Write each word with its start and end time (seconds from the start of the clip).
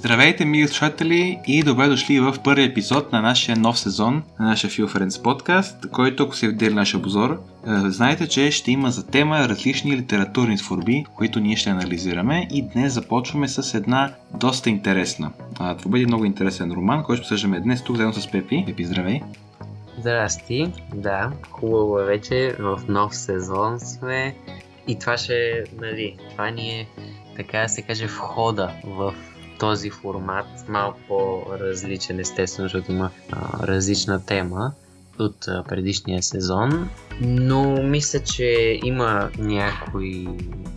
Здравейте, 0.00 0.44
мили 0.44 0.68
слушатели 0.68 1.40
и 1.46 1.62
добре 1.62 1.88
дошли 1.88 2.20
в 2.20 2.34
първи 2.44 2.64
епизод 2.64 3.12
на 3.12 3.20
нашия 3.22 3.56
нов 3.56 3.78
сезон 3.78 4.22
на 4.38 4.46
нашия 4.46 4.70
Feel 4.70 4.86
Friends 4.86 5.22
подкаст, 5.22 5.90
който 5.90 6.22
ако 6.22 6.36
се 6.36 6.48
видели 6.48 6.74
наш 6.74 6.94
обзор, 6.94 7.30
е, 7.30 7.36
знаете, 7.90 8.28
че 8.28 8.50
ще 8.50 8.70
има 8.70 8.90
за 8.90 9.06
тема 9.06 9.48
различни 9.48 9.96
литературни 9.96 10.56
творби, 10.56 11.04
които 11.16 11.40
ние 11.40 11.56
ще 11.56 11.70
анализираме 11.70 12.48
и 12.52 12.62
днес 12.62 12.92
започваме 12.92 13.48
с 13.48 13.74
една 13.74 14.14
доста 14.34 14.70
интересна. 14.70 15.32
Това 15.54 15.76
бъде 15.86 16.06
много 16.06 16.24
интересен 16.24 16.72
роман, 16.72 17.04
който 17.04 17.22
ще 17.22 17.28
съждаме 17.28 17.60
днес 17.60 17.84
тук 17.84 17.96
заедно 17.96 18.14
с 18.14 18.30
Пепи. 18.30 18.64
Пепи, 18.66 18.84
здравей! 18.84 19.20
Здрасти, 19.98 20.72
да, 20.94 21.30
хубаво 21.50 21.98
е 21.98 22.04
вече, 22.04 22.56
в 22.58 22.80
нов 22.88 23.16
сезон 23.16 23.80
сме 23.80 24.34
и 24.88 24.98
това 24.98 25.16
ще, 25.16 25.64
нали, 25.80 26.16
това 26.30 26.50
ни 26.50 26.70
е, 26.70 26.88
така 27.36 27.58
да 27.58 27.68
се 27.68 27.82
каже, 27.82 28.06
входа 28.06 28.70
в 28.84 29.14
този 29.60 29.90
формат, 29.90 30.46
малко 30.68 30.98
по-различен 31.08 32.20
естествено, 32.20 32.68
защото 32.68 32.92
има 32.92 33.10
а, 33.32 33.66
различна 33.66 34.26
тема 34.26 34.72
от 35.18 35.48
а, 35.48 35.64
предишния 35.64 36.22
сезон, 36.22 36.88
но 37.20 37.82
мисля, 37.82 38.20
че 38.20 38.80
има 38.84 39.30
някои 39.38 40.28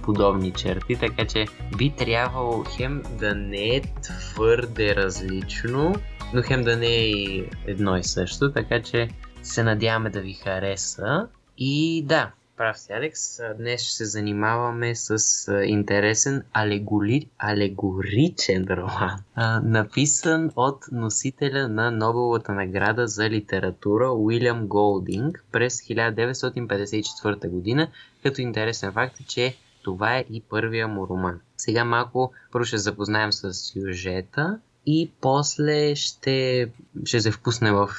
подобни 0.01 0.51
черти, 0.51 0.95
така 0.95 1.25
че 1.25 1.45
би 1.77 1.89
трябвало 1.89 2.63
хем 2.63 3.03
да 3.19 3.35
не 3.35 3.75
е 3.75 3.81
твърде 3.81 4.95
различно, 4.95 5.95
но 6.33 6.41
хем 6.41 6.63
да 6.63 6.77
не 6.77 6.87
е 6.87 7.09
и 7.09 7.45
едно 7.67 7.97
и 7.97 8.03
също, 8.03 8.51
така 8.51 8.81
че 8.81 9.09
се 9.43 9.63
надяваме 9.63 10.09
да 10.09 10.21
ви 10.21 10.33
хареса. 10.33 11.27
И 11.57 12.03
да, 12.05 12.31
Прав 12.57 12.79
си, 12.79 12.93
Алекс. 12.93 13.39
Днес 13.57 13.81
ще 13.81 13.93
се 13.93 14.05
занимаваме 14.05 14.95
с 14.95 15.17
интересен 15.65 16.43
алегори... 16.53 17.29
алегоричен 17.37 18.65
роман, 18.69 19.19
написан 19.63 20.51
от 20.55 20.85
носителя 20.91 21.67
на 21.67 21.91
Нобеловата 21.91 22.51
награда 22.51 23.07
за 23.07 23.29
литература 23.29 24.11
Уилям 24.11 24.67
Голдинг 24.67 25.45
през 25.51 25.81
1954 25.81 27.49
година, 27.49 27.87
като 28.23 28.41
интересен 28.41 28.91
факт 28.91 29.19
е, 29.19 29.23
че 29.23 29.57
това 29.83 30.17
е 30.17 30.25
и 30.29 30.41
първия 30.41 30.87
му 30.87 31.07
роман. 31.07 31.39
Сега 31.57 31.85
малко 31.85 32.31
първо 32.51 32.65
ще 32.65 32.77
запознаем 32.77 33.31
с 33.31 33.53
сюжета 33.53 34.59
и 34.85 35.11
после 35.21 35.95
ще, 35.95 36.69
ще 37.05 37.21
се 37.21 37.31
впусне 37.31 37.71
в 37.71 37.89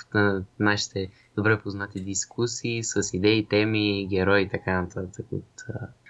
нашите 0.59 1.11
добре 1.37 1.61
познати 1.61 2.01
дискусии 2.01 2.85
с 2.85 3.11
идеи, 3.13 3.47
теми, 3.47 4.07
герои 4.11 4.43
и 4.43 4.49
така 4.49 4.83
нататък 4.83 5.27
от 5.33 5.65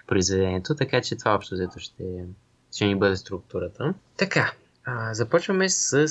произведението, 0.07 0.75
така 0.75 1.01
че 1.01 1.15
това 1.15 1.35
общо 1.35 1.55
взето 1.55 1.79
ще, 1.79 2.03
ще 2.75 2.85
ни 2.85 2.95
бъде 2.95 3.15
структурата. 3.15 3.93
Така, 4.17 4.53
а, 4.85 5.13
започваме 5.13 5.69
с 5.69 6.07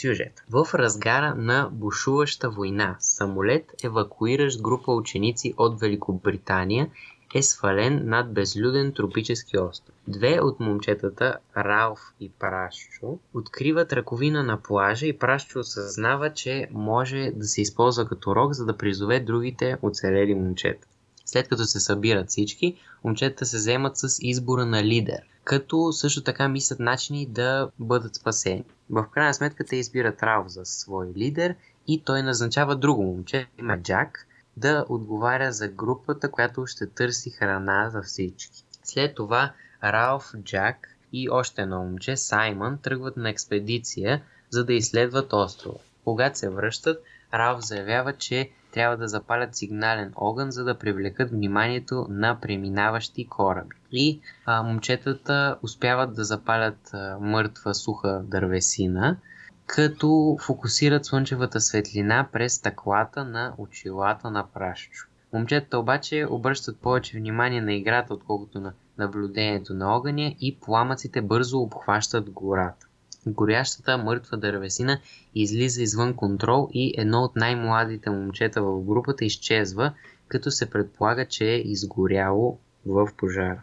сюжет. 0.00 0.44
В 0.50 0.66
разгара 0.74 1.34
на 1.34 1.68
бушуваща 1.72 2.50
война, 2.50 2.96
самолет, 2.98 3.64
евакуиращ 3.84 4.62
група 4.62 4.92
ученици 4.92 5.54
от 5.56 5.80
Великобритания, 5.80 6.90
е 7.34 7.42
свален 7.42 8.08
над 8.08 8.32
безлюден 8.32 8.92
тропически 8.92 9.58
остров. 9.58 9.94
Две 10.08 10.40
от 10.40 10.60
момчетата, 10.60 11.36
Ралф 11.56 12.00
и 12.20 12.30
Прашчо, 12.30 13.18
откриват 13.34 13.92
ръковина 13.92 14.42
на 14.42 14.62
плажа 14.62 15.06
и 15.06 15.18
Прашчо 15.18 15.58
осъзнава, 15.58 16.32
че 16.32 16.68
може 16.70 17.32
да 17.36 17.44
се 17.44 17.62
използва 17.62 18.08
като 18.08 18.36
рок, 18.36 18.52
за 18.52 18.64
да 18.64 18.76
призове 18.76 19.20
другите 19.20 19.76
оцелели 19.82 20.34
момчета. 20.34 20.86
След 21.24 21.48
като 21.48 21.64
се 21.64 21.80
събират 21.80 22.28
всички, 22.28 22.76
момчетата 23.04 23.46
се 23.46 23.56
вземат 23.56 23.96
с 23.96 24.18
избора 24.20 24.66
на 24.66 24.84
лидер, 24.84 25.20
като 25.44 25.92
също 25.92 26.22
така 26.22 26.48
мислят 26.48 26.80
начини 26.80 27.26
да 27.26 27.70
бъдат 27.78 28.14
спасени. 28.14 28.64
В 28.90 29.06
крайна 29.10 29.34
сметка 29.34 29.64
те 29.64 29.76
избират 29.76 30.22
Ралф 30.22 30.48
за 30.48 30.64
свой 30.64 31.12
лидер 31.16 31.54
и 31.86 32.02
той 32.04 32.22
назначава 32.22 32.76
друго 32.76 33.02
момче, 33.02 33.46
има 33.58 33.78
Джак, 33.78 34.26
да 34.56 34.86
отговаря 34.88 35.52
за 35.52 35.68
групата, 35.68 36.30
която 36.30 36.66
ще 36.66 36.86
търси 36.86 37.30
храна 37.30 37.90
за 37.90 38.02
всички. 38.02 38.64
След 38.82 39.14
това 39.14 39.52
Ралф, 39.84 40.32
Джак 40.38 40.96
и 41.12 41.30
още 41.30 41.62
едно 41.62 41.82
момче, 41.82 42.16
Саймън, 42.16 42.78
тръгват 42.78 43.16
на 43.16 43.30
експедиция, 43.30 44.22
за 44.50 44.64
да 44.64 44.72
изследват 44.72 45.32
острова. 45.32 45.78
Когато 46.04 46.38
се 46.38 46.48
връщат, 46.48 47.02
Ралф 47.34 47.60
заявява, 47.64 48.12
че 48.12 48.50
трябва 48.72 48.96
да 48.96 49.08
запалят 49.08 49.56
сигнален 49.56 50.12
огън, 50.16 50.50
за 50.50 50.64
да 50.64 50.78
привлекат 50.78 51.30
вниманието 51.30 52.06
на 52.10 52.40
преминаващи 52.40 53.28
кораби. 53.28 53.76
И 53.92 54.20
а, 54.46 54.62
момчетата 54.62 55.58
успяват 55.62 56.14
да 56.14 56.24
запалят 56.24 56.90
а, 56.92 57.18
мъртва 57.20 57.74
суха 57.74 58.22
дървесина, 58.24 59.16
като 59.66 60.36
фокусират 60.40 61.04
слънчевата 61.04 61.60
светлина 61.60 62.28
през 62.32 62.54
стъклата 62.54 63.24
на 63.24 63.54
очилата 63.58 64.30
на 64.30 64.46
Прашчо. 64.52 65.08
Момчетата 65.32 65.78
обаче 65.78 66.26
обръщат 66.30 66.78
повече 66.78 67.18
внимание 67.18 67.60
на 67.60 67.74
играта, 67.74 68.14
отколкото 68.14 68.60
на 68.60 68.72
наблюдението 68.98 69.74
на 69.74 69.96
огъня 69.96 70.34
и 70.40 70.58
пламъците 70.60 71.22
бързо 71.22 71.58
обхващат 71.58 72.30
гората. 72.30 72.86
Горящата 73.26 73.98
мъртва 73.98 74.36
дървесина 74.36 74.98
излиза 75.34 75.82
извън 75.82 76.14
контрол 76.14 76.68
и 76.72 76.94
едно 76.98 77.22
от 77.22 77.36
най-младите 77.36 78.10
момчета 78.10 78.62
в 78.62 78.84
групата 78.84 79.24
изчезва, 79.24 79.92
като 80.28 80.50
се 80.50 80.70
предполага, 80.70 81.26
че 81.26 81.44
е 81.44 81.58
изгоряло 81.58 82.58
в 82.86 83.08
пожара. 83.16 83.62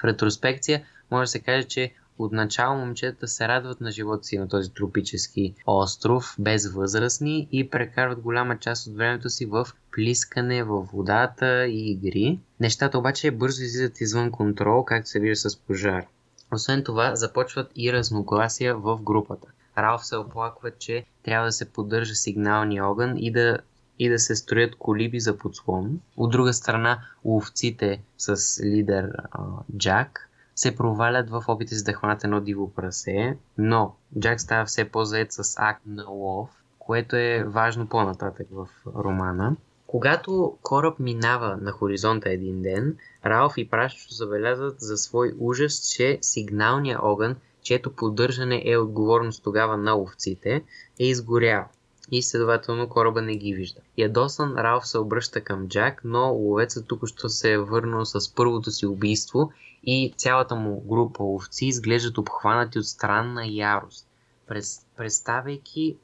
В 0.00 0.04
ретроспекция 0.04 0.82
може 1.10 1.22
да 1.22 1.30
се 1.30 1.40
каже, 1.40 1.64
че 1.64 1.94
Отначало 2.24 2.78
момчетата 2.78 3.28
се 3.28 3.48
радват 3.48 3.80
на 3.80 3.90
живота 3.90 4.24
си 4.24 4.38
на 4.38 4.48
този 4.48 4.70
тропически 4.70 5.54
остров, 5.66 6.36
без 6.38 6.72
възрастни 6.72 7.48
и 7.52 7.70
прекарват 7.70 8.20
голяма 8.20 8.58
част 8.58 8.86
от 8.86 8.96
времето 8.96 9.30
си 9.30 9.46
в 9.46 9.68
плискане 9.92 10.64
в 10.64 10.88
водата 10.92 11.66
и 11.66 11.90
игри. 11.90 12.38
Нещата 12.60 12.98
обаче 12.98 13.30
бързо 13.30 13.62
излизат 13.62 14.00
извън 14.00 14.30
контрол, 14.30 14.84
както 14.84 15.10
се 15.10 15.20
вижда 15.20 15.50
с 15.50 15.56
пожар. 15.56 16.06
Освен 16.52 16.84
това, 16.84 17.16
започват 17.16 17.70
и 17.76 17.92
разногласия 17.92 18.76
в 18.76 18.98
групата. 19.02 19.48
Ралф 19.78 20.06
се 20.06 20.16
оплаква, 20.16 20.70
че 20.70 21.04
трябва 21.22 21.46
да 21.46 21.52
се 21.52 21.72
поддържа 21.72 22.14
сигналния 22.14 22.86
огън 22.86 23.14
и 23.16 23.32
да 23.32 23.58
и 23.98 24.08
да 24.08 24.18
се 24.18 24.36
строят 24.36 24.74
колиби 24.78 25.20
за 25.20 25.38
подслон. 25.38 26.00
От 26.16 26.30
друга 26.30 26.52
страна, 26.52 27.04
ловците 27.24 28.02
с 28.18 28.60
лидер 28.64 29.12
а, 29.30 29.40
Джак 29.76 30.28
се 30.54 30.76
провалят 30.76 31.30
в 31.30 31.44
опите 31.48 31.74
си 31.74 31.84
да 31.84 31.92
хванат 31.92 32.24
едно 32.24 32.40
диво 32.40 32.72
прасе, 32.74 33.36
но 33.58 33.94
Джак 34.18 34.40
става 34.40 34.64
все 34.64 34.84
по-заед 34.84 35.32
с 35.32 35.54
акт 35.58 35.82
на 35.86 36.04
лов, 36.08 36.50
което 36.78 37.16
е 37.16 37.44
важно 37.46 37.86
по-нататък 37.86 38.46
в 38.52 38.68
романа. 38.86 39.56
Когато 39.86 40.56
кораб 40.62 40.98
минава 40.98 41.58
на 41.62 41.72
хоризонта 41.72 42.30
един 42.30 42.62
ден, 42.62 42.96
Ралф 43.26 43.52
и 43.56 43.68
Прашчо 43.68 44.14
забелязват 44.14 44.80
за 44.80 44.96
свой 44.96 45.34
ужас, 45.38 45.92
че 45.94 46.18
сигналният 46.22 47.00
огън, 47.02 47.36
чието 47.62 47.92
поддържане 47.92 48.62
е 48.64 48.76
отговорност 48.76 49.44
тогава 49.44 49.76
на 49.76 49.92
ловците, 49.92 50.62
е 51.00 51.04
изгорял 51.04 51.64
и 52.10 52.22
следователно 52.22 52.88
кораба 52.88 53.22
не 53.22 53.36
ги 53.36 53.54
вижда. 53.54 53.80
Ядосан 53.98 54.54
Ралф 54.58 54.86
се 54.86 54.98
обръща 54.98 55.40
към 55.40 55.68
Джак, 55.68 56.00
но 56.04 56.32
ловецът 56.32 56.86
тук 56.86 57.06
що 57.06 57.28
се 57.28 57.52
е 57.52 57.58
върнал 57.58 58.04
с 58.04 58.34
първото 58.34 58.70
си 58.70 58.86
убийство 58.86 59.52
и 59.84 60.14
цялата 60.16 60.54
му 60.54 60.80
група 60.80 61.22
ловци 61.22 61.66
изглеждат 61.66 62.18
обхванати 62.18 62.78
от 62.78 62.86
странна 62.86 63.46
ярост, 63.46 64.06
през, 64.46 64.86
представяйки 64.96 65.96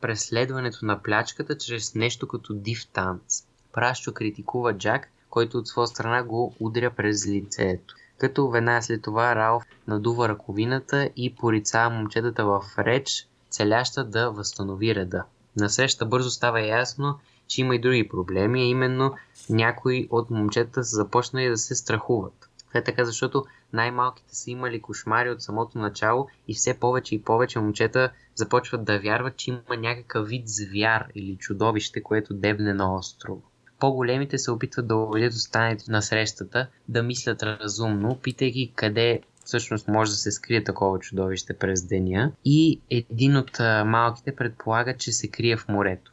преследването 0.00 0.86
на 0.86 1.02
плячката 1.02 1.58
чрез 1.58 1.94
нещо 1.94 2.28
като 2.28 2.54
див 2.54 2.86
танц. 2.92 3.42
Пращо 3.72 4.14
критикува 4.14 4.78
Джак, 4.78 5.08
който 5.30 5.58
от 5.58 5.68
своя 5.68 5.86
страна 5.86 6.22
го 6.22 6.54
удря 6.60 6.90
през 6.90 7.26
лицето. 7.26 7.94
Като 8.18 8.48
веднага 8.48 8.82
след 8.82 9.02
това 9.02 9.36
Ралф 9.36 9.64
надува 9.86 10.28
ръковината 10.28 11.10
и 11.16 11.34
порицава 11.34 11.90
момчетата 11.90 12.44
в 12.44 12.62
реч, 12.78 13.28
целяща 13.50 14.04
да 14.04 14.30
възстанови 14.30 14.94
реда. 14.94 15.24
Насреща 15.56 16.06
бързо 16.06 16.30
става 16.30 16.60
ясно, 16.60 17.18
че 17.48 17.60
има 17.60 17.74
и 17.74 17.80
други 17.80 18.08
проблеми, 18.08 18.62
а 18.62 18.64
именно 18.64 19.14
някои 19.50 20.08
от 20.10 20.30
момчетата 20.30 20.84
са 20.84 20.96
започнали 20.96 21.48
да 21.48 21.56
се 21.56 21.74
страхуват. 21.74 22.48
Е 22.76 22.84
така, 22.84 23.04
защото 23.04 23.44
най-малките 23.72 24.36
са 24.36 24.50
имали 24.50 24.82
кошмари 24.82 25.30
от 25.30 25.42
самото 25.42 25.78
начало 25.78 26.28
и 26.48 26.54
все 26.54 26.74
повече 26.74 27.14
и 27.14 27.22
повече 27.22 27.58
момчета 27.58 28.10
започват 28.34 28.84
да 28.84 29.00
вярват, 29.00 29.36
че 29.36 29.50
има 29.50 29.76
някакъв 29.78 30.28
вид 30.28 30.48
звяр 30.48 31.06
или 31.14 31.36
чудовище, 31.36 32.02
което 32.02 32.34
дебне 32.34 32.74
на 32.74 32.94
остров. 32.94 33.38
По-големите 33.78 34.38
се 34.38 34.50
опитват 34.50 34.88
да 34.88 34.96
убедят 34.96 35.32
останалите 35.32 35.90
на 35.90 36.02
срещата 36.02 36.68
да 36.88 37.02
мислят 37.02 37.42
разумно, 37.42 38.18
питайки 38.22 38.72
къде 38.76 39.20
всъщност 39.44 39.88
може 39.88 40.10
да 40.10 40.16
се 40.16 40.32
скрие 40.32 40.64
такова 40.64 40.98
чудовище 40.98 41.58
през 41.58 41.82
деня. 41.86 42.32
И 42.44 42.80
един 42.90 43.36
от 43.36 43.58
малките 43.84 44.36
предполага, 44.36 44.96
че 44.96 45.12
се 45.12 45.28
крие 45.28 45.56
в 45.56 45.68
морето. 45.68 46.12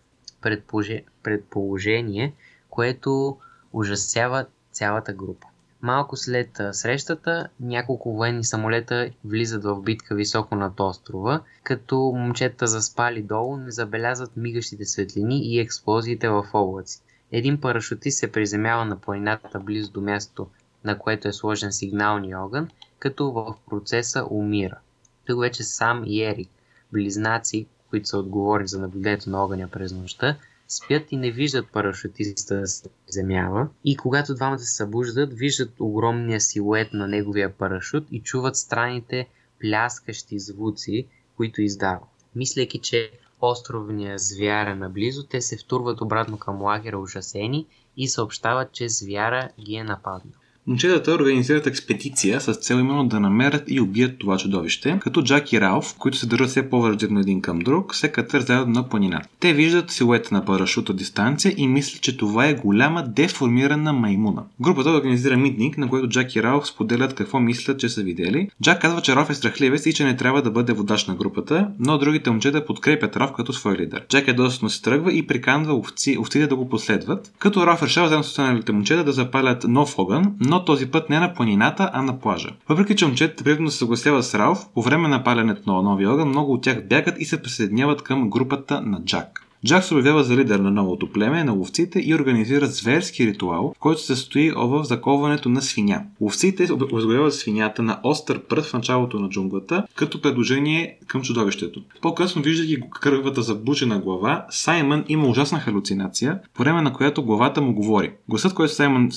Предположение, 1.24 2.33
което 2.69 3.38
ужасява 3.74 4.45
цялата 4.71 5.13
група. 5.13 5.48
Малко 5.83 6.18
след 6.18 6.62
срещата, 6.71 7.50
няколко 7.59 8.13
военни 8.13 8.44
самолета 8.44 9.09
влизат 9.25 9.63
в 9.63 9.81
битка 9.81 10.15
високо 10.15 10.56
над 10.56 10.80
острова, 10.80 11.41
като 11.63 11.95
момчета 11.95 12.68
заспали 12.68 13.21
долу 13.21 13.57
не 13.57 13.71
забелязват 13.71 14.38
мигащите 14.38 14.85
светлини 14.85 15.39
и 15.45 15.59
експлозиите 15.59 16.30
в 16.30 16.45
облаци. 16.53 17.01
Един 17.31 17.62
парашутист 17.62 18.18
се 18.18 18.31
приземява 18.31 18.85
на 18.85 18.95
планината 18.95 19.59
близо 19.59 19.91
до 19.91 20.01
мястото, 20.01 20.47
на 20.83 20.97
което 20.97 21.27
е 21.27 21.33
сложен 21.33 21.71
сигналния 21.71 22.39
огън, 22.39 22.69
като 23.00 23.31
в 23.31 23.56
процеса 23.69 24.25
умира. 24.30 24.77
Тук 25.25 25.39
вече 25.39 25.63
сам 25.63 26.03
и 26.06 26.24
Ерик, 26.24 26.50
близнаци, 26.94 27.68
които 27.89 28.07
са 28.07 28.18
отговорни 28.18 28.68
за 28.68 28.80
наблюдението 28.80 29.30
на 29.30 29.44
огъня 29.44 29.68
през 29.68 29.91
нощта, 29.91 30.38
спят 30.75 31.12
и 31.12 31.18
не 31.18 31.31
виждат 31.31 31.72
парашутиста 31.72 32.60
да 32.60 32.68
се 32.68 32.90
приземява. 33.06 33.68
И 33.86 33.98
когато 33.98 34.36
двамата 34.36 34.60
се 34.60 34.75
събуждат, 34.75 35.34
виждат 35.34 35.72
огромния 35.80 36.42
силует 36.42 36.94
на 36.94 37.08
неговия 37.08 37.58
парашут 37.58 38.08
и 38.12 38.22
чуват 38.22 38.56
странните 38.56 39.28
пляскащи 39.62 40.40
звуци, 40.40 41.08
които 41.38 41.62
издава. 41.62 42.00
Мислейки, 42.36 42.80
че 42.80 43.12
островния 43.42 44.18
звяр 44.20 44.68
е 44.68 44.75
наблизо, 44.75 45.24
те 45.24 45.42
се 45.42 45.58
втурват 45.58 46.02
обратно 46.02 46.38
към 46.38 46.62
лагера 46.62 47.00
ужасени 47.00 47.68
и 47.98 48.08
съобщават, 48.08 48.72
че 48.72 48.90
звяра 48.90 49.50
ги 49.60 49.76
е 49.76 49.84
нападнал. 49.84 50.34
Момчетата 50.68 51.12
организират 51.12 51.68
експедиция 51.68 52.42
с 52.42 52.54
цел 52.54 52.75
именно 52.75 53.07
да 53.07 53.19
намерят 53.19 53.63
и 53.68 53.81
убият 53.81 54.19
това 54.19 54.38
чудовище, 54.38 55.00
като 55.01 55.24
Джак 55.24 55.54
и 55.54 55.62
Ралф, 55.62 55.95
които 55.98 56.18
се 56.18 56.25
държат 56.25 56.50
все 56.50 56.69
по-враждебно 56.69 57.19
един 57.19 57.42
към 57.42 57.60
друг, 57.60 57.95
се 57.95 58.12
катят 58.12 58.48
заедно 58.48 58.74
на 58.74 58.89
планина. 58.89 59.21
Те 59.39 59.54
виждат 59.54 59.92
силуета 59.92 60.36
на 60.36 60.45
парашут 60.45 60.89
от 60.89 60.95
дистанция 60.95 61.54
и 61.57 61.68
мислят, 61.68 62.01
че 62.01 62.18
това 62.18 62.45
е 62.45 62.54
голяма 62.54 63.04
деформирана 63.07 63.94
маймуна. 63.94 64.44
Групата 64.62 64.89
организира 64.89 65.38
митник, 65.38 65.77
на 65.77 65.89
който 65.89 66.10
Джак 66.10 66.36
и 66.36 66.44
Ралф 66.44 66.68
споделят 66.68 67.13
какво 67.13 67.39
мислят, 67.39 67.80
че 67.80 67.89
са 67.89 68.04
видели. 68.04 68.50
Джак 68.63 68.81
казва, 68.81 69.01
че 69.01 69.16
Ралф 69.16 69.30
е 69.30 69.33
страхливец 69.33 69.86
и 69.86 69.94
че 69.94 70.04
не 70.04 70.18
трябва 70.18 70.42
да 70.42 70.51
бъде 70.51 70.74
водач 70.74 71.07
на 71.07 71.16
групата, 71.16 71.68
но 71.80 71.98
другите 71.98 72.30
момчета 72.30 72.66
подкрепят 72.66 73.18
Ралф 73.18 73.33
като 73.33 73.54
свой 73.54 73.75
лидер. 73.75 74.06
Джак 74.09 74.27
е 74.27 74.33
доста 74.33 74.69
се 74.69 74.81
тръгва 74.81 75.13
и 75.13 75.27
приканва 75.27 75.74
овци, 75.74 76.18
овците 76.19 76.48
да 76.48 76.56
го 76.56 76.69
последват, 76.69 77.33
като 77.39 77.68
Ралф 77.68 77.83
решава 77.83 78.07
заедно 78.07 78.24
с 78.24 78.27
останалите 78.27 78.71
момчета 78.71 79.04
да 79.04 79.12
запалят 79.12 79.63
нов 79.63 80.00
огън, 80.00 80.33
но 80.39 80.53
този 80.60 80.92
път 80.92 81.10
не 81.10 81.20
на 81.20 81.34
планината, 81.34 81.90
а 81.94 82.02
на 82.02 82.20
плажа. 82.20 82.50
Въпреки, 82.70 82.96
че 82.96 83.06
момчетата 83.06 83.44
приятно 83.44 83.72
се 83.72 83.78
съгласяват 83.78 84.26
с 84.26 84.36
Ралф, 84.36 84.66
по 84.74 84.82
време 84.82 85.08
на 85.08 85.24
палянето 85.24 85.74
на 85.74 85.82
новия 85.82 86.12
огън 86.12 86.30
много 86.30 86.54
от 86.54 86.64
тях 86.64 86.88
бягат 86.88 87.16
и 87.20 87.26
се 87.26 87.42
присъединяват 87.42 88.02
към 88.02 88.30
групата 88.30 88.82
на 88.82 89.04
Джак. 89.06 89.40
Джак 89.65 89.83
се 89.83 89.94
обявява 89.94 90.24
за 90.24 90.38
лидер 90.38 90.60
на 90.60 90.71
новото 90.71 91.12
племе 91.12 91.44
на 91.44 91.51
ловците 91.51 92.00
и 92.00 92.15
организира 92.15 92.68
зверски 92.68 93.27
ритуал, 93.27 93.74
който 93.80 94.01
се 94.01 94.07
състои 94.07 94.51
в 94.51 94.83
заковането 94.83 95.50
на 95.50 95.62
свиня. 95.62 96.01
Ловците 96.21 96.68
обявяват 96.74 97.33
свинята 97.33 97.83
на 97.83 98.00
остър 98.04 98.39
пръст 98.39 98.69
в 98.69 98.74
началото 98.74 99.19
на 99.19 99.30
джунглата, 99.30 99.83
като 99.95 100.21
предложение 100.21 100.98
към 101.07 101.21
чудовището. 101.21 101.81
По-късно, 102.01 102.42
виждайки 102.42 102.81
кръвата 103.01 103.42
забучена 103.42 104.00
глава, 104.00 104.45
Саймън 104.50 105.04
има 105.07 105.27
ужасна 105.27 105.60
халюцинация, 105.60 106.39
по 106.54 106.63
време 106.63 106.81
на 106.81 106.94
която 106.94 107.24
главата 107.24 107.62
му 107.62 107.74
говори. 107.74 108.12
Гласът, 108.30 108.54
който 108.54 108.74
Саймън 108.74 109.12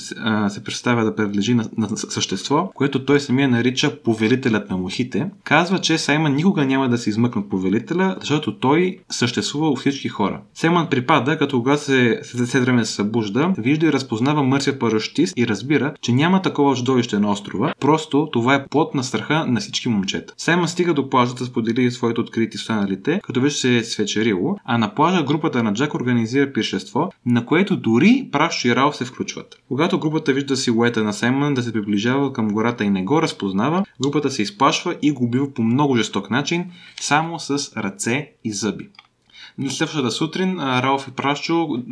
се 0.49 0.63
представя 0.63 1.05
да 1.05 1.15
принадлежи 1.15 1.53
на, 1.53 1.69
на 1.77 1.97
същество, 1.97 2.71
което 2.75 3.05
той 3.05 3.19
самия 3.19 3.49
нарича 3.49 3.95
повелителят 4.03 4.69
на 4.69 4.77
мухите, 4.77 5.29
казва, 5.43 5.79
че 5.79 5.97
Саймън 5.97 6.35
никога 6.35 6.65
няма 6.65 6.89
да 6.89 6.97
се 6.97 7.09
измъкне 7.09 7.41
от 7.41 7.49
повелителя, 7.49 8.15
защото 8.19 8.59
той 8.59 8.99
съществува 9.09 9.69
у 9.69 9.75
всички 9.75 10.07
хора. 10.09 10.36
Семан 10.53 10.89
припада, 10.89 11.37
като 11.37 11.57
когато 11.59 11.81
се 11.81 12.19
след 12.23 12.47
се 12.47 12.85
събужда, 12.85 13.53
вижда 13.57 13.85
и 13.85 13.91
разпознава 13.91 14.43
мърсия 14.43 14.79
парашутист 14.79 15.33
и 15.37 15.47
разбира, 15.47 15.93
че 16.01 16.13
няма 16.13 16.41
такова 16.41 16.75
чудовище 16.75 17.19
на 17.19 17.31
острова, 17.31 17.73
просто 17.79 18.29
това 18.31 18.55
е 18.55 18.67
плод 18.67 18.95
на 18.95 19.03
страха 19.03 19.45
на 19.47 19.59
всички 19.59 19.89
момчета. 19.89 20.33
Саймън 20.37 20.67
стига 20.67 20.93
до 20.93 21.09
плажа 21.09 21.33
да 21.33 21.45
сподели 21.45 21.91
своите 21.91 22.21
открити 22.21 22.57
с 22.57 22.67
останалите, 22.67 23.19
като 23.23 23.41
вече 23.41 23.57
се 23.57 23.77
е 23.77 23.83
свечерило, 23.83 24.57
а 24.65 24.77
на 24.77 24.95
плажа 24.95 25.23
групата 25.23 25.63
на 25.63 25.73
Джак 25.73 25.93
организира 25.93 26.53
пиршество, 26.53 27.11
на 27.25 27.45
което 27.45 27.77
дори 27.77 28.29
Прашо 28.31 28.67
и 28.67 28.75
Рал 28.75 28.93
се 28.93 29.05
включват. 29.05 29.55
Когато 29.67 29.99
групата 29.99 30.33
вижда 30.33 30.57
силуета 30.57 31.03
на 31.03 31.13
Саймън 31.13 31.53
да 31.53 31.63
се 31.63 31.73
приближава 31.73 32.33
към 32.33 32.47
гората 32.47 32.83
и 32.83 32.89
не 32.89 33.03
го 33.03 33.21
разпознава, 33.21 33.85
групата 34.01 34.31
се 34.31 34.41
изплашва 34.41 34.95
и 35.01 35.11
го 35.11 35.23
убива 35.23 35.53
по 35.53 35.63
много 35.63 35.97
жесток 35.97 36.29
начин, 36.29 36.65
само 37.01 37.39
с 37.39 37.77
ръце 37.77 38.31
и 38.43 38.51
зъби. 38.53 38.89
Следващата 39.59 40.11
сутрин 40.11 40.59
Ралф 40.59 41.07
и 41.07 41.11
Прашчо 41.11 41.83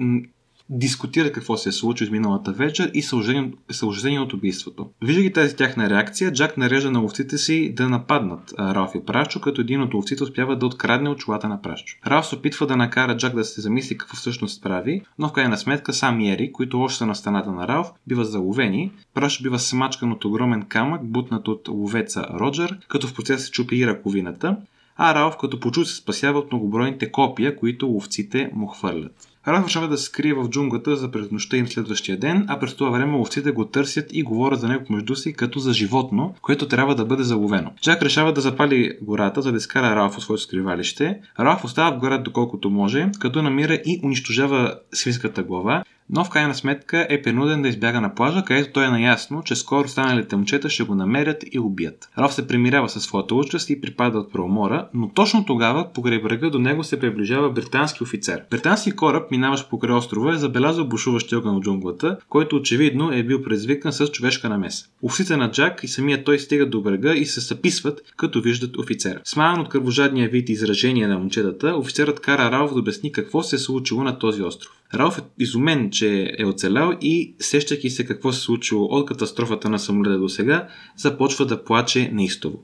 дискутират 0.70 1.32
какво 1.32 1.58
се 1.58 1.70
е 1.70 1.72
случило 1.72 2.12
миналата 2.12 2.52
вечер 2.52 2.92
и 2.94 3.02
са 3.02 3.86
ужасени 3.86 4.20
от 4.20 4.34
убийството. 4.34 4.90
Виждайки 5.02 5.34
тази 5.34 5.56
тяхна 5.56 5.90
реакция, 5.90 6.34
Джак 6.34 6.58
нарежда 6.58 6.92
на 6.92 7.00
ловците 7.00 7.38
си 7.38 7.74
да 7.74 7.90
нападнат 7.90 8.54
Ралф 8.60 8.92
и 8.96 9.06
Прашчо, 9.06 9.42
като 9.42 9.62
един 9.62 9.82
от 9.82 9.94
ловците 9.94 10.24
успява 10.24 10.58
да 10.58 10.66
открадне 10.66 11.10
от 11.10 11.18
чулата 11.18 11.50
на 11.50 11.62
Прашчо. 11.62 11.98
Ралф 12.08 12.26
се 12.26 12.36
опитва 12.36 12.68
да 12.68 12.78
накара 12.78 13.18
Джак 13.18 13.36
да 13.36 13.44
се 13.44 13.62
замисли 13.62 13.98
какво 13.98 14.18
всъщност 14.18 14.64
прави, 14.64 15.02
но 15.20 15.30
в 15.30 15.34
крайна 15.34 15.58
сметка 15.58 15.94
сам 15.94 16.22
Ери, 16.22 16.52
които 16.52 16.82
още 16.82 16.98
са 16.98 17.06
на 17.06 17.16
страната 17.16 17.52
на 17.52 17.68
Ралф, 17.68 17.88
биват 18.08 18.32
заловени. 18.32 18.92
Прашчо 19.14 19.44
бива 19.44 19.60
смачкан 19.60 20.12
от 20.12 20.26
огромен 20.26 20.62
камък, 20.62 21.02
бутнат 21.04 21.48
от 21.48 21.68
ловеца 21.68 22.28
Роджер, 22.40 22.78
като 22.88 23.08
в 23.08 23.14
процес 23.14 23.46
се 23.46 23.52
чупи 23.52 23.76
и 23.76 23.88
ръковината 23.88 24.58
а 24.98 25.16
Ралф 25.16 25.38
като 25.38 25.60
почу 25.60 25.86
се 25.86 25.96
спасява 25.96 26.40
от 26.40 26.52
многобройните 26.52 27.12
копия, 27.12 27.56
които 27.56 27.88
ловците 27.88 28.50
му 28.54 28.68
хвърлят. 28.68 29.28
Ралф 29.48 29.66
решава 29.66 29.88
да 29.88 29.98
се 29.98 30.04
скрие 30.04 30.34
в 30.34 30.50
джунглата 30.50 30.96
за 30.96 31.12
през 31.12 31.32
нощта 31.32 31.58
им 31.58 31.68
следващия 31.68 32.20
ден, 32.20 32.46
а 32.48 32.60
през 32.60 32.76
това 32.76 32.90
време 32.90 33.18
ловците 33.18 33.52
го 33.52 33.66
търсят 33.66 34.06
и 34.12 34.24
говорят 34.24 34.60
за 34.60 34.68
него 34.68 34.86
между 34.90 35.16
си 35.16 35.34
като 35.34 35.60
за 35.60 35.74
животно, 35.74 36.36
което 36.42 36.68
трябва 36.68 36.96
да 36.96 37.06
бъде 37.06 37.24
заловено. 37.24 37.72
Джак 37.82 38.02
решава 38.02 38.34
да 38.34 38.42
запали 38.42 38.98
гората, 39.02 39.42
за 39.42 39.52
да 39.52 39.58
изкара 39.58 39.96
Ралф 39.96 40.18
от 40.18 40.24
своето 40.24 40.44
скривалище. 40.44 41.20
Ралф 41.40 41.64
остава 41.64 41.92
в 41.92 42.00
гората 42.00 42.24
доколкото 42.24 42.70
може, 42.70 43.10
като 43.20 43.42
намира 43.42 43.74
и 43.74 44.00
унищожава 44.04 44.76
свинската 44.94 45.44
глава, 45.44 45.84
но 46.10 46.24
в 46.24 46.30
крайна 46.30 46.56
сметка 46.56 47.08
е 47.10 47.22
принуден 47.22 47.62
да 47.62 47.68
избяга 47.68 48.02
на 48.02 48.16
плажа, 48.16 48.44
където 48.46 48.72
той 48.74 48.86
е 48.86 48.90
наясно, 48.90 49.44
че 49.46 49.56
скоро 49.56 49.86
останалите 49.86 50.36
момчета 50.36 50.70
ще 50.70 50.84
го 50.84 50.96
намерят 50.96 51.44
и 51.52 51.60
убият. 51.60 52.10
Ралф 52.18 52.34
се 52.34 52.48
примирява 52.48 52.90
със 52.90 53.04
своята 53.04 53.36
участ 53.36 53.70
и 53.70 53.82
припада 53.82 54.20
от 54.20 54.34
преумора, 54.34 54.88
но 54.94 55.10
точно 55.10 55.46
тогава 55.46 55.94
покрай 55.94 56.22
брега 56.22 56.50
до 56.50 56.60
него 56.60 56.84
се 56.84 57.00
приближава 57.00 57.50
британски 57.50 58.04
офицер. 58.04 58.42
Британски 58.52 58.92
кораб, 58.92 59.32
минаващ 59.32 59.70
покрай 59.70 59.96
острова, 59.96 60.34
е 60.34 60.38
забелязал 60.38 60.88
бушуващия 60.88 61.40
огън 61.40 61.56
от 61.56 61.64
джунглата, 61.64 62.18
който 62.30 62.56
очевидно 62.56 63.12
е 63.12 63.24
бил 63.24 63.44
предизвикан 63.44 63.94
с 63.94 64.08
човешка 64.08 64.50
намеса. 64.50 64.86
Овците 65.04 65.38
на 65.38 65.52
Джак 65.52 65.84
и 65.84 65.88
самия 65.88 66.24
той 66.24 66.40
стигат 66.40 66.70
до 66.70 66.82
брега 66.82 67.14
и 67.14 67.26
се 67.26 67.42
съписват, 67.42 68.02
като 68.18 68.42
виждат 68.42 68.78
офицера. 68.78 69.20
Смаян 69.24 69.60
от 69.60 69.70
кръвожадния 69.70 70.30
вид 70.30 70.50
изражение 70.50 71.08
на 71.08 71.20
момчетата, 71.20 71.76
офицерът 71.76 72.20
кара 72.20 72.52
Ралф 72.52 72.74
да 72.74 72.80
обясни 72.80 73.12
какво 73.12 73.44
се 73.44 73.56
е 73.56 73.60
случило 73.60 74.04
на 74.04 74.20
този 74.20 74.42
остров. 74.42 74.72
Ралф 74.94 75.18
е 75.18 75.22
изумен, 75.40 75.92
че 75.92 76.36
е 76.38 76.46
оцелял 76.46 76.98
и, 77.02 77.36
сещайки 77.40 77.90
се 77.90 78.06
какво 78.06 78.32
се 78.32 78.40
случило 78.40 78.86
от 78.86 79.08
катастрофата 79.08 79.70
на 79.70 79.80
самолета 79.80 80.18
до 80.18 80.30
сега, 80.30 80.68
започва 80.98 81.46
да 81.46 81.64
плаче 81.64 82.10
неистово. 82.14 82.64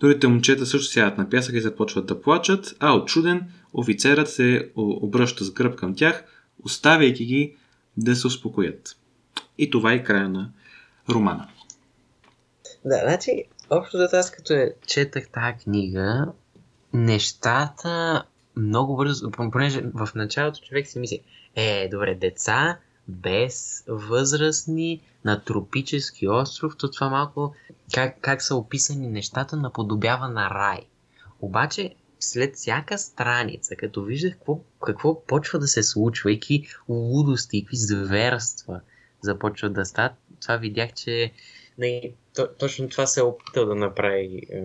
Другите 0.00 0.28
момчета 0.28 0.66
също 0.66 0.92
сядат 0.92 1.18
на 1.18 1.30
пясък 1.30 1.54
и 1.54 1.60
започват 1.60 2.06
да 2.06 2.20
плачат, 2.20 2.76
а 2.80 2.92
от 2.92 3.08
чуден 3.08 3.42
офицерът 3.72 4.30
се 4.30 4.70
обръща 4.76 5.44
с 5.44 5.50
гръб 5.50 5.76
към 5.76 5.94
тях, 5.94 6.24
оставяйки 6.64 7.24
ги 7.24 7.56
да 7.96 8.16
се 8.16 8.26
успокоят. 8.26 8.96
И 9.58 9.70
това 9.70 9.92
е 9.92 10.04
края 10.04 10.28
на 10.28 10.50
романа. 11.10 11.48
Да, 12.84 13.00
значи, 13.04 13.44
общо 13.70 13.98
да 13.98 14.08
аз 14.12 14.30
като 14.30 14.52
е, 14.52 14.74
четах 14.86 15.28
тази 15.28 15.58
книга, 15.64 16.26
нещата 16.92 18.24
много 18.56 18.96
бързо, 18.96 19.30
понеже 19.30 19.82
в 19.94 20.08
началото 20.14 20.60
човек 20.60 20.86
си 20.86 20.98
мисли, 20.98 21.20
е, 21.54 21.88
добре, 21.88 22.14
деца 22.14 22.78
без 23.08 23.84
възрастни 23.88 25.00
на 25.24 25.44
тропически 25.44 26.28
остров, 26.28 26.76
то 26.78 26.90
това 26.90 27.08
малко 27.08 27.54
как, 27.94 28.16
как 28.20 28.42
са 28.42 28.56
описани 28.56 29.08
нещата 29.08 29.56
наподобява 29.56 30.28
на 30.28 30.50
рай. 30.50 30.80
Обаче, 31.40 31.94
след 32.20 32.54
всяка 32.54 32.98
страница, 32.98 33.76
като 33.76 34.02
виждах 34.02 34.32
какво, 34.32 34.60
какво 34.84 35.24
почва 35.24 35.58
да 35.58 35.68
се 35.68 35.82
случва, 35.82 36.32
и 36.32 36.66
лудости, 36.88 37.64
какви 37.64 37.76
зверства 37.76 38.80
започват 39.20 39.72
да 39.72 39.84
стават, 39.84 40.12
това 40.40 40.56
видях, 40.56 40.92
че 40.92 41.32
не, 41.78 42.12
то, 42.40 42.48
точно 42.58 42.88
това 42.88 43.06
се 43.06 43.20
е 43.20 43.22
опитал 43.22 43.66
да 43.66 43.74
направи 43.74 44.42
е, 44.52 44.62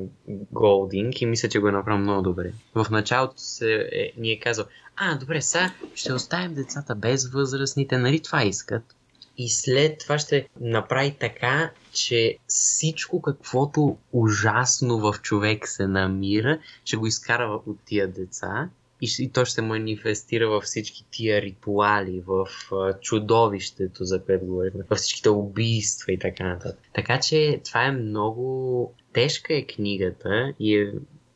Голдинг 0.51 1.21
и 1.21 1.25
мисля, 1.25 1.49
че 1.49 1.59
го 1.59 1.67
е 1.67 1.71
направил 1.71 2.01
много 2.01 2.21
добре. 2.21 2.51
В 2.75 2.87
началото 2.91 3.33
се 3.37 3.89
е, 3.91 4.11
ни 4.17 4.31
е 4.31 4.39
казал, 4.39 4.65
а, 4.95 5.17
добре, 5.17 5.41
сега 5.41 5.73
ще 5.95 6.13
оставим 6.13 6.53
децата 6.53 6.95
без 6.95 7.29
възрастните, 7.29 7.97
нали 7.97 8.19
това 8.19 8.43
искат? 8.43 8.95
И 9.37 9.49
след 9.49 9.99
това 9.99 10.17
ще 10.17 10.49
направи 10.61 11.15
така, 11.19 11.71
че 11.91 12.37
всичко 12.47 13.21
каквото 13.21 13.97
ужасно 14.13 14.99
в 14.99 15.13
човек 15.21 15.67
се 15.67 15.87
намира, 15.87 16.59
ще 16.85 16.97
го 16.97 17.07
изкара 17.07 17.61
от 17.65 17.77
тия 17.85 18.07
деца 18.07 18.69
и, 19.01 19.09
и 19.19 19.29
то 19.29 19.45
ще 19.45 19.61
манифестира 19.61 20.49
във 20.49 20.63
всички 20.63 21.05
тия 21.11 21.41
ритуали, 21.41 22.23
в 22.27 22.47
а, 22.71 22.99
чудовището, 22.99 24.03
за 24.03 24.23
което 24.23 24.45
говорим, 24.45 24.71
във 24.89 24.97
всичките 24.97 25.29
убийства 25.29 26.13
и 26.13 26.19
така 26.19 26.47
нататък. 26.47 26.79
Така 26.93 27.19
че 27.19 27.61
това 27.65 27.85
е 27.85 27.91
много 27.91 28.93
тежка 29.13 29.55
е 29.55 29.65
книгата 29.65 30.53
и 30.59 30.77
е 30.77 30.93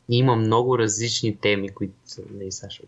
има 0.08 0.36
много 0.36 0.78
различни 0.78 1.36
теми, 1.36 1.68
които 1.68 1.94
не 2.34 2.44
и 2.44 2.52
Саша. 2.52 2.82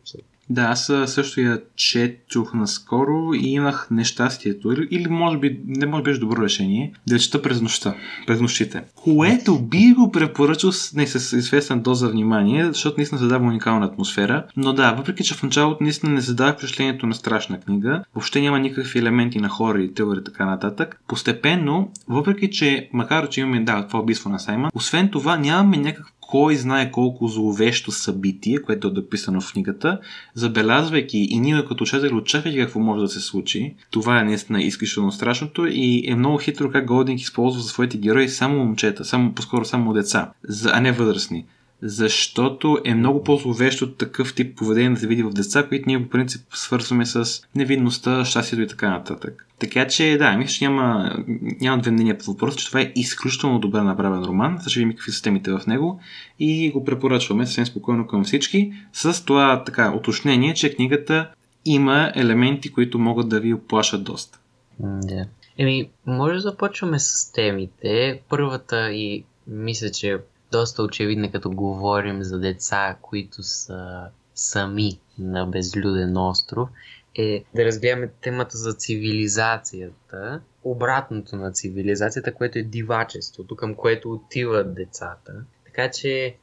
Да, 0.50 0.62
аз 0.62 0.92
също 1.06 1.40
я 1.40 1.60
четох 1.76 2.54
наскоро 2.54 3.34
и 3.34 3.48
имах 3.48 3.88
нещастието, 3.90 4.72
или, 4.72 4.88
или 4.90 5.08
може 5.08 5.38
би, 5.38 5.60
не 5.66 5.86
може 5.86 6.02
би 6.02 6.10
беше 6.10 6.20
добро 6.20 6.42
решение, 6.42 6.92
да 7.06 7.18
чета 7.18 7.42
през 7.42 7.60
нощта, 7.60 7.94
през 8.26 8.40
нощите. 8.40 8.82
Което 8.94 9.58
би 9.58 9.92
го 9.92 10.12
препоръчал 10.12 10.72
с, 10.72 10.92
не, 10.94 11.06
с 11.06 11.36
известен 11.36 11.82
доза 11.82 12.08
внимание, 12.08 12.66
защото 12.66 12.96
наистина 12.96 13.18
задава 13.18 13.46
уникална 13.46 13.86
атмосфера. 13.86 14.44
Но 14.56 14.72
да, 14.72 14.92
въпреки 14.92 15.24
че 15.24 15.34
в 15.34 15.42
началото 15.42 15.84
наистина 15.84 16.12
не 16.12 16.20
задава 16.20 16.52
впечатлението 16.52 17.06
на 17.06 17.14
страшна 17.14 17.60
книга, 17.60 18.04
въобще 18.14 18.40
няма 18.40 18.58
никакви 18.58 18.98
елементи 18.98 19.38
на 19.38 19.48
хора 19.48 19.82
и 19.82 19.94
теория 19.94 20.20
и 20.20 20.24
така 20.24 20.46
нататък, 20.46 21.00
постепенно, 21.08 21.90
въпреки 22.08 22.50
че, 22.50 22.88
макар 22.92 23.28
че 23.28 23.40
имаме 23.40 23.64
да, 23.64 23.86
това 23.86 24.00
убийство 24.00 24.30
на 24.30 24.38
Саймън, 24.38 24.70
освен 24.74 25.08
това 25.08 25.36
нямаме 25.36 25.76
някакъв 25.76 26.12
кой 26.32 26.56
знае 26.56 26.90
колко 26.90 27.28
зловещо 27.28 27.92
събитие, 27.92 28.62
което 28.62 28.88
е 28.88 28.90
дописано 28.90 29.40
в 29.40 29.52
книгата, 29.52 29.98
забелязвайки 30.34 31.18
и 31.18 31.40
ние 31.40 31.64
като 31.64 31.84
читатели 31.84 32.14
очаквайки 32.14 32.58
какво 32.58 32.80
може 32.80 33.02
да 33.02 33.08
се 33.08 33.20
случи. 33.20 33.74
Това 33.90 34.20
е 34.20 34.24
наистина 34.24 34.62
изключително 34.62 35.12
страшното 35.12 35.66
и 35.66 36.04
е 36.10 36.14
много 36.14 36.38
хитро 36.38 36.70
как 36.70 36.86
Голдинг 36.86 37.20
използва 37.20 37.62
за 37.62 37.68
своите 37.68 37.98
герои 37.98 38.28
само 38.28 38.58
момчета, 38.58 39.04
само 39.04 39.32
по-скоро 39.32 39.64
само 39.64 39.92
деца, 39.92 40.32
а 40.72 40.80
не 40.80 40.92
възрастни 40.92 41.44
защото 41.82 42.78
е 42.84 42.94
много 42.94 43.24
по-зловещо 43.24 43.92
такъв 43.92 44.34
тип 44.34 44.58
поведение 44.58 44.90
да 44.90 44.96
се 44.96 45.06
види 45.06 45.22
в 45.22 45.30
деца, 45.30 45.68
които 45.68 45.84
ние 45.86 46.02
по 46.02 46.08
принцип 46.08 46.42
свързваме 46.54 47.06
с 47.06 47.42
невинността, 47.54 48.24
щастието 48.24 48.62
и 48.62 48.66
така 48.66 48.90
нататък. 48.90 49.46
Така 49.58 49.88
че, 49.88 50.16
да, 50.18 50.36
мисля, 50.36 50.52
че 50.52 50.64
няма, 50.64 51.16
няма 51.60 51.82
две 51.82 51.90
мнения 51.90 52.18
по 52.18 52.24
въпроса, 52.24 52.58
че 52.58 52.66
това 52.66 52.80
е 52.80 52.92
изключително 52.96 53.58
добре 53.58 53.82
направен 53.82 54.22
роман. 54.22 54.58
Ще 54.66 54.80
видим 54.80 54.96
какви 54.96 55.12
са 55.12 55.22
темите 55.22 55.50
в 55.52 55.60
него 55.66 56.00
и 56.38 56.70
го 56.70 56.84
препоръчваме 56.84 57.46
съвсем 57.46 57.66
спокойно 57.66 58.06
към 58.06 58.24
всички. 58.24 58.72
С 58.92 59.24
това 59.24 59.64
така 59.64 59.92
уточнение, 59.92 60.54
че 60.54 60.74
книгата 60.74 61.30
има 61.64 62.12
елементи, 62.14 62.72
които 62.72 62.98
могат 62.98 63.28
да 63.28 63.40
ви 63.40 63.54
оплашат 63.54 64.04
доста. 64.04 64.38
Да. 64.80 65.26
Еми, 65.58 65.90
може 66.06 66.34
да 66.34 66.40
започваме 66.40 66.98
с 66.98 67.32
темите. 67.32 68.20
Първата 68.28 68.92
и 68.92 69.24
мисля, 69.46 69.90
че 69.90 70.18
доста 70.52 70.82
очевидна, 70.82 71.32
като 71.32 71.50
говорим 71.50 72.22
за 72.22 72.38
деца, 72.38 72.96
които 73.02 73.42
са 73.42 74.08
сами 74.34 75.00
на 75.18 75.46
безлюден 75.46 76.16
остров, 76.16 76.68
е 77.14 77.44
да 77.54 77.64
разгледаме 77.64 78.10
темата 78.20 78.58
за 78.58 78.72
цивилизацията, 78.72 80.40
обратното 80.64 81.36
на 81.36 81.52
цивилизацията, 81.52 82.34
което 82.34 82.58
е 82.58 82.62
дивачеството, 82.62 83.56
към 83.56 83.74
което 83.74 84.12
отиват 84.12 84.74
децата. 84.74 85.32
Така 85.64 85.90
че 85.90 86.36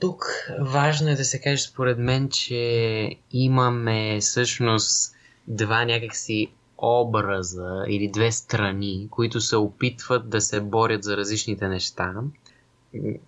тук 0.00 0.24
важно 0.60 1.08
е 1.08 1.14
да 1.14 1.24
се 1.24 1.40
каже 1.40 1.62
според 1.62 1.98
мен, 1.98 2.28
че 2.28 3.10
имаме 3.32 4.18
всъщност 4.20 5.14
два 5.48 5.84
някакси 5.84 6.48
образа 6.78 7.84
или 7.88 8.10
две 8.10 8.32
страни, 8.32 9.08
които 9.10 9.40
се 9.40 9.56
опитват 9.56 10.30
да 10.30 10.40
се 10.40 10.60
борят 10.60 11.04
за 11.04 11.16
различните 11.16 11.68
неща 11.68 12.14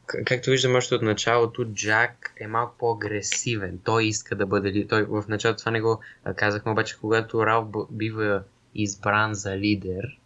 както 0.06 0.50
виждам 0.50 0.74
още 0.74 0.94
от 0.94 1.02
началото, 1.02 1.64
Джак 1.64 2.32
е 2.40 2.46
малко 2.46 2.74
по-агресивен. 2.78 3.78
Той 3.84 4.04
иска 4.04 4.36
да 4.36 4.46
бъде... 4.46 4.86
Той 4.86 5.04
в 5.04 5.24
началото 5.28 5.58
това 5.58 5.70
не 5.70 5.80
го 5.80 6.00
казахме, 6.36 6.72
обаче 6.72 6.98
когато 7.00 7.46
Ралф 7.46 7.68
бива 7.90 8.42
избран 8.74 9.34
за 9.34 9.56
лидер, 9.56 10.20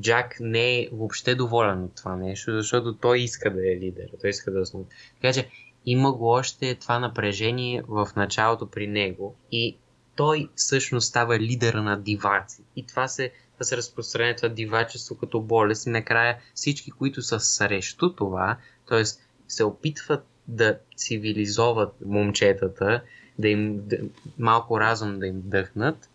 Джак 0.00 0.36
не 0.40 0.80
е 0.80 0.88
въобще 0.92 1.34
доволен 1.34 1.84
от 1.84 1.94
това 1.96 2.16
нещо, 2.16 2.52
защото 2.52 2.94
той 2.94 3.20
иска 3.20 3.50
да 3.50 3.72
е 3.72 3.76
лидер. 3.76 4.10
Той 4.20 4.30
иска 4.30 4.50
да 4.50 4.60
основи. 4.60 4.84
Така 5.22 5.32
че 5.32 5.48
има 5.86 6.12
го 6.12 6.28
още 6.28 6.74
това 6.74 6.98
напрежение 6.98 7.82
в 7.88 8.08
началото 8.16 8.70
при 8.70 8.86
него 8.86 9.36
и 9.52 9.76
той 10.16 10.48
всъщност 10.54 11.08
става 11.08 11.38
лидера 11.38 11.82
на 11.82 12.00
диваци. 12.00 12.62
И 12.76 12.86
това 12.86 13.08
се 13.08 13.32
да 13.58 13.64
се 13.64 13.76
разпространя 13.76 14.36
това 14.36 14.48
дивачество 14.48 15.16
като 15.16 15.40
болест 15.40 15.86
и 15.86 15.90
накрая 15.90 16.38
всички, 16.54 16.90
които 16.90 17.22
са 17.22 17.40
срещу 17.40 18.14
това, 18.14 18.56
т.е. 18.88 19.04
се 19.48 19.64
опитват 19.64 20.26
да 20.48 20.78
цивилизоват 20.96 21.94
момчетата, 22.06 23.02
да 23.38 23.48
им 23.48 23.88
да, 23.88 23.96
малко 24.38 24.80
разум 24.80 25.18
да 25.18 25.26
им 25.26 25.42
дъхнат, 25.44 26.10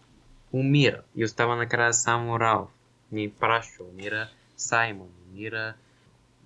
умира. 0.53 1.01
И 1.15 1.25
остава 1.25 1.55
накрая 1.55 1.93
само 1.93 2.39
Ралф. 2.39 2.69
Ни 3.11 3.29
Прашо 3.29 3.83
умира, 3.83 4.29
Саймон 4.57 5.09
умира. 5.31 5.73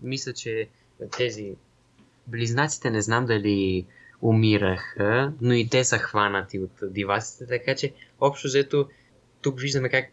Мисля, 0.02 0.34
че 0.34 0.70
тези 1.18 1.56
близнаците 2.28 2.90
не 2.90 3.02
знам 3.02 3.26
дали 3.26 3.86
умираха, 4.22 5.34
но 5.42 5.54
и 5.54 5.70
те 5.70 5.84
са 5.84 5.98
хванати 5.98 6.60
от 6.60 6.72
дивасите, 6.94 7.48
така 7.48 7.76
че 7.76 7.94
общо 8.20 8.48
взето 8.48 8.90
тук 9.42 9.60
виждаме 9.60 9.90
как 9.90 10.06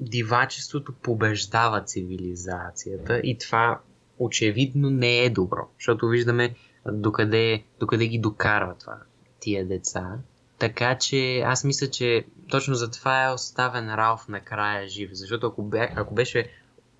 дивачеството 0.00 0.92
побеждава 0.92 1.84
цивилизацията 1.84 3.20
и 3.24 3.38
това 3.38 3.80
очевидно 4.18 4.90
не 4.90 5.24
е 5.24 5.30
добро, 5.30 5.68
защото 5.78 6.08
виждаме 6.08 6.54
докъде, 6.92 7.62
докъде 7.80 8.06
ги 8.06 8.18
докарва 8.18 8.74
това 8.80 8.98
тия 9.40 9.66
деца. 9.66 10.18
Така 10.58 10.98
че 10.98 11.38
аз 11.38 11.64
мисля, 11.64 11.90
че 11.90 12.24
точно 12.48 12.74
за 12.74 12.90
това 12.90 13.24
е 13.24 13.32
оставен 13.32 13.94
Ралф 13.94 14.28
накрая 14.28 14.88
жив, 14.88 15.10
защото 15.12 15.46
ако, 15.46 15.62
бе, 15.62 15.92
ако 15.96 16.14
беше 16.14 16.50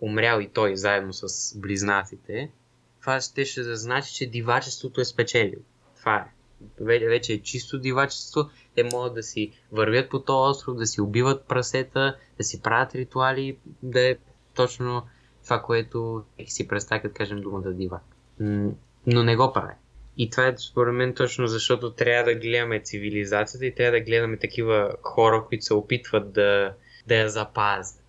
умрял 0.01 0.41
и 0.41 0.49
той 0.49 0.77
заедно 0.77 1.13
с 1.13 1.59
близнаците, 1.59 2.51
това 3.01 3.21
ще, 3.21 3.45
ще 3.45 3.77
значи, 3.77 4.15
че 4.15 4.27
дивачеството 4.27 5.01
е 5.01 5.05
спечелил. 5.05 5.61
Това 5.97 6.29
е 6.79 6.99
вече 7.09 7.33
е 7.33 7.43
чисто 7.43 7.79
дивачество. 7.79 8.51
Те 8.79 8.85
могат 8.85 9.15
да 9.15 9.23
си 9.23 9.53
вървят 9.73 10.11
по 10.11 10.21
този 10.21 10.51
остров, 10.51 10.77
да 10.77 10.87
си 10.87 11.01
убиват 11.01 11.45
прасета, 11.49 12.17
да 12.39 12.45
си 12.45 12.63
правят 12.63 12.95
ритуали, 12.95 13.59
да 13.83 14.01
е 14.01 14.17
точно 14.55 15.03
това, 15.45 15.63
което 15.63 16.25
си 16.47 16.69
представя, 16.69 17.03
като 17.03 17.15
кажем 17.15 17.41
думата 17.41 17.73
дивак. 17.73 18.03
Но 19.07 19.23
не 19.23 19.37
го 19.37 19.53
прави. 19.53 19.73
И 20.17 20.31
това 20.31 20.47
е 20.47 20.55
според 20.59 20.95
мен 20.95 21.15
точно 21.15 21.47
защото 21.47 21.91
трябва 21.91 22.33
да 22.33 22.39
гледаме 22.39 22.81
цивилизацията 22.83 23.67
и 23.67 23.75
трябва 23.75 23.99
да 23.99 24.05
гледаме 24.05 24.37
такива 24.37 24.93
хора, 25.03 25.45
които 25.49 25.65
се 25.65 25.75
опитват 25.75 26.33
да, 26.33 26.73
да 27.07 27.15
я 27.15 27.29
запазят. 27.29 28.03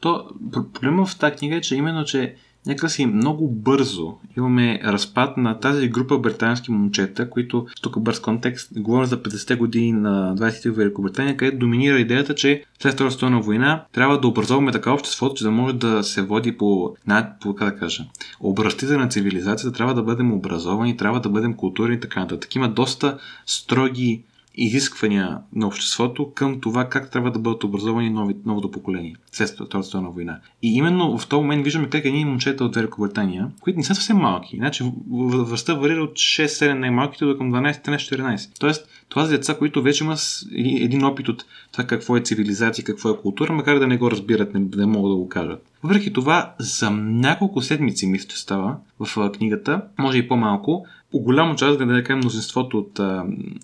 То, 0.00 0.30
проблема 0.72 1.06
в 1.06 1.18
тази 1.18 1.36
книга 1.36 1.56
е, 1.56 1.60
че 1.60 1.76
именно, 1.76 2.04
че 2.04 2.36
някакси 2.66 3.06
много 3.06 3.48
бързо 3.48 4.14
имаме 4.36 4.80
разпад 4.84 5.36
на 5.36 5.60
тази 5.60 5.88
група 5.88 6.18
британски 6.18 6.70
момчета, 6.70 7.30
които, 7.30 7.66
тук 7.82 8.00
бърз 8.00 8.20
контекст, 8.20 8.70
говоря 8.76 9.06
за 9.06 9.22
50-те 9.22 9.54
години 9.54 9.92
на 9.92 10.36
20-те 10.36 10.70
в 10.70 10.76
Великобритания, 10.76 11.36
където 11.36 11.58
доминира 11.58 11.98
идеята, 11.98 12.34
че 12.34 12.64
след 12.78 12.94
Втората 12.94 13.12
световна 13.12 13.40
война 13.40 13.84
трябва 13.92 14.20
да 14.20 14.28
образоваме 14.28 14.72
така 14.72 14.92
обществото, 14.92 15.34
че 15.34 15.44
да 15.44 15.50
може 15.50 15.74
да 15.74 16.02
се 16.02 16.22
води 16.22 16.56
по, 16.56 16.96
по 17.40 17.54
как 17.54 17.74
да 17.74 17.80
кажа, 17.80 18.04
образците 18.40 18.96
на 18.96 19.08
цивилизацията, 19.08 19.76
трябва 19.76 19.94
да 19.94 20.02
бъдем 20.02 20.32
образовани, 20.32 20.96
трябва 20.96 21.20
да 21.20 21.28
бъдем 21.28 21.54
културни 21.54 21.94
и 21.94 22.00
така 22.00 22.20
нататък. 22.20 22.54
Има 22.54 22.68
доста 22.68 23.18
строги 23.46 24.22
изисквания 24.54 25.38
на 25.54 25.66
обществото 25.66 26.32
към 26.34 26.60
това 26.60 26.88
как 26.88 27.10
трябва 27.10 27.30
да 27.30 27.38
бъдат 27.38 27.64
образовани 27.64 28.10
нови, 28.10 28.36
новото 28.46 28.70
поколение 28.70 29.16
след 29.32 29.48
Втората 29.48 29.82
световна 29.82 30.10
война. 30.10 30.40
И 30.62 30.74
именно 30.74 31.18
в 31.18 31.26
този 31.28 31.40
момент 31.40 31.64
виждаме 31.64 31.88
как 31.88 32.04
едни 32.04 32.24
момчета 32.24 32.64
от 32.64 32.74
Великобритания, 32.74 33.48
които 33.60 33.78
не 33.78 33.84
са 33.84 33.94
съвсем 33.94 34.16
малки, 34.16 34.56
значи 34.56 34.84
възрастта 35.10 35.74
варира 35.74 36.02
от 36.02 36.12
6-7 36.12 36.72
най-малките 36.72 37.24
до 37.24 37.38
към 37.38 37.52
12-13-14. 37.52 38.58
Тоест, 38.60 38.88
това 39.08 39.24
са 39.24 39.30
деца, 39.30 39.58
които 39.58 39.82
вече 39.82 40.04
имат 40.04 40.20
един 40.56 41.04
опит 41.04 41.28
от 41.28 41.44
това 41.72 41.84
какво 41.84 42.16
е 42.16 42.20
цивилизация, 42.20 42.84
какво 42.84 43.10
е 43.10 43.16
култура, 43.16 43.52
макар 43.52 43.78
да 43.78 43.86
не 43.86 43.96
го 43.96 44.10
разбират, 44.10 44.54
не, 44.54 44.60
не 44.76 44.86
могат 44.86 45.12
да 45.12 45.16
го 45.16 45.28
кажат. 45.28 45.66
Въпреки 45.82 46.12
това, 46.12 46.54
за 46.58 46.90
няколко 46.90 47.60
седмици, 47.60 48.06
мисля, 48.06 48.28
че 48.28 48.40
става 48.40 48.76
в 49.00 49.30
книгата, 49.30 49.82
може 49.98 50.18
и 50.18 50.28
по-малко, 50.28 50.86
по 51.12 51.20
голямо 51.20 51.56
част, 51.56 51.78
да 51.78 52.04
кажем, 52.04 52.18
мнозинството 52.18 52.78
от, 52.78 53.00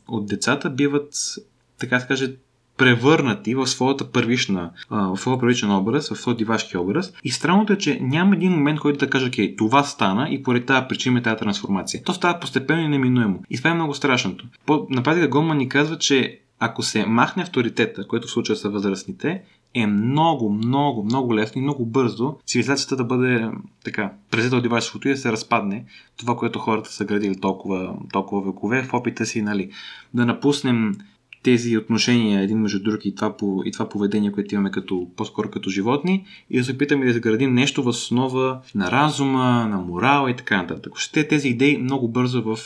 от 0.09 0.27
децата 0.27 0.71
биват, 0.71 1.15
така 1.79 1.99
да 1.99 2.07
каже, 2.07 2.35
превърнати 2.77 3.55
в 3.55 3.67
своята 3.67 4.13
първична, 4.13 4.71
в 4.91 5.17
своя 5.17 5.41
първичен 5.41 5.71
образ, 5.71 6.09
в 6.09 6.17
своя 6.17 6.37
дивашки 6.37 6.77
образ. 6.77 7.13
И 7.25 7.31
странното 7.31 7.73
е, 7.73 7.79
че 7.79 7.99
няма 8.03 8.35
един 8.35 8.53
момент, 8.53 8.81
който 8.81 8.99
да 8.99 9.11
каже, 9.11 9.27
окей, 9.27 9.57
това 9.57 9.85
стана 9.85 10.29
и 10.31 10.43
поради 10.43 10.67
тази 10.67 10.87
причина 10.89 11.19
е 11.19 11.23
тази 11.23 11.37
трансформация. 11.37 12.03
То 12.03 12.15
става 12.15 12.41
постепенно 12.41 12.83
и 12.83 12.89
неминуемо. 12.89 13.43
И 13.51 13.57
това 13.57 13.71
е 13.71 13.75
много 13.75 13.95
страшното. 13.95 14.45
По, 14.67 14.87
на 14.91 15.03
практика 15.03 15.29
Гоман 15.29 15.57
ни 15.59 15.69
казва, 15.69 15.99
че 15.99 16.41
ако 16.61 16.83
се 16.83 17.07
махне 17.07 17.43
авторитета, 17.43 18.07
който 18.07 18.29
в 18.29 18.31
случая 18.31 18.57
са 18.57 18.71
възрастните, 18.71 19.43
е 19.75 19.87
много, 19.87 20.51
много, 20.51 21.05
много 21.05 21.35
лесно 21.35 21.59
и 21.59 21.63
много 21.63 21.87
бързо 21.87 22.37
цивилизацията 22.47 22.97
да 22.97 23.05
бъде 23.05 23.51
така, 23.85 24.13
презета 24.31 24.57
от 24.57 24.63
девайсовото 24.63 25.09
и 25.09 25.11
да 25.11 25.17
се 25.17 25.33
разпадне. 25.33 25.85
Това, 26.17 26.37
което 26.37 26.59
хората 26.59 26.93
са 26.93 27.05
градили 27.05 27.41
толкова, 27.41 27.97
толкова 28.13 28.43
векове 28.43 28.83
в 28.83 28.95
опита 28.95 29.27
си, 29.27 29.43
нали, 29.43 29.71
да 30.15 30.27
напуснем 30.27 30.95
тези 31.43 31.77
отношения 31.77 32.41
един 32.41 32.59
между 32.59 32.83
друг 32.83 33.05
и 33.05 33.15
това, 33.15 33.35
и 33.65 33.73
това 33.73 33.89
поведение, 33.89 34.33
което 34.33 34.55
имаме 34.55 34.71
като, 34.71 35.09
по-скоро 35.17 35.51
като 35.51 35.71
животни 35.71 36.25
и 36.51 36.59
да 36.59 36.65
се 36.65 36.73
опитаме 36.73 37.05
да 37.05 37.11
изградим 37.11 37.55
нещо 37.55 37.83
в 37.83 37.89
основа 37.89 38.61
на 38.75 38.91
разума, 38.91 39.67
на 39.71 39.79
морала 39.79 40.31
и 40.31 40.37
така 40.37 40.57
нататък. 40.57 40.93
Ще 40.97 41.29
тези 41.29 41.49
идеи 41.49 41.79
много 41.79 42.09
бързо 42.09 42.43
в, 42.43 42.59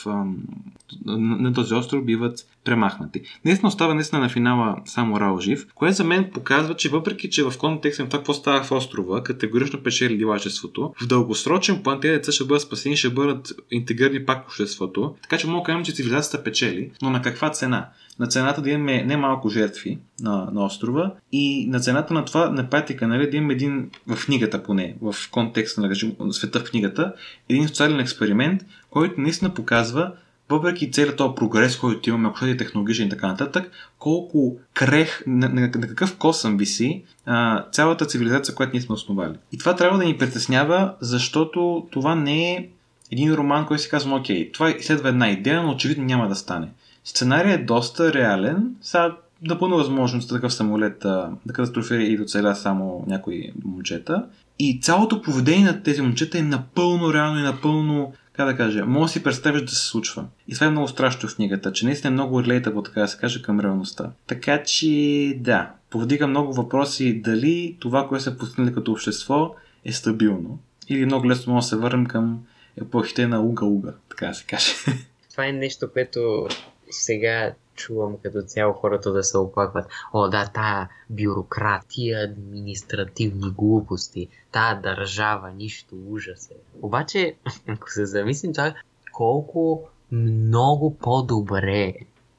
на, 1.06 1.52
този 1.52 1.74
остров 1.74 2.04
биват 2.04 2.46
премахнати. 2.64 3.22
Наистина 3.44 3.68
остава 3.68 3.94
наистина 3.94 4.20
на 4.20 4.28
финала 4.28 4.76
само 4.84 5.20
Рао 5.20 5.40
жив, 5.40 5.66
което 5.74 5.96
за 5.96 6.04
мен 6.04 6.30
показва, 6.34 6.76
че 6.76 6.88
въпреки, 6.88 7.30
че 7.30 7.44
в 7.44 7.52
контекста 7.58 8.02
на 8.02 8.08
това, 8.08 8.18
какво 8.18 8.34
става 8.34 8.62
в 8.62 8.72
острова, 8.72 9.22
категорично 9.22 9.82
печели 9.82 10.16
дивачеството, 10.16 10.94
в 11.02 11.06
дългосрочен 11.06 11.82
план 11.82 12.00
тези 12.00 12.12
деца 12.12 12.32
ще 12.32 12.44
бъдат 12.44 12.62
спасени, 12.62 12.96
ще 12.96 13.10
бъдат 13.10 13.52
интегрирани 13.70 14.24
пак 14.24 14.42
в 14.42 14.46
обществото. 14.46 15.14
Така 15.22 15.38
че 15.38 15.46
мога 15.46 15.60
да 15.60 15.64
кажем, 15.64 15.84
че 15.84 15.92
цивилизацията 15.92 16.44
печели, 16.44 16.90
но 17.02 17.10
на 17.10 17.22
каква 17.22 17.50
цена? 17.50 17.88
На 18.18 18.26
цената 18.26 18.62
да 18.62 18.70
имаме 18.70 19.04
немалко 19.04 19.48
жертви 19.48 19.98
на, 20.20 20.48
на 20.52 20.64
острова 20.64 21.12
и 21.32 21.66
на 21.68 21.80
цената 21.80 22.14
на 22.14 22.24
това 22.24 22.50
на 22.50 22.70
практика 22.70 23.08
нали, 23.08 23.30
да 23.30 23.36
имаме 23.36 23.52
един 23.54 23.90
в 24.06 24.26
книгата 24.26 24.62
поне, 24.62 24.94
в 25.02 25.14
контекста 25.30 25.80
на, 25.80 26.32
света 26.32 26.60
в 26.60 26.70
книгата, 26.70 27.14
един 27.48 27.68
социален 27.68 28.00
експеримент, 28.00 28.64
който 28.90 29.20
наистина 29.20 29.54
показва 29.54 30.12
въпреки 30.48 30.90
целият 30.90 31.16
този 31.16 31.34
прогрес, 31.34 31.76
който 31.76 32.08
имаме, 32.08 32.28
ако 32.28 32.44
е 32.44 32.56
технологичен 32.56 33.06
и 33.06 33.10
така 33.10 33.26
нататък, 33.26 33.70
колко 33.98 34.56
крех, 34.74 35.22
на, 35.26 35.48
на, 35.48 35.60
на 35.60 35.88
какъв 35.88 36.16
косъм 36.16 36.56
виси 36.56 37.02
а, 37.26 37.64
цялата 37.70 38.06
цивилизация, 38.06 38.54
която 38.54 38.72
ние 38.72 38.82
сме 38.82 38.94
основали. 38.94 39.34
И 39.52 39.58
това 39.58 39.76
трябва 39.76 39.98
да 39.98 40.04
ни 40.04 40.18
притеснява, 40.18 40.94
защото 41.00 41.86
това 41.90 42.14
не 42.14 42.52
е 42.52 42.68
един 43.10 43.34
роман, 43.34 43.66
който 43.66 43.82
си 43.82 43.88
казва, 43.88 44.16
окей, 44.16 44.52
това 44.52 44.70
изследва 44.70 45.08
една 45.08 45.30
идея, 45.30 45.62
но 45.62 45.70
очевидно 45.70 46.04
няма 46.04 46.28
да 46.28 46.34
стане. 46.34 46.68
Сценарият 47.04 47.60
е 47.60 47.64
доста 47.64 48.12
реален. 48.12 48.76
Сега 48.80 49.16
напълно 49.42 49.76
възможност 49.76 50.28
такъв 50.28 50.54
самолет 50.54 50.98
да 50.98 51.32
катастрофира 51.48 52.02
и 52.02 52.16
доцеля 52.16 52.54
само 52.56 53.04
някои 53.08 53.52
момчета. 53.64 54.26
И 54.58 54.80
цялото 54.80 55.22
поведение 55.22 55.64
на 55.64 55.82
тези 55.82 56.02
момчета 56.02 56.38
е 56.38 56.42
напълно 56.42 57.14
реално 57.14 57.38
и 57.38 57.42
напълно, 57.42 58.12
как 58.32 58.46
да 58.46 58.56
кажа, 58.56 58.86
може 58.86 59.10
да 59.10 59.12
си 59.12 59.22
представиш 59.22 59.62
да 59.62 59.70
се 59.70 59.86
случва. 59.86 60.24
И 60.48 60.54
това 60.54 60.66
е 60.66 60.70
много 60.70 60.88
страшно 60.88 61.28
в 61.28 61.36
книгата, 61.36 61.72
че 61.72 61.86
наистина 61.86 62.08
е 62.08 62.12
много 62.12 62.42
релейтабл, 62.42 62.80
така 62.80 63.00
да 63.00 63.08
се 63.08 63.18
каже, 63.18 63.42
към 63.42 63.60
реалността. 63.60 64.10
Така 64.26 64.62
че, 64.62 65.34
да, 65.40 65.70
повдига 65.90 66.26
много 66.26 66.52
въпроси 66.52 67.20
дали 67.24 67.76
това, 67.80 68.08
което 68.08 68.24
се 68.24 68.38
постигнали 68.38 68.74
като 68.74 68.92
общество 68.92 69.54
е 69.84 69.92
стабилно. 69.92 70.58
Или 70.88 71.06
много 71.06 71.28
лесно 71.28 71.52
може 71.52 71.64
да 71.64 71.68
се 71.68 71.76
върнем 71.76 72.06
към 72.06 72.40
епохите 72.80 73.26
на 73.26 73.40
уга-уга, 73.42 73.92
така 74.08 74.26
да 74.26 74.34
се 74.34 74.44
каже. 74.44 74.72
Това 75.30 75.46
е 75.46 75.52
нещо, 75.52 75.92
което 75.92 76.48
сега 76.94 77.54
чувам 77.74 78.16
като 78.22 78.42
цяло 78.42 78.72
хората 78.72 79.12
да 79.12 79.24
се 79.24 79.38
оплакват. 79.38 79.86
О, 80.12 80.28
да, 80.28 80.50
тая 80.54 80.88
бюрократия, 81.10 82.24
административни 82.24 83.50
глупости, 83.50 84.28
тая 84.52 84.80
държава, 84.80 85.50
нищо, 85.50 85.96
ужас 86.08 86.50
е. 86.50 86.54
Обаче, 86.82 87.36
ако 87.66 87.90
се 87.90 88.06
замислим 88.06 88.52
това, 88.52 88.74
колко 89.12 89.88
много 90.12 90.98
по-добре 90.98 91.94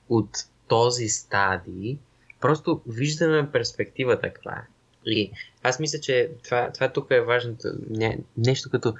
от 0.10 0.29
този 0.67 1.07
стадий, 1.07 1.98
просто 2.41 2.81
виждаме 2.88 3.51
перспективата 3.51 4.33
каква 4.33 4.51
е. 4.51 4.67
И 5.05 5.31
аз 5.63 5.79
мисля, 5.79 6.00
че 6.00 6.31
това, 6.43 6.72
това 6.72 6.89
тук 6.91 7.07
е 7.12 7.22
важното. 7.22 7.67
Не, 7.89 8.19
нещо 8.38 8.69
като... 8.69 8.93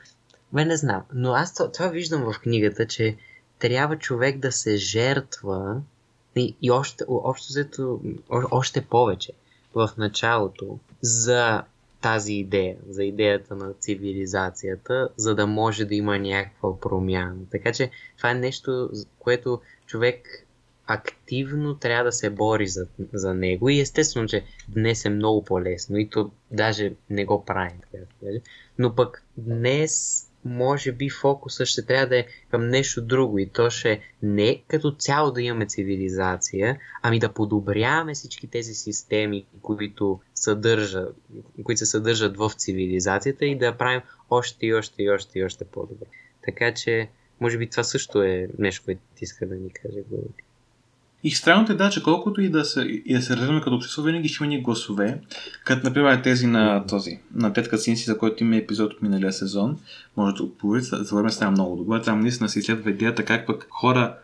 Бе, 0.54 0.66
не 0.66 0.78
знам, 0.78 1.02
но 1.14 1.34
аз 1.34 1.54
това, 1.54 1.72
това 1.72 1.88
виждам 1.88 2.34
в 2.34 2.40
книгата, 2.40 2.88
че 2.88 3.18
трябва 3.64 3.98
човек 3.98 4.38
да 4.38 4.52
се 4.52 4.76
жертва 4.76 5.82
и, 6.36 6.56
и 6.62 6.72
още, 6.72 7.04
общо 7.08 7.48
взето, 7.50 8.02
още 8.30 8.82
повече 8.82 9.32
в 9.76 9.90
началото 9.98 10.80
за 11.02 11.64
тази 12.02 12.34
идея, 12.34 12.78
за 12.90 13.04
идеята 13.04 13.56
на 13.56 13.74
цивилизацията, 13.74 15.10
за 15.18 15.36
да 15.36 15.48
може 15.48 15.86
да 15.86 15.96
има 15.96 16.20
някаква 16.20 16.80
промяна. 16.80 17.36
Така 17.52 17.72
че 17.72 17.92
това 18.18 18.32
е 18.32 18.36
нещо, 18.36 18.90
което 19.20 19.62
човек 19.86 20.46
активно 20.88 21.76
трябва 21.76 22.04
да 22.04 22.12
се 22.12 22.30
бори 22.30 22.68
за, 22.68 22.88
за 23.14 23.34
него 23.34 23.70
и 23.70 23.80
естествено, 23.80 24.28
че 24.28 24.44
днес 24.68 25.06
е 25.06 25.10
много 25.10 25.44
по-лесно 25.44 25.98
и 25.98 26.10
то 26.10 26.32
даже 26.52 26.94
не 27.10 27.26
го 27.26 27.46
правим. 27.46 27.80
Но 28.78 28.96
пък 28.96 29.24
днес 29.38 30.24
може 30.46 30.92
би 30.92 31.10
фокуса 31.10 31.66
ще 31.66 31.86
трябва 31.86 32.08
да 32.08 32.18
е 32.18 32.26
към 32.52 32.68
нещо 32.68 33.02
друго 33.02 33.40
и 33.40 33.50
то 33.50 33.70
ще 33.70 34.02
не 34.22 34.64
като 34.68 34.92
цяло 34.92 35.32
да 35.32 35.42
имаме 35.42 35.66
цивилизация, 35.66 36.80
ами 37.02 37.20
да 37.20 37.34
подобряваме 37.34 38.14
всички 38.14 38.48
тези 38.48 38.74
системи, 38.74 39.46
които, 39.62 40.20
съдържа, 40.36 41.08
които 41.64 41.80
се 41.80 41.86
съдържат 41.86 42.38
в 42.38 42.52
цивилизацията 42.58 43.46
и 43.46 43.58
да 43.58 43.78
правим 43.78 44.02
още 44.30 44.66
и 44.66 44.74
още 44.74 45.04
и 45.04 45.10
още 45.10 45.40
и 45.40 45.44
още 45.44 45.66
по-добре. 45.66 46.06
Така 46.42 46.74
че, 46.74 47.10
може 47.40 47.58
би 47.58 47.70
това 47.70 47.84
също 47.84 48.24
е 48.24 48.48
нещо, 48.60 48.86
което 48.86 49.02
иска 49.22 49.48
да 49.48 49.56
ни 49.56 49.70
каже 49.70 50.00
Гълъби. 50.10 50.44
И 51.24 51.32
странното 51.32 51.72
е 51.72 51.76
да, 51.76 51.90
че 51.90 52.04
колкото 52.04 52.42
и 52.42 52.50
да 52.50 52.66
се, 52.66 52.82
и 52.82 53.14
да 53.14 53.22
се 53.22 53.36
развиваме 53.36 53.62
като 53.62 53.76
общество, 53.76 54.02
винаги 54.02 54.30
ще 54.30 54.44
има 54.44 54.50
ни 54.50 54.62
гласове, 54.62 55.22
като 55.66 55.88
например 55.88 56.22
тези 56.24 56.48
на 56.48 56.86
този, 56.88 57.20
на 57.36 57.54
Тетка 57.54 57.78
Синси, 57.78 58.06
за 58.06 58.18
който 58.18 58.44
има 58.44 58.56
епизод 58.56 58.94
от 58.94 59.02
миналия 59.02 59.34
сезон, 59.34 59.78
може 60.18 60.36
да 60.36 60.44
отговорите, 60.44 60.86
за 60.86 61.16
време 61.16 61.30
става 61.30 61.52
много 61.52 61.76
добре. 61.76 62.02
Там 62.02 62.20
наистина 62.20 62.50
се 62.50 62.60
изследва 62.60 62.92
идеята 62.92 63.26
как 63.26 63.48
пък 63.48 63.68
хора 63.70 64.16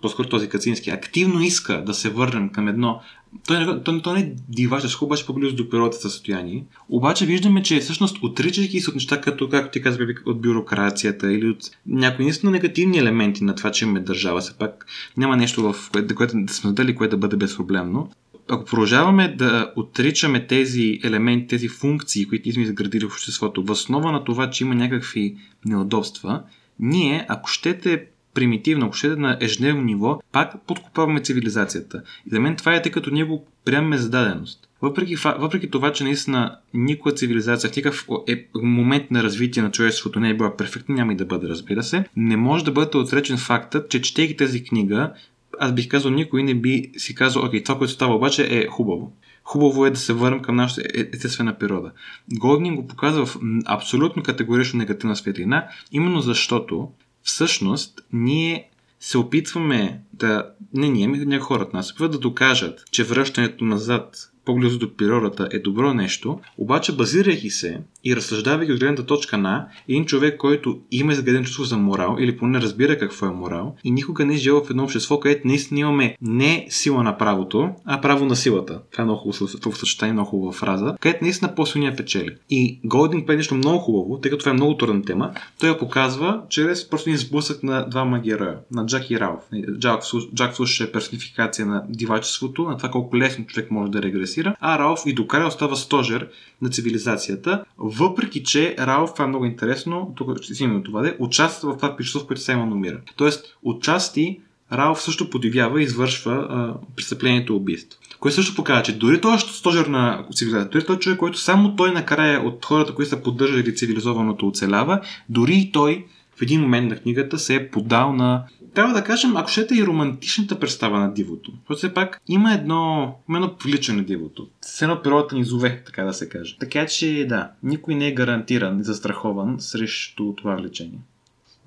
по-скоро 0.00 0.28
този 0.28 0.48
Кацински, 0.48 0.90
активно 0.90 1.42
иска 1.42 1.84
да 1.84 1.94
се 1.94 2.10
върнем 2.10 2.48
към 2.48 2.68
едно 2.68 3.00
той, 3.46 3.64
той, 3.64 3.82
той, 3.82 4.02
той 4.02 4.14
не 4.14 4.20
е 4.20 4.32
диваческо, 4.48 5.04
обаче 5.04 5.26
по-близо 5.26 5.56
до 5.56 5.68
природата 5.68 5.96
състояние. 5.96 6.64
Обаче 6.88 7.26
виждаме, 7.26 7.62
че 7.62 7.80
всъщност 7.80 8.22
отричайки 8.22 8.80
се 8.80 8.90
от 8.90 8.94
неща, 8.94 9.20
като, 9.20 9.48
както 9.48 9.72
ти 9.72 9.82
казах, 9.82 10.08
от 10.26 10.42
бюрокрацията 10.42 11.32
или 11.32 11.48
от 11.48 11.70
някои 11.86 12.24
наистина 12.24 12.52
негативни 12.52 12.98
елементи 12.98 13.44
на 13.44 13.54
това, 13.54 13.70
че 13.70 13.84
имаме 13.84 14.00
държава, 14.00 14.40
все 14.40 14.58
пак 14.58 14.86
няма 15.16 15.36
нещо, 15.36 15.72
в 15.72 15.90
което, 15.90 16.14
което 16.14 16.34
да 16.36 16.52
сме 16.52 16.72
дали, 16.72 16.94
което 16.94 17.10
да 17.10 17.20
бъде 17.20 17.36
безпроблемно. 17.36 18.10
Ако 18.48 18.64
продължаваме 18.64 19.28
да 19.28 19.72
отричаме 19.76 20.46
тези 20.46 21.00
елементи, 21.04 21.46
тези 21.46 21.68
функции, 21.68 22.28
които 22.28 22.52
сме 22.52 22.62
изградили 22.62 23.04
в 23.04 23.12
обществото, 23.12 23.64
в 23.64 23.70
основа 23.70 24.12
на 24.12 24.24
това, 24.24 24.50
че 24.50 24.64
има 24.64 24.74
някакви 24.74 25.36
неудобства, 25.64 26.42
ние, 26.80 27.26
ако 27.28 27.48
щете 27.48 28.06
примитивно, 28.34 28.86
ако 28.86 28.96
ще 28.96 29.06
е 29.06 29.10
на 29.10 29.36
ежедневно 29.40 29.82
ниво, 29.82 30.20
пак 30.32 30.66
подкопаваме 30.66 31.20
цивилизацията. 31.20 32.02
И 32.26 32.30
за 32.30 32.40
мен 32.40 32.56
това 32.56 32.74
е 32.74 32.82
тъй 32.82 32.92
като 32.92 33.10
ние 33.10 33.24
го 33.24 33.46
приемаме 33.64 33.96
за 33.96 34.10
даденост. 34.10 34.68
Въпреки, 34.82 35.16
въпреки 35.16 35.70
това, 35.70 35.92
че 35.92 36.04
наистина 36.04 36.56
никоя 36.74 37.14
цивилизация 37.14 37.70
в 37.70 37.76
никакъв 37.76 38.06
е, 38.28 38.46
момент 38.54 39.10
на 39.10 39.22
развитие 39.22 39.62
на 39.62 39.70
човечеството 39.70 40.20
не 40.20 40.30
е 40.30 40.34
била 40.34 40.56
перфектна, 40.56 40.94
няма 40.94 41.12
и 41.12 41.16
да 41.16 41.24
бъде, 41.24 41.48
разбира 41.48 41.82
се, 41.82 42.04
не 42.16 42.36
може 42.36 42.64
да 42.64 42.72
бъде 42.72 42.98
отречен 42.98 43.38
фактът, 43.38 43.90
че 43.90 44.02
четейки 44.02 44.36
тази 44.36 44.64
книга, 44.64 45.12
аз 45.60 45.72
бих 45.72 45.88
казал, 45.88 46.10
никой 46.10 46.42
не 46.42 46.54
би 46.54 46.90
си 46.96 47.14
казал, 47.14 47.44
окей, 47.44 47.62
това, 47.62 47.78
което 47.78 47.92
става 47.92 48.14
обаче 48.14 48.46
е 48.50 48.66
хубаво. 48.66 49.12
Хубаво 49.44 49.86
е 49.86 49.90
да 49.90 49.96
се 49.96 50.12
върнем 50.12 50.40
към 50.40 50.56
нашата 50.56 50.82
е, 50.94 51.08
естествена 51.12 51.58
природа. 51.58 51.90
Голднинг 52.32 52.80
го 52.80 52.86
показва 52.86 53.26
в 53.26 53.36
абсолютно 53.64 54.22
категорично 54.22 54.78
негативна 54.78 55.16
светлина, 55.16 55.66
именно 55.92 56.20
защото 56.20 56.88
всъщност 57.22 58.00
ние 58.12 58.70
се 59.00 59.18
опитваме 59.18 60.00
да, 60.12 60.50
не 60.74 60.88
ние, 60.88 61.04
ами 61.04 61.38
хората 61.38 61.76
нас, 61.76 61.90
опитват 61.90 62.12
да 62.12 62.18
докажат, 62.18 62.84
че 62.90 63.04
връщането 63.04 63.64
назад 63.64 64.32
по-близо 64.44 64.78
до 64.78 64.96
природата 64.96 65.48
е 65.52 65.58
добро 65.58 65.94
нещо, 65.94 66.40
обаче 66.58 66.96
базирайки 66.96 67.50
се 67.50 67.80
и 68.04 68.16
разсъждавайки 68.16 68.72
от 68.72 68.78
гледната 68.78 69.06
точка 69.06 69.38
на 69.38 69.66
един 69.88 70.04
човек, 70.04 70.36
който 70.36 70.80
има 70.90 71.12
изграден 71.12 71.44
чувство 71.44 71.64
за 71.64 71.76
морал 71.76 72.16
или 72.20 72.36
поне 72.36 72.60
разбира 72.60 72.98
какво 72.98 73.26
е 73.26 73.30
морал 73.30 73.76
и 73.84 73.90
никога 73.90 74.24
не 74.24 74.34
е 74.34 74.36
жил 74.36 74.64
в 74.64 74.70
едно 74.70 74.84
общество, 74.84 75.20
където 75.20 75.48
наистина 75.48 75.80
имаме 75.80 76.16
не 76.22 76.66
сила 76.68 77.02
на 77.02 77.18
правото, 77.18 77.70
а 77.84 78.00
право 78.00 78.24
на 78.24 78.36
силата. 78.36 78.80
Това 78.92 79.02
е 79.02 79.04
много 79.04 79.20
хубаво 79.20 79.76
съчетание, 79.76 80.12
много 80.12 80.30
хубава 80.30 80.52
фраза, 80.52 80.96
където 81.00 81.24
наистина 81.24 81.54
по-силния 81.54 81.96
печели. 81.96 82.36
И 82.50 82.80
Голдинг 82.84 83.26
прави 83.26 83.36
нещо 83.36 83.54
много 83.54 83.78
хубаво, 83.78 84.20
тъй 84.20 84.30
като 84.30 84.40
това 84.40 84.50
е 84.50 84.54
много 84.54 84.76
трудна 84.76 85.02
тема. 85.02 85.30
Той 85.60 85.68
я 85.68 85.78
показва 85.78 86.40
чрез 86.48 86.90
просто 86.90 87.10
един 87.10 87.18
сблъсък 87.18 87.62
на 87.62 87.88
двама 87.88 88.18
героя, 88.18 88.56
на 88.70 88.86
Джак 88.86 89.10
и 89.10 89.20
Ралф. 89.20 89.42
Джак, 89.78 90.02
Джак 90.34 90.54
слуша 90.54 90.84
е 90.84 90.92
персонификация 90.92 91.66
на 91.66 91.84
дивачеството, 91.88 92.62
на 92.62 92.76
това 92.76 92.88
колко 92.88 93.16
лесно 93.16 93.46
човек 93.46 93.70
може 93.70 93.92
да 93.92 94.02
регресира, 94.02 94.54
а 94.60 94.78
Ралф 94.78 95.00
и 95.06 95.14
до 95.14 95.26
края 95.26 95.46
остава 95.46 95.76
стожер 95.76 96.28
на 96.62 96.70
цивилизацията, 96.70 97.64
въпреки 97.98 98.44
че 98.44 98.76
Ралф, 98.78 99.12
това 99.12 99.24
е 99.24 99.28
много 99.28 99.44
интересно, 99.44 100.12
тук 100.16 100.42
ще 100.42 100.54
си 100.54 100.70
това 100.84 101.02
де, 101.02 101.16
участва 101.18 101.72
в 101.72 101.76
това 101.76 101.96
пишество, 101.96 102.20
в 102.20 102.26
което 102.26 102.42
се 102.42 102.56
номира. 102.56 103.00
Тоест, 103.16 103.56
отчасти 103.62 104.40
Ралф 104.72 105.02
също 105.02 105.30
подивява 105.30 105.80
и 105.80 105.84
извършва 105.84 106.46
а, 106.50 106.74
престъплението 106.96 107.56
убийство. 107.56 108.00
Което 108.20 108.34
също 108.34 108.54
показва, 108.54 108.82
че 108.82 108.98
дори 108.98 109.20
той 109.20 109.34
е 109.34 109.38
стожер 109.38 109.86
на 109.86 110.24
цивилизация, 110.34 110.70
дори 110.70 110.86
той 110.86 110.96
е 110.96 110.98
човек, 110.98 111.18
който 111.18 111.38
само 111.38 111.76
той 111.76 111.92
накрая 111.92 112.40
от 112.40 112.64
хората, 112.64 112.94
които 112.94 113.08
са 113.08 113.22
поддържали 113.22 113.74
цивилизованото 113.74 114.46
оцелява, 114.46 115.00
дори 115.28 115.54
и 115.54 115.72
той 115.72 116.04
в 116.36 116.42
един 116.42 116.60
момент 116.60 116.90
на 116.90 116.96
книгата 116.96 117.38
се 117.38 117.54
е 117.54 117.70
подал 117.70 118.12
на 118.12 118.44
трябва 118.74 118.94
да 118.94 119.04
кажем, 119.04 119.36
ако 119.36 119.48
щете 119.48 119.74
и 119.74 119.86
романтичната 119.86 120.60
представа 120.60 120.98
на 120.98 121.14
дивото. 121.14 121.52
Защото 121.52 121.78
все 121.78 121.94
пак 121.94 122.20
има 122.28 122.54
едно, 122.54 123.14
има 123.28 123.38
едно 123.38 123.56
привличане 123.56 123.98
на 123.98 124.04
дивото. 124.04 124.48
С 124.60 124.82
едно 124.82 125.02
природата 125.02 125.34
ни 125.34 125.44
зове, 125.44 125.82
така 125.86 126.04
да 126.04 126.12
се 126.12 126.28
каже. 126.28 126.56
Така 126.60 126.86
че 126.86 127.26
да, 127.28 127.50
никой 127.62 127.94
не 127.94 128.08
е 128.08 128.14
гарантиран 128.14 128.80
и 128.80 128.84
застрахован 128.84 129.56
срещу 129.60 130.34
това 130.34 130.56
влечение. 130.56 130.98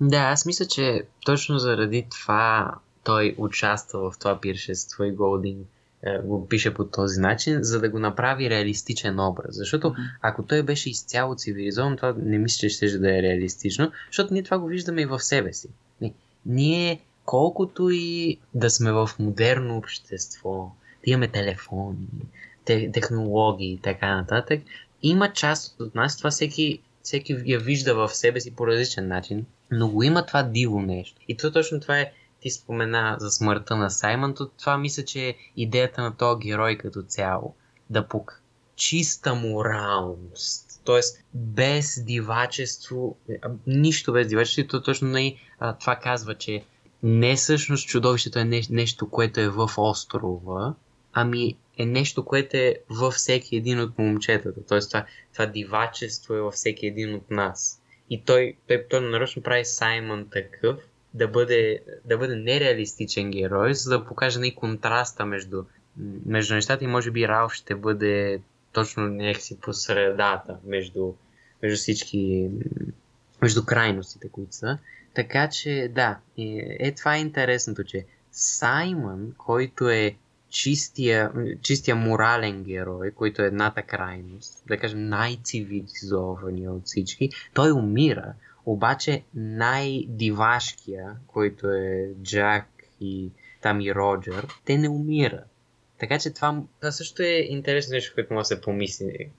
Да, 0.00 0.18
аз 0.18 0.46
мисля, 0.46 0.66
че 0.66 1.02
точно 1.24 1.58
заради 1.58 2.06
това 2.10 2.74
той 3.04 3.34
участва 3.38 4.10
в 4.10 4.18
това 4.18 4.40
пиршество 4.40 5.04
и 5.04 5.12
Голдинг 5.12 5.66
е, 6.02 6.18
го 6.18 6.48
пише 6.48 6.74
по 6.74 6.84
този 6.84 7.20
начин, 7.20 7.58
за 7.62 7.80
да 7.80 7.88
го 7.88 7.98
направи 7.98 8.50
реалистичен 8.50 9.20
образ. 9.20 9.56
Защото 9.56 9.94
ако 10.22 10.42
той 10.42 10.62
беше 10.62 10.90
изцяло 10.90 11.34
цивилизован, 11.34 11.96
това 11.96 12.14
не 12.22 12.38
мисля, 12.38 12.58
че 12.58 12.68
ще 12.68 12.98
да 12.98 13.18
е 13.18 13.22
реалистично, 13.22 13.92
защото 14.06 14.34
ние 14.34 14.42
това 14.42 14.58
го 14.58 14.66
виждаме 14.66 15.02
и 15.02 15.06
в 15.06 15.20
себе 15.20 15.52
си. 15.52 15.68
Ние, 16.46 17.00
колкото 17.24 17.90
и 17.90 18.38
да 18.54 18.70
сме 18.70 18.92
в 18.92 19.10
модерно 19.18 19.76
общество, 19.76 20.70
да 21.04 21.10
имаме 21.10 21.28
телефони, 21.28 22.06
технологии 22.64 23.72
и 23.72 23.80
така 23.80 24.16
нататък, 24.16 24.62
има 25.02 25.32
част 25.32 25.80
от 25.80 25.94
нас, 25.94 26.18
това 26.18 26.30
всеки, 26.30 26.78
всеки 27.02 27.36
я 27.44 27.58
вижда 27.58 27.94
в 27.94 28.14
себе 28.14 28.40
си 28.40 28.56
по 28.56 28.66
различен 28.66 29.08
начин, 29.08 29.46
но 29.70 29.88
го 29.88 30.02
има 30.02 30.26
това 30.26 30.42
диво 30.42 30.80
нещо. 30.80 31.20
И 31.28 31.36
то 31.36 31.52
точно 31.52 31.80
това 31.80 31.98
е 31.98 32.12
ти 32.40 32.50
спомена 32.50 33.16
за 33.20 33.30
смъртта 33.30 33.76
на 33.76 33.90
Саймън, 33.90 34.34
то 34.34 34.48
това 34.48 34.78
мисля, 34.78 35.04
че 35.04 35.28
е 35.28 35.34
идеята 35.56 36.02
на 36.02 36.16
този 36.16 36.40
герой 36.40 36.78
като 36.78 37.02
цяло. 37.02 37.54
Да 37.90 38.08
пук 38.08 38.42
чиста 38.76 39.34
моралност. 39.34 40.65
Тоест, 40.86 41.24
без 41.34 42.04
дивачество, 42.04 43.16
нищо 43.66 44.12
без 44.12 44.28
дивачество, 44.28 44.68
то 44.68 44.82
точно 44.82 45.08
не, 45.08 45.36
а, 45.58 45.72
това 45.72 45.96
казва, 45.96 46.34
че 46.34 46.64
не 47.02 47.36
всъщност 47.36 47.88
чудовището 47.88 48.38
е 48.38 48.44
не, 48.44 48.62
нещо, 48.70 49.10
което 49.10 49.40
е 49.40 49.48
в 49.48 49.70
острова, 49.76 50.74
ами 51.12 51.56
е 51.78 51.86
нещо, 51.86 52.24
което 52.24 52.56
е 52.56 52.74
във 52.90 53.14
всеки 53.14 53.56
един 53.56 53.80
от 53.80 53.98
момчетата. 53.98 54.66
Тоест, 54.68 54.90
това, 54.90 55.06
това 55.32 55.46
дивачество 55.46 56.34
е 56.34 56.40
във 56.40 56.54
всеки 56.54 56.86
един 56.86 57.14
от 57.14 57.30
нас. 57.30 57.82
И 58.10 58.22
той, 58.24 58.56
той, 58.68 58.84
той 58.90 59.00
нарочно 59.00 59.42
прави 59.42 59.64
Саймън 59.64 60.26
такъв, 60.30 60.76
да 61.14 61.28
бъде, 61.28 61.80
да 62.04 62.18
бъде 62.18 62.36
нереалистичен 62.36 63.30
герой, 63.30 63.74
за 63.74 63.90
да 63.90 64.04
покаже 64.04 64.38
най 64.38 64.54
контраста 64.54 65.26
между, 65.26 65.64
между 66.26 66.54
нещата 66.54 66.84
и 66.84 66.88
може 66.88 67.10
би 67.10 67.28
Ралф 67.28 67.52
ще 67.52 67.74
бъде 67.74 68.40
точно 68.76 69.08
някакси 69.08 69.60
по 69.60 69.72
средата 69.72 70.58
между, 70.64 71.12
между 71.62 71.76
всички 71.76 72.50
между 73.42 73.64
крайностите, 73.64 74.28
които 74.28 74.54
са. 74.54 74.78
Така 75.14 75.48
че, 75.48 75.90
да, 75.94 76.18
е, 76.38 76.76
е 76.80 76.92
това 76.92 77.16
е 77.16 77.20
интересното, 77.20 77.84
че 77.84 78.04
Саймън, 78.32 79.34
който 79.38 79.88
е 79.88 80.16
чистия, 80.48 81.32
чистия 81.62 81.96
морален 81.96 82.64
герой, 82.64 83.10
който 83.10 83.42
е 83.42 83.46
едната 83.46 83.82
крайност, 83.82 84.62
да 84.66 84.78
кажем 84.78 85.08
най-цивилизования 85.08 86.72
от 86.72 86.86
всички, 86.86 87.30
той 87.54 87.72
умира, 87.72 88.34
обаче 88.66 89.22
най-дивашкия, 89.34 91.16
който 91.26 91.68
е 91.68 92.10
Джак 92.22 92.66
и 93.00 93.30
там 93.62 93.80
и 93.80 93.94
Роджер, 93.94 94.46
те 94.64 94.78
не 94.78 94.88
умират. 94.88 95.55
Така 95.98 96.18
че 96.18 96.30
това, 96.30 96.62
това 96.80 96.92
също 96.92 97.22
е 97.22 97.46
интересно 97.48 97.92
нещо, 97.92 98.14
което 98.14 98.34
може 98.34 98.42
да 98.42 98.46
се 98.46 98.60
помисли. 98.60 99.30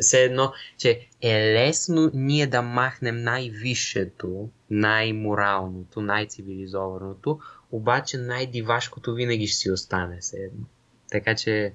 Все 0.00 0.24
едно, 0.24 0.52
че 0.78 1.08
е 1.20 1.54
лесно 1.54 2.10
ние 2.14 2.46
да 2.46 2.62
махнем 2.62 3.22
най-висшето, 3.22 4.48
най-моралното, 4.70 6.00
най-цивилизованото, 6.00 7.40
обаче 7.72 8.18
най-дивашкото 8.18 9.14
винаги 9.14 9.46
ще 9.46 9.56
си 9.56 9.70
остане 9.70 10.18
все 10.20 10.36
едно. 10.36 10.66
Така 11.10 11.34
че 11.34 11.72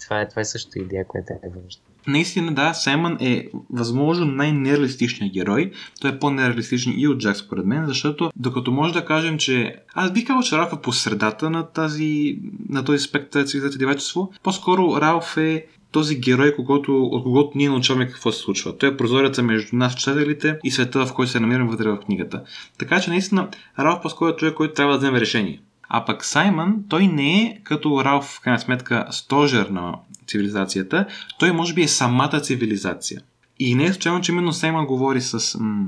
това 0.00 0.20
е, 0.20 0.28
това 0.28 0.42
е 0.42 0.44
също 0.44 0.78
идея, 0.78 1.06
която 1.06 1.32
е 1.32 1.48
важна. 1.48 1.82
Наистина, 2.06 2.54
да, 2.54 2.74
Саймън 2.74 3.16
е 3.20 3.48
възможно 3.70 4.26
най-нереалистичният 4.26 5.34
герой. 5.34 5.70
Той 6.00 6.10
е 6.10 6.18
по-нереалистичен 6.18 6.94
и 6.96 7.08
от 7.08 7.18
Джак, 7.18 7.36
според 7.36 7.66
мен, 7.66 7.86
защото 7.86 8.30
докато 8.36 8.72
може 8.72 8.92
да 8.92 9.04
кажем, 9.04 9.38
че 9.38 9.74
аз 9.94 10.12
бих 10.12 10.26
казал, 10.26 10.42
че 10.42 10.58
Ралф 10.58 10.72
е 10.72 10.82
по 10.82 10.92
средата 10.92 11.50
на, 11.50 11.66
тази, 11.66 12.38
на 12.68 12.84
този 12.84 12.98
спектър 12.98 13.44
цивилизация 13.44 13.78
дивачество, 13.78 14.32
по-скоро 14.42 15.00
Ралф 15.00 15.36
е 15.36 15.66
този 15.92 16.20
герой, 16.20 16.54
когото, 16.54 17.02
от 17.04 17.22
когото 17.22 17.50
ние 17.54 17.68
научаваме 17.68 18.06
какво 18.06 18.32
се 18.32 18.40
случва. 18.40 18.78
Той 18.78 18.88
е 18.88 18.96
прозореца 18.96 19.42
между 19.42 19.76
нас, 19.76 19.94
читателите, 19.94 20.58
и 20.64 20.70
света, 20.70 21.06
в 21.06 21.14
който 21.14 21.32
се 21.32 21.40
намираме 21.40 21.70
вътре 21.70 21.90
в 21.90 21.98
книгата. 22.06 22.42
Така 22.78 23.00
че 23.00 23.10
наистина 23.10 23.48
Ралф 23.78 24.02
по-скоро 24.02 24.28
е 24.28 24.36
човек, 24.36 24.54
който 24.54 24.74
трябва 24.74 24.92
да 24.92 24.98
вземе 24.98 25.20
решение. 25.20 25.60
А 25.88 26.04
пък 26.04 26.24
Саймън, 26.24 26.76
той 26.88 27.06
не 27.06 27.42
е 27.42 27.60
като 27.64 28.04
Ралф, 28.04 28.24
в 28.24 28.40
крайна 28.40 28.60
сметка, 28.60 29.06
стожер 29.10 29.66
на 29.66 29.94
цивилизацията, 30.26 31.06
той 31.38 31.52
може 31.52 31.74
би 31.74 31.82
е 31.82 31.88
самата 31.88 32.40
цивилизация. 32.40 33.22
И 33.58 33.74
не 33.74 33.84
е 33.84 33.92
случайно, 33.92 34.20
че 34.20 34.32
именно 34.32 34.52
Саймън 34.52 34.86
говори 34.86 35.20
с, 35.20 35.58
м- 35.60 35.86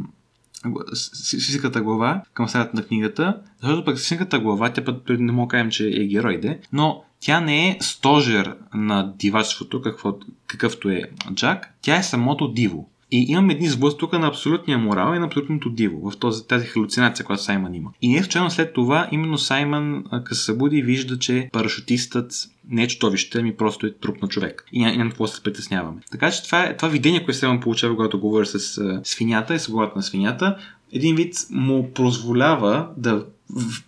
с 0.93 1.31
физиката 1.31 1.81
глава 1.83 2.23
към 2.35 2.49
средата 2.49 2.77
на 2.77 2.83
книгата, 2.83 3.41
защото 3.61 3.85
пък 3.85 3.99
физиката 3.99 4.39
глава, 4.39 4.73
тя 4.73 4.85
път 4.85 5.09
не 5.09 5.33
мога 5.33 5.47
да 5.47 5.51
кажем, 5.51 5.71
че 5.71 5.89
е 5.89 6.07
герой, 6.07 6.41
де, 6.41 6.61
но 6.73 7.05
тя 7.21 7.41
не 7.41 7.69
е 7.69 7.79
стожер 7.81 8.57
на 8.75 9.13
дивачеството, 9.17 9.83
какъвто 10.47 10.89
е 10.89 11.03
Джак, 11.35 11.75
тя 11.83 11.97
е 11.97 12.03
самото 12.03 12.53
диво. 12.53 12.89
И 13.11 13.27
имаме 13.29 13.53
един 13.53 13.71
сблъсък 13.71 13.99
тук 13.99 14.12
на 14.12 14.27
абсолютния 14.27 14.79
морал 14.79 15.14
и 15.14 15.18
на 15.18 15.27
абсолютното 15.27 15.71
диво 15.71 16.11
в 16.11 16.16
този, 16.16 16.47
тази 16.47 16.66
халюцинация, 16.66 17.27
която 17.27 17.42
Саймън 17.42 17.75
има. 17.75 17.90
И 18.03 18.09
не 18.09 18.23
случайно 18.23 18.51
след 18.51 18.73
това, 18.73 19.09
именно 19.12 19.38
Саймън, 19.38 20.05
като 20.11 20.35
събуди, 20.35 20.83
вижда, 20.83 21.18
че 21.18 21.49
парашутистът 21.53 22.33
не 22.71 22.83
е 22.83 22.88
чудовище, 22.88 23.42
ми 23.42 23.57
просто 23.57 23.87
е 23.87 23.94
труп 23.94 24.23
на 24.23 24.29
човек. 24.29 24.64
И 24.73 24.81
няма 24.81 25.11
какво 25.11 25.25
да 25.25 25.31
се 25.31 25.42
притесняваме. 25.42 26.01
Така 26.11 26.31
че 26.31 26.44
това, 26.44 26.64
е, 26.64 26.77
това 26.77 26.88
видение, 26.88 27.25
което 27.25 27.38
Саймън 27.38 27.61
получава, 27.61 27.97
когато 27.97 28.21
говори 28.21 28.47
с 28.47 28.81
свинята 29.05 29.55
и 29.55 29.59
с 29.59 29.71
главата 29.71 29.92
на 29.97 30.03
свинята, 30.03 30.57
един 30.92 31.16
вид 31.16 31.35
му 31.51 31.90
позволява 31.94 32.88
да 32.97 33.25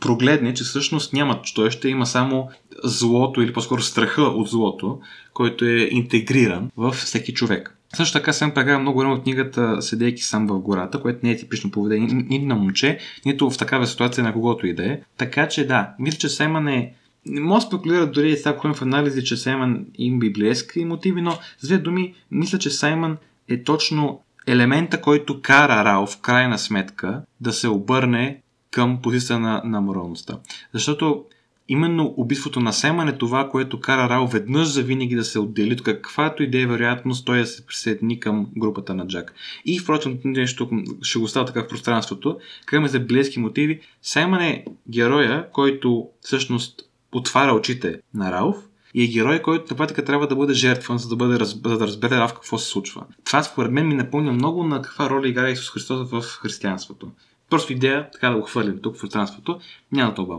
прогледне, 0.00 0.54
че 0.54 0.64
всъщност 0.64 1.12
няма 1.12 1.42
чудовище, 1.42 1.88
има 1.88 2.06
само 2.06 2.48
злото 2.84 3.42
или 3.42 3.52
по-скоро 3.52 3.82
страха 3.82 4.22
от 4.22 4.48
злото, 4.48 5.00
който 5.34 5.64
е 5.64 5.88
интегриран 5.90 6.70
в 6.76 6.92
всеки 6.92 7.34
човек. 7.34 7.76
Също 7.94 8.18
така 8.18 8.32
съм 8.32 8.50
прекара 8.50 8.78
много 8.78 8.98
време 8.98 9.12
от 9.12 9.22
книгата 9.22 9.82
Седейки 9.82 10.22
сам 10.22 10.46
в 10.46 10.58
гората, 10.58 11.00
което 11.00 11.20
не 11.22 11.30
е 11.30 11.36
типично 11.36 11.70
поведение 11.70 12.24
нито 12.28 12.46
на 12.46 12.54
момче, 12.54 12.98
нито 13.26 13.50
в 13.50 13.58
такава 13.58 13.86
ситуация 13.86 14.24
на 14.24 14.32
когото 14.32 14.66
и 14.66 14.74
да 14.74 14.92
е. 14.92 15.00
Така 15.16 15.48
че 15.48 15.66
да, 15.66 15.94
мисля, 15.98 16.18
че 16.18 16.28
Саймън 16.28 16.68
е 16.68 16.94
не 17.26 17.40
мога 17.40 17.54
да 17.54 17.60
спекулира 17.60 18.06
дори 18.06 18.36
сега 18.36 18.56
ходим 18.56 18.74
в 18.74 18.82
анализи, 18.82 19.24
че 19.24 19.36
Саймън 19.36 19.86
има 19.98 20.18
библейски 20.18 20.84
мотиви, 20.84 21.22
но 21.22 21.38
с 21.58 21.66
две 21.66 21.78
думи, 21.78 22.14
мисля, 22.30 22.58
че 22.58 22.70
Саймън 22.70 23.16
е 23.48 23.62
точно 23.62 24.20
елемента, 24.46 25.00
който 25.00 25.42
кара 25.42 25.84
Рао 25.84 26.06
в 26.06 26.20
крайна 26.20 26.58
сметка 26.58 27.22
да 27.40 27.52
се 27.52 27.68
обърне 27.68 28.40
към 28.70 29.02
позиция 29.02 29.38
на, 29.38 29.62
на 29.64 29.80
моралността. 29.80 30.38
Защото 30.74 31.24
именно 31.70 32.14
убийството 32.16 32.60
на 32.60 32.72
Семан 32.72 33.08
е 33.08 33.18
това, 33.18 33.48
което 33.48 33.80
кара 33.80 34.08
Рао 34.08 34.26
веднъж 34.26 34.68
за 34.68 34.82
винаги 34.82 35.14
да 35.14 35.24
се 35.24 35.38
отдели 35.38 35.72
от 35.72 35.82
каквато 35.82 36.42
идея 36.42 36.68
вероятност 36.68 37.26
той 37.26 37.38
да 37.38 37.46
се 37.46 37.66
присъедини 37.66 38.20
към 38.20 38.46
групата 38.56 38.94
на 38.94 39.06
Джак. 39.06 39.34
И 39.64 39.78
впрочем, 39.78 40.18
нещо 40.24 40.70
ще 41.02 41.18
го 41.18 41.28
става 41.28 41.46
така 41.46 41.62
в 41.62 41.68
пространството, 41.68 42.38
където 42.66 42.92
за 42.92 43.00
библейски 43.00 43.38
мотиви, 43.40 43.80
Саймън 44.02 44.40
е 44.40 44.64
героя, 44.90 45.46
който 45.52 46.08
всъщност 46.20 46.82
отваря 47.12 47.54
очите 47.54 48.00
на 48.14 48.32
Рауф 48.32 48.56
и 48.94 49.04
е 49.04 49.06
герой, 49.06 49.42
който 49.42 49.64
на 49.70 49.76
практика 49.76 50.04
трябва 50.04 50.26
да 50.26 50.36
бъде 50.36 50.54
жертван, 50.54 50.98
за 50.98 51.08
да, 51.08 51.16
бъде, 51.16 51.44
за 51.44 51.60
да 51.60 51.86
разбере 51.86 52.16
Рауф 52.16 52.34
какво 52.34 52.58
се 52.58 52.68
случва. 52.68 53.04
Това 53.24 53.42
според 53.42 53.72
мен 53.72 53.88
ми 53.88 53.94
напомня 53.94 54.32
много 54.32 54.64
на 54.64 54.82
каква 54.82 55.10
роля 55.10 55.28
играе 55.28 55.50
Исус 55.50 55.70
Христос 55.70 56.10
в 56.10 56.22
християнството. 56.22 57.10
Просто 57.50 57.72
идея, 57.72 58.10
така 58.12 58.30
да 58.30 58.36
го 58.36 58.42
хвърлим 58.42 58.78
тук 58.82 58.96
в 58.96 59.00
пространството, 59.00 59.60
няма 59.92 60.10
да 60.10 60.14
това 60.14 60.36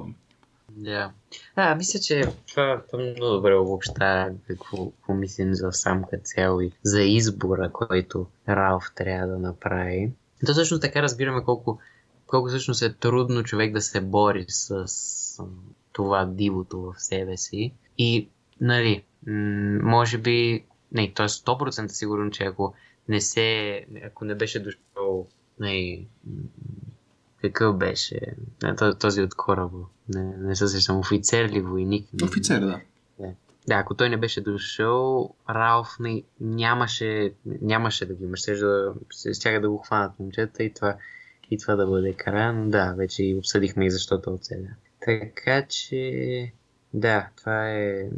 да. 0.76 1.12
А, 1.56 1.76
мисля, 1.76 2.00
че 2.00 2.24
това, 2.48 2.82
това 2.92 3.04
много 3.04 3.36
добре 3.36 3.56
обобща 3.56 4.34
какво, 4.48 4.92
какво 4.92 5.14
мислим 5.14 5.54
за 5.54 5.72
сам 5.72 6.04
цел 6.24 6.60
и 6.62 6.72
за 6.84 7.02
избора, 7.02 7.70
който 7.74 8.28
Ралф 8.50 8.84
трябва 8.96 9.28
да 9.28 9.40
направи. 9.40 10.12
То 10.46 10.54
също 10.54 10.80
така 10.80 11.02
разбираме 11.02 11.44
колко, 11.44 11.80
колко 12.28 12.48
всъщност 12.48 12.82
е 12.82 12.94
трудно 12.94 13.44
човек 13.44 13.74
да 13.74 13.82
се 13.82 14.02
бори 14.02 14.46
с, 14.48 14.88
с 14.88 15.44
това 15.92 16.26
дивото 16.26 16.82
в 16.82 16.94
себе 16.98 17.38
си. 17.38 17.74
И, 17.98 18.30
нали, 18.62 19.04
може 19.84 20.18
би, 20.18 20.66
не, 20.92 21.14
т.е. 21.14 21.28
100% 21.28 21.88
сигурен, 21.88 22.32
че 22.32 22.44
ако 22.44 22.74
не 23.08 23.22
се, 23.22 23.86
ако 24.06 24.26
не 24.26 24.36
беше 24.36 24.64
дошъл, 24.64 25.28
не, 25.60 26.06
какъв 27.42 27.78
беше? 27.78 28.20
Този 29.00 29.22
от 29.22 29.36
кораба. 29.36 29.78
Не, 30.10 30.24
не 30.24 30.56
се 30.56 30.68
сещам. 30.68 31.00
Офицер 31.00 31.50
ли, 31.50 31.62
войник? 31.62 32.08
Офицер, 32.24 32.60
да. 32.60 32.82
Да, 33.68 33.76
ако 33.76 33.96
той 33.96 34.10
не 34.10 34.18
беше 34.18 34.42
дошъл, 34.42 35.34
Ралф 35.50 36.00
не, 36.00 36.24
нямаше, 36.40 37.34
нямаше 37.46 38.06
да 38.06 38.14
ги 38.14 38.24
има. 38.24 38.38
Ще 38.38 38.56
да, 38.56 38.94
стяга 39.34 39.62
да 39.62 39.70
го 39.70 39.78
хванат 39.78 40.20
момчета 40.20 40.64
и 40.64 40.74
това, 40.74 40.98
и 41.52 41.58
това 41.58 41.76
да 41.76 41.88
бъде 41.88 42.14
края, 42.14 42.54
но 42.54 42.70
да, 42.70 42.94
вече 42.98 43.24
и 43.24 43.36
обсъдихме 43.36 43.86
и 43.86 43.92
защо 43.92 44.22
той 44.22 44.34
оцеля. 44.34 44.68
Така 45.00 45.66
че, 45.68 46.52
да, 46.94 47.30
това 47.38 47.72
е, 47.72 48.10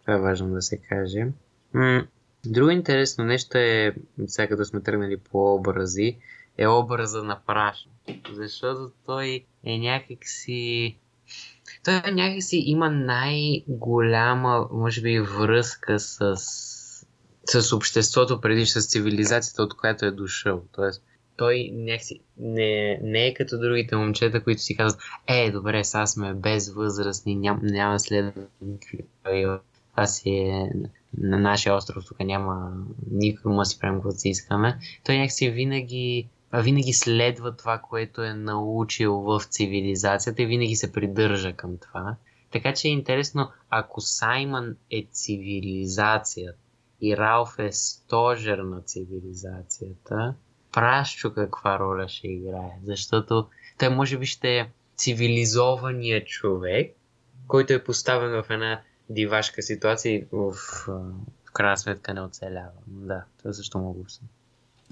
това 0.00 0.14
е 0.14 0.20
важно 0.20 0.54
да 0.54 0.62
се 0.62 0.76
каже. 0.76 1.26
М- 1.72 2.06
друго 2.46 2.70
интересно 2.70 3.24
нещо 3.24 3.58
е, 3.58 3.94
сега 4.26 4.48
като 4.48 4.64
сме 4.64 4.80
тръгнали 4.80 5.16
по 5.16 5.54
образи, 5.54 6.16
е 6.58 6.66
образа 6.66 7.22
на 7.22 7.40
Праш. 7.46 7.88
Защото 8.32 8.90
той 9.06 9.44
е 9.64 9.78
някакси 9.78 10.96
той 11.84 12.12
някакси 12.12 12.62
има 12.66 12.90
най-голяма, 12.90 14.68
може 14.72 15.02
би, 15.02 15.20
връзка 15.20 16.00
с, 16.00 16.36
с 17.44 17.72
обществото 17.72 18.40
преди 18.40 18.66
с 18.66 18.86
цивилизацията, 18.86 19.62
от 19.62 19.76
която 19.76 20.04
е 20.04 20.10
дошъл. 20.10 20.62
Тоест, 20.72 21.02
той 21.36 21.70
някакси 21.72 22.20
не, 22.38 23.00
не 23.02 23.26
е 23.26 23.34
като 23.34 23.58
другите 23.58 23.96
момчета, 23.96 24.44
които 24.44 24.62
си 24.62 24.76
казват, 24.76 25.02
е, 25.26 25.50
добре, 25.50 25.84
сега 25.84 26.06
сме 26.06 26.34
безвъзрастни, 26.34 27.34
ням, 27.34 27.60
няма 27.62 28.00
след 28.00 28.34
това 29.92 30.06
си 30.06 30.30
е 30.30 30.70
на 31.18 31.38
нашия 31.38 31.74
остров, 31.74 32.04
тук 32.08 32.20
няма 32.20 32.72
никой 33.10 33.52
може 33.52 33.68
да 33.68 33.70
си 33.70 33.78
правим 33.78 33.96
каквото 33.96 34.18
си 34.18 34.28
искаме. 34.28 34.78
Той 35.04 35.16
някакси 35.16 35.50
винаги 35.50 36.28
винаги 36.60 36.92
следва 36.92 37.56
това, 37.56 37.78
което 37.78 38.22
е 38.22 38.34
научил 38.34 39.14
в 39.14 39.40
цивилизацията 39.44 40.42
и 40.42 40.46
винаги 40.46 40.76
се 40.76 40.92
придържа 40.92 41.52
към 41.52 41.78
това. 41.78 42.16
Така 42.50 42.74
че 42.74 42.88
е 42.88 42.90
интересно, 42.90 43.50
ако 43.70 44.00
Саймън 44.00 44.76
е 44.90 45.06
цивилизацията 45.12 46.58
и 47.00 47.16
Ралф 47.16 47.58
е 47.58 47.72
стожер 47.72 48.58
на 48.58 48.80
цивилизацията, 48.80 50.34
Прашчо 50.72 51.34
каква 51.34 51.78
роля 51.78 52.08
ще 52.08 52.28
играе? 52.28 52.78
Защото 52.84 53.48
той 53.78 53.88
може 53.88 54.18
би 54.18 54.26
ще 54.26 54.58
е 54.58 54.70
цивилизования 54.96 56.24
човек, 56.24 56.96
който 57.46 57.72
е 57.72 57.84
поставен 57.84 58.42
в 58.42 58.50
една 58.50 58.80
дивашка 59.10 59.62
ситуация 59.62 60.14
и 60.14 60.26
в, 60.32 60.52
в 61.44 61.52
крайна 61.52 61.76
сметка 61.76 62.14
не 62.14 62.20
оцелява. 62.20 62.70
Да, 62.86 63.24
това 63.38 63.52
също 63.52 63.78
мога 63.78 63.98
да 63.98 64.04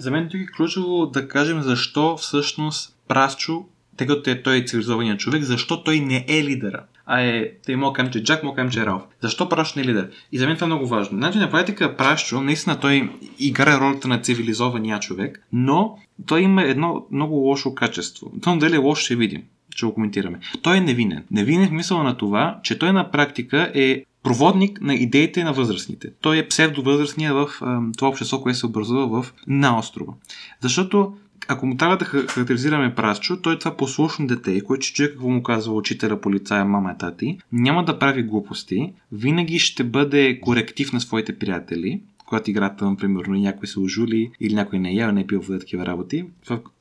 за 0.01 0.11
мен 0.11 0.29
тук 0.29 0.41
е 0.41 0.47
ключово 0.47 1.07
да 1.07 1.29
кажем 1.29 1.63
защо 1.63 2.17
всъщност 2.17 2.97
Прасчо, 3.09 3.65
тъй 3.97 4.07
като 4.07 4.31
е 4.31 4.43
той 4.43 4.57
е 4.57 4.65
цивилизования 4.65 5.17
човек, 5.17 5.43
защо 5.43 5.83
той 5.83 6.01
не 6.01 6.25
е 6.29 6.45
лидера. 6.45 6.83
А 7.07 7.21
е, 7.21 7.53
те 7.67 7.77
мога 7.77 7.93
кажем, 7.93 8.13
че 8.13 8.25
Джак, 8.25 8.43
мога 8.43 8.57
кажем, 8.57 8.71
че 8.71 8.81
е 8.81 8.87
Ралф. 8.87 9.03
Защо 9.21 9.49
Прашчо 9.49 9.79
не 9.79 9.85
е 9.85 9.89
лидер? 9.89 10.11
И 10.33 10.39
за 10.39 10.47
мен 10.47 10.57
това 10.57 10.65
е 10.65 10.69
много 10.69 10.87
важно. 10.87 11.19
Значи 11.19 11.39
на 11.39 11.51
практика 11.51 11.97
Прашчо, 11.97 12.41
наистина 12.41 12.81
той 12.81 13.11
играе 13.39 13.81
ролята 13.81 14.09
на 14.09 14.21
цивилизования 14.21 15.01
човек, 15.01 15.47
но 15.53 15.99
той 16.27 16.41
има 16.41 16.63
едно 16.63 17.07
много 17.11 17.35
лошо 17.35 17.75
качество. 17.75 18.33
Това 18.43 18.57
дали 18.57 18.75
е 18.75 18.79
лошо 18.79 19.05
ще 19.05 19.17
видим 19.17 19.43
ще 19.75 19.87
го 19.87 19.95
коментираме. 19.95 20.39
Той 20.63 20.77
е 20.77 20.81
невинен. 20.81 21.25
Невинен 21.31 21.69
в 21.69 21.73
мисъл 21.73 22.03
на 22.03 22.17
това, 22.17 22.59
че 22.63 22.79
той 22.79 22.93
на 22.93 23.11
практика 23.11 23.73
е 23.75 24.05
проводник 24.23 24.81
на 24.81 24.95
идеите 24.95 25.45
на 25.45 25.53
възрастните. 25.53 26.09
Той 26.21 26.39
е 26.39 26.49
псевдовъзрастния 26.49 27.35
в 27.35 27.49
а, 27.61 27.81
това 27.97 28.09
общество, 28.09 28.41
което 28.41 28.59
се 28.59 28.67
образува 28.67 29.23
в, 29.23 29.35
на 29.47 29.79
острова. 29.79 30.13
Защото 30.61 31.13
ако 31.49 31.67
му 31.67 31.77
трябва 31.77 31.97
да 31.97 32.05
характеризираме 32.05 32.95
Прасчо, 32.95 33.43
той 33.43 33.55
е 33.55 33.59
това 33.59 33.77
послушно 33.77 34.27
дете, 34.27 34.61
което 34.61 34.87
ще 34.87 34.95
чуе 34.95 35.11
какво 35.11 35.29
му 35.29 35.43
казва 35.43 35.75
учителя, 35.75 36.21
полицая, 36.21 36.65
мама 36.65 36.99
тати, 36.99 37.39
няма 37.53 37.85
да 37.85 37.99
прави 37.99 38.23
глупости, 38.23 38.93
винаги 39.13 39.59
ще 39.59 39.85
бъде 39.85 40.41
коректив 40.41 40.93
на 40.93 41.01
своите 41.01 41.39
приятели, 41.39 42.01
когато 42.19 42.51
играта, 42.51 42.85
например, 42.85 43.25
някой 43.25 43.69
се 43.69 43.81
ожули 43.81 44.31
или 44.41 44.55
някой 44.55 44.79
не 44.79 44.97
е 44.97 45.13
не 45.13 45.21
е 45.21 45.27
пил 45.27 45.43
в 45.43 45.59
такива 45.59 45.87
работи. 45.87 46.25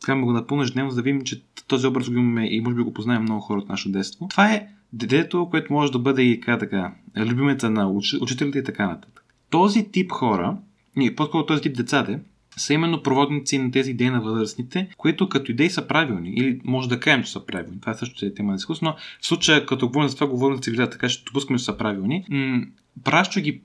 Това 0.01 0.15
му 0.15 0.25
го 0.25 0.33
напълно 0.33 0.63
ежедневно, 0.63 0.91
за 0.91 0.95
да 0.95 1.01
видим, 1.01 1.21
че 1.21 1.41
този 1.67 1.87
образ 1.87 2.09
го 2.09 2.15
имаме 2.15 2.47
и 2.47 2.61
може 2.61 2.75
би 2.75 2.81
го 2.81 2.93
познаем 2.93 3.21
много 3.21 3.41
хора 3.41 3.59
от 3.59 3.69
нашето 3.69 3.91
детство. 3.91 4.27
Това 4.27 4.53
е 4.53 4.67
детето, 4.93 5.47
което 5.49 5.73
може 5.73 5.91
да 5.91 5.99
бъде 5.99 6.21
и 6.21 6.39
така, 6.39 6.57
така 6.57 6.93
любимеца 7.17 7.69
на 7.69 7.89
уч... 7.89 8.13
учителите 8.21 8.59
и 8.59 8.63
така 8.63 8.87
нататък. 8.87 9.23
Този 9.49 9.91
тип 9.91 10.11
хора, 10.11 10.57
и 10.99 11.15
по-скоро 11.15 11.45
този 11.45 11.61
тип 11.61 11.77
децата, 11.77 12.19
са 12.57 12.73
именно 12.73 13.03
проводници 13.03 13.57
на 13.57 13.71
тези 13.71 13.91
идеи 13.91 14.09
на 14.09 14.21
възрастните, 14.21 14.89
които 14.97 15.29
като 15.29 15.51
идеи 15.51 15.69
са 15.69 15.87
правилни. 15.87 16.29
Или 16.29 16.61
може 16.63 16.89
да 16.89 16.99
кажем, 16.99 17.23
че 17.23 17.31
са 17.31 17.45
правилни. 17.45 17.81
Това 17.81 17.93
също 17.93 18.25
е 18.25 18.33
тема 18.33 18.51
на 18.51 18.57
дискус, 18.57 18.81
но 18.81 18.95
в 19.21 19.27
случая, 19.27 19.65
като 19.65 19.87
говорим 19.87 20.09
за 20.09 20.15
това, 20.15 20.27
говорим 20.27 20.55
за 20.55 20.61
цивилизация, 20.61 20.91
така 20.91 21.09
че 21.09 21.23
допускаме, 21.23 21.59
че 21.59 21.65
са 21.65 21.77
правилни. 21.77 22.25
М- 22.29 22.65
Пращо 23.03 23.41
ги 23.41 23.61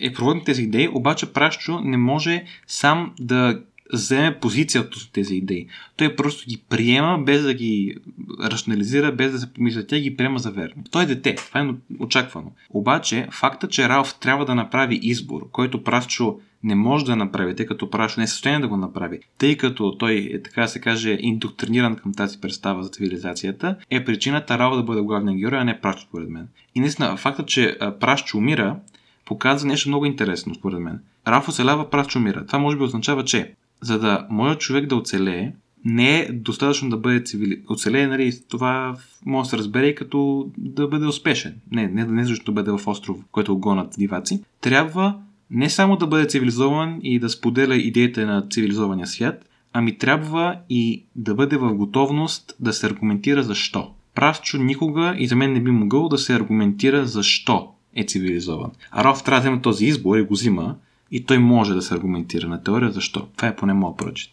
е 0.00 0.12
проводник 0.12 0.44
тези 0.44 0.62
идеи, 0.62 0.88
обаче 0.88 1.32
Пращо 1.32 1.80
не 1.80 1.96
може 1.96 2.44
сам 2.66 3.14
да 3.20 3.60
вземе 3.92 4.38
позицията 4.40 4.88
от 4.96 5.12
тези 5.12 5.34
идеи. 5.34 5.66
Той 5.96 6.16
просто 6.16 6.46
ги 6.48 6.62
приема, 6.68 7.18
без 7.18 7.42
да 7.42 7.54
ги 7.54 7.96
рационализира, 8.42 9.12
без 9.12 9.32
да 9.32 9.38
се 9.38 9.52
помисля, 9.52 9.86
тя 9.86 9.98
ги 9.98 10.16
приема 10.16 10.38
за 10.38 10.50
верни. 10.50 10.82
Той 10.90 11.02
е 11.02 11.06
дете, 11.06 11.34
това 11.34 11.60
е 11.60 11.68
очаквано. 11.98 12.52
Обаче, 12.70 13.28
факта, 13.30 13.68
че 13.68 13.88
Ралф 13.88 14.14
трябва 14.20 14.44
да 14.44 14.54
направи 14.54 15.00
избор, 15.02 15.50
който 15.52 15.84
Прасчо 15.84 16.40
не 16.62 16.74
може 16.74 17.04
да 17.04 17.16
направи, 17.16 17.56
тъй 17.56 17.66
като 17.66 17.90
Прашо 17.90 18.20
не 18.20 18.24
е 18.24 18.26
състояние 18.26 18.60
да 18.60 18.68
го 18.68 18.76
направи, 18.76 19.18
тъй 19.38 19.56
като 19.56 19.96
той 19.98 20.30
е, 20.32 20.42
така 20.42 20.66
се 20.66 20.80
каже, 20.80 21.18
индоктриниран 21.20 21.96
към 21.96 22.14
тази 22.14 22.40
представа 22.40 22.82
за 22.82 22.88
цивилизацията, 22.88 23.76
е 23.90 24.04
причината 24.04 24.58
Ралф 24.58 24.76
да 24.76 24.82
бъде 24.82 25.00
главния 25.00 25.36
герой, 25.36 25.58
а 25.58 25.64
не 25.64 25.80
Прашо, 25.80 26.00
според 26.00 26.28
мен. 26.28 26.48
И 26.74 26.80
наистина, 26.80 27.16
факта, 27.16 27.46
че 27.46 27.78
Прашчо 28.00 28.38
умира, 28.38 28.76
показва 29.24 29.68
нещо 29.68 29.88
много 29.88 30.06
интересно, 30.06 30.54
според 30.54 30.80
мен. 30.80 31.00
Раф 31.28 31.48
оцелява, 31.48 31.90
Прашчо 31.90 32.18
умира. 32.18 32.46
Това 32.46 32.58
може 32.58 32.76
би 32.76 32.82
означава, 32.82 33.24
че 33.24 33.54
за 33.80 33.98
да 33.98 34.26
може 34.30 34.58
човек 34.58 34.86
да 34.86 34.96
оцелее, 34.96 35.52
не 35.84 36.18
е 36.18 36.32
достатъчно 36.32 36.90
да 36.90 36.96
бъде 36.96 37.22
цивили... 37.22 37.62
оцелее, 37.68 38.06
нали, 38.06 38.32
това 38.48 38.96
може 39.26 39.46
да 39.46 39.50
се 39.50 39.58
разбере 39.58 39.86
и 39.86 39.94
като 39.94 40.50
да 40.58 40.88
бъде 40.88 41.06
успешен. 41.06 41.54
Не, 41.70 41.88
не, 41.88 42.04
не 42.04 42.24
защото 42.24 42.54
бъде 42.54 42.70
в 42.70 42.80
остров, 42.86 43.16
който 43.32 43.58
гонат 43.58 43.94
диваци. 43.98 44.42
Трябва 44.60 45.18
не 45.50 45.70
само 45.70 45.96
да 45.96 46.06
бъде 46.06 46.26
цивилизован 46.26 46.98
и 47.02 47.18
да 47.18 47.28
споделя 47.28 47.76
идеите 47.76 48.24
на 48.24 48.48
цивилизования 48.50 49.06
свят, 49.06 49.48
ами 49.72 49.98
трябва 49.98 50.56
и 50.70 51.04
да 51.16 51.34
бъде 51.34 51.56
в 51.56 51.74
готовност 51.74 52.56
да 52.60 52.72
се 52.72 52.86
аргументира 52.86 53.42
защо. 53.42 53.90
Прасчо 54.14 54.58
никога 54.58 55.14
и 55.18 55.26
за 55.26 55.36
мен 55.36 55.52
не 55.52 55.60
би 55.60 55.70
могъл 55.70 56.08
да 56.08 56.18
се 56.18 56.34
аргументира 56.34 57.06
защо 57.06 57.68
е 57.96 58.04
цивилизован. 58.04 58.70
А 58.90 59.04
Роф 59.04 59.24
трябва 59.24 59.40
да 59.40 59.48
вземе 59.48 59.62
този 59.62 59.86
избор 59.86 60.16
и 60.16 60.22
го 60.22 60.34
взима, 60.34 60.76
и 61.10 61.26
той 61.26 61.38
може 61.38 61.74
да 61.74 61.82
се 61.82 61.94
аргументира 61.94 62.48
на 62.48 62.62
теория 62.62 62.90
защо. 62.90 63.28
Това 63.36 63.48
е 63.48 63.56
поне 63.56 63.74
моят 63.74 63.96
прочит. 63.96 64.30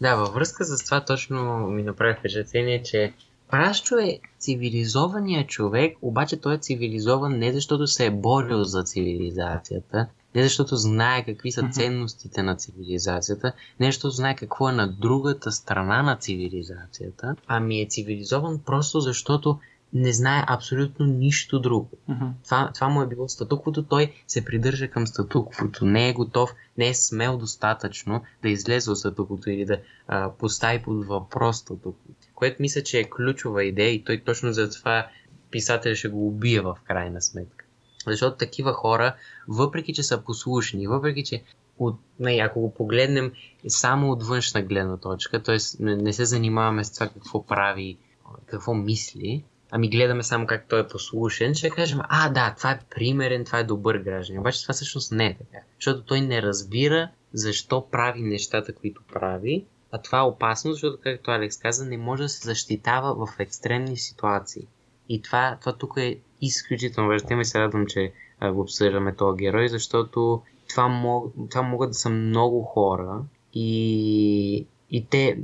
Да, 0.00 0.16
във 0.16 0.34
връзка 0.34 0.64
с 0.64 0.84
това 0.84 1.04
точно 1.04 1.66
ми 1.66 1.82
направи 1.82 2.14
впечатление, 2.18 2.82
че 2.82 3.12
Прашчо 3.50 3.98
е 3.98 4.18
цивилизованият 4.38 5.48
човек, 5.48 5.96
обаче 6.02 6.40
той 6.40 6.54
е 6.54 6.58
цивилизован 6.58 7.38
не 7.38 7.52
защото 7.52 7.86
се 7.86 8.06
е 8.06 8.10
борил 8.10 8.64
за 8.64 8.82
цивилизацията, 8.82 10.06
не 10.34 10.42
защото 10.42 10.76
знае 10.76 11.24
какви 11.24 11.52
са 11.52 11.68
ценностите 11.72 12.42
на 12.42 12.56
цивилизацията, 12.56 13.52
не 13.80 13.86
защото 13.86 14.10
знае 14.10 14.36
какво 14.36 14.68
е 14.68 14.72
на 14.72 14.92
другата 14.92 15.52
страна 15.52 16.02
на 16.02 16.16
цивилизацията, 16.16 17.36
ами 17.46 17.80
е 17.80 17.86
цивилизован 17.86 18.60
просто 18.66 19.00
защото 19.00 19.58
не 19.92 20.12
знае 20.12 20.44
абсолютно 20.46 21.06
нищо 21.06 21.60
друго. 21.60 21.90
Uh-huh. 22.10 22.30
Това, 22.44 22.70
това 22.74 22.88
му 22.88 23.02
е 23.02 23.06
било 23.06 23.28
статуквото, 23.28 23.82
той 23.82 24.12
се 24.26 24.44
придържа 24.44 24.88
към 24.88 25.06
статуквото, 25.06 25.86
не 25.86 26.08
е 26.08 26.12
готов, 26.12 26.54
не 26.78 26.88
е 26.88 26.94
смел 26.94 27.38
достатъчно 27.38 28.22
да 28.42 28.48
излезе 28.48 28.90
от 28.90 28.98
статуквото 28.98 29.50
или 29.50 29.64
да 29.64 29.78
а, 30.08 30.30
постави 30.30 30.82
под 30.82 31.06
въпрос 31.06 31.56
статуквото. 31.56 32.28
Което 32.34 32.62
мисля, 32.62 32.82
че 32.82 32.98
е 32.98 33.10
ключова 33.10 33.64
идея 33.64 33.90
и 33.90 34.04
той 34.04 34.22
точно 34.24 34.52
за 34.52 34.70
това 34.70 35.06
писателя 35.50 35.94
ще 35.94 36.08
го 36.08 36.28
убие 36.28 36.60
в 36.60 36.76
крайна 36.84 37.22
сметка. 37.22 37.64
Защото 38.06 38.36
такива 38.36 38.72
хора, 38.72 39.14
въпреки 39.48 39.94
че 39.94 40.02
са 40.02 40.22
послушни, 40.22 40.86
въпреки 40.86 41.24
че 41.24 41.42
от, 41.78 42.00
не, 42.20 42.38
ако 42.42 42.60
го 42.60 42.74
погледнем 42.74 43.32
само 43.68 44.10
от 44.10 44.22
външна 44.22 44.62
гледна 44.62 44.96
точка, 44.96 45.42
т.е. 45.42 45.56
Не, 45.80 45.96
не 45.96 46.12
се 46.12 46.24
занимаваме 46.24 46.84
с 46.84 46.94
това 46.94 47.08
какво 47.08 47.46
прави, 47.46 47.98
какво 48.46 48.74
мисли, 48.74 49.44
ами 49.70 49.90
гледаме 49.90 50.22
само 50.22 50.46
как 50.46 50.68
той 50.68 50.80
е 50.80 50.88
послушен, 50.88 51.54
ще 51.54 51.70
кажем, 51.70 51.98
а 52.08 52.28
да, 52.28 52.54
това 52.58 52.70
е 52.70 52.80
примерен, 52.90 53.44
това 53.44 53.58
е 53.58 53.64
добър 53.64 53.98
гражданин. 53.98 54.40
Обаче 54.40 54.62
това 54.62 54.74
всъщност 54.74 55.12
не 55.12 55.26
е 55.26 55.36
така. 55.38 55.58
Защото 55.78 56.02
той 56.02 56.20
не 56.20 56.42
разбира 56.42 57.10
защо 57.32 57.86
прави 57.90 58.22
нещата, 58.22 58.74
които 58.74 59.02
прави, 59.12 59.64
а 59.92 60.02
това 60.02 60.18
е 60.18 60.22
опасно, 60.22 60.72
защото, 60.72 60.98
както 61.02 61.30
Алекс 61.30 61.58
каза, 61.58 61.84
не 61.84 61.98
може 61.98 62.22
да 62.22 62.28
се 62.28 62.48
защитава 62.48 63.26
в 63.26 63.40
екстремни 63.40 63.96
ситуации. 63.96 64.66
И 65.08 65.22
това, 65.22 65.56
това 65.60 65.76
тук 65.76 65.92
е 65.96 66.18
изключително 66.40 67.08
важно. 67.08 67.28
Тема 67.28 67.42
и 67.42 67.44
се 67.44 67.60
радвам, 67.60 67.86
че 67.86 68.12
а, 68.40 68.52
го 68.52 68.60
обсъждаме 68.60 69.14
този 69.14 69.38
герой, 69.38 69.68
защото 69.68 70.42
това, 70.68 70.88
мог, 70.88 71.34
това 71.50 71.62
могат 71.62 71.90
да 71.90 71.94
са 71.94 72.10
много 72.10 72.62
хора 72.62 73.22
и, 73.54 74.66
и 74.90 75.06
те, 75.06 75.38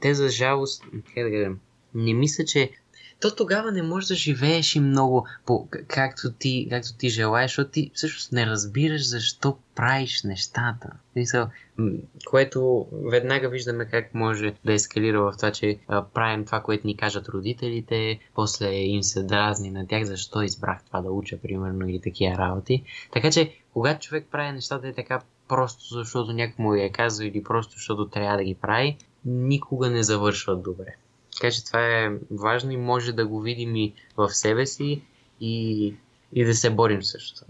те, 0.00 0.14
за 0.14 0.28
жалост, 0.28 0.84
как 1.14 1.24
да 1.24 1.30
кажем, 1.30 1.60
не 1.94 2.14
мисля, 2.14 2.44
че 2.44 2.70
то 3.20 3.34
тогава 3.34 3.72
не 3.72 3.82
можеш 3.82 4.08
да 4.08 4.14
живееш 4.14 4.76
и 4.76 4.80
много 4.80 5.26
по, 5.46 5.68
както, 5.88 6.32
ти, 6.32 6.66
както 6.70 6.96
ти 6.98 7.08
желаеш, 7.08 7.50
защото 7.50 7.70
ти 7.70 7.90
всъщност 7.94 8.32
не 8.32 8.46
разбираш 8.46 9.08
защо 9.08 9.58
правиш 9.74 10.22
нещата. 10.22 10.90
Мисъл, 11.16 11.48
което 12.26 12.86
веднага 12.92 13.48
виждаме 13.48 13.84
как 13.84 14.14
може 14.14 14.54
да 14.64 14.72
ескалира 14.72 15.22
в 15.22 15.32
това, 15.36 15.52
че 15.52 15.78
а, 15.88 16.04
правим 16.04 16.44
това, 16.44 16.60
което 16.60 16.86
ни 16.86 16.96
кажат 16.96 17.28
родителите, 17.28 18.18
после 18.34 18.72
им 18.74 19.02
се 19.02 19.22
дразни 19.22 19.70
на 19.70 19.86
тях, 19.86 20.04
защо 20.04 20.42
избрах 20.42 20.84
това 20.86 21.00
да 21.00 21.10
уча, 21.10 21.38
примерно, 21.42 21.88
или 21.88 22.00
такива 22.00 22.38
работи. 22.38 22.84
Така 23.12 23.30
че, 23.30 23.54
когато 23.72 24.00
човек 24.06 24.26
прави 24.30 24.52
нещата 24.52 24.88
е 24.88 24.92
така 24.92 25.20
просто 25.48 25.84
защото 25.94 26.32
някой 26.32 26.64
му 26.64 26.74
е 26.74 26.90
казал 26.90 27.24
или 27.24 27.42
просто 27.42 27.72
защото 27.72 28.08
трябва 28.08 28.36
да 28.36 28.44
ги 28.44 28.54
прави, 28.54 28.96
никога 29.24 29.90
не 29.90 30.02
завършват 30.02 30.62
добре. 30.62 30.96
Така 31.40 31.50
че 31.50 31.64
това 31.64 31.80
е 31.80 32.10
важно 32.30 32.70
и 32.70 32.76
може 32.76 33.12
да 33.12 33.26
го 33.26 33.40
видим 33.40 33.76
и 33.76 33.92
в 34.16 34.28
себе 34.28 34.66
си 34.66 35.02
и, 35.40 35.94
и 36.32 36.44
да 36.44 36.54
се 36.54 36.70
борим 36.70 37.02
също. 37.02 37.44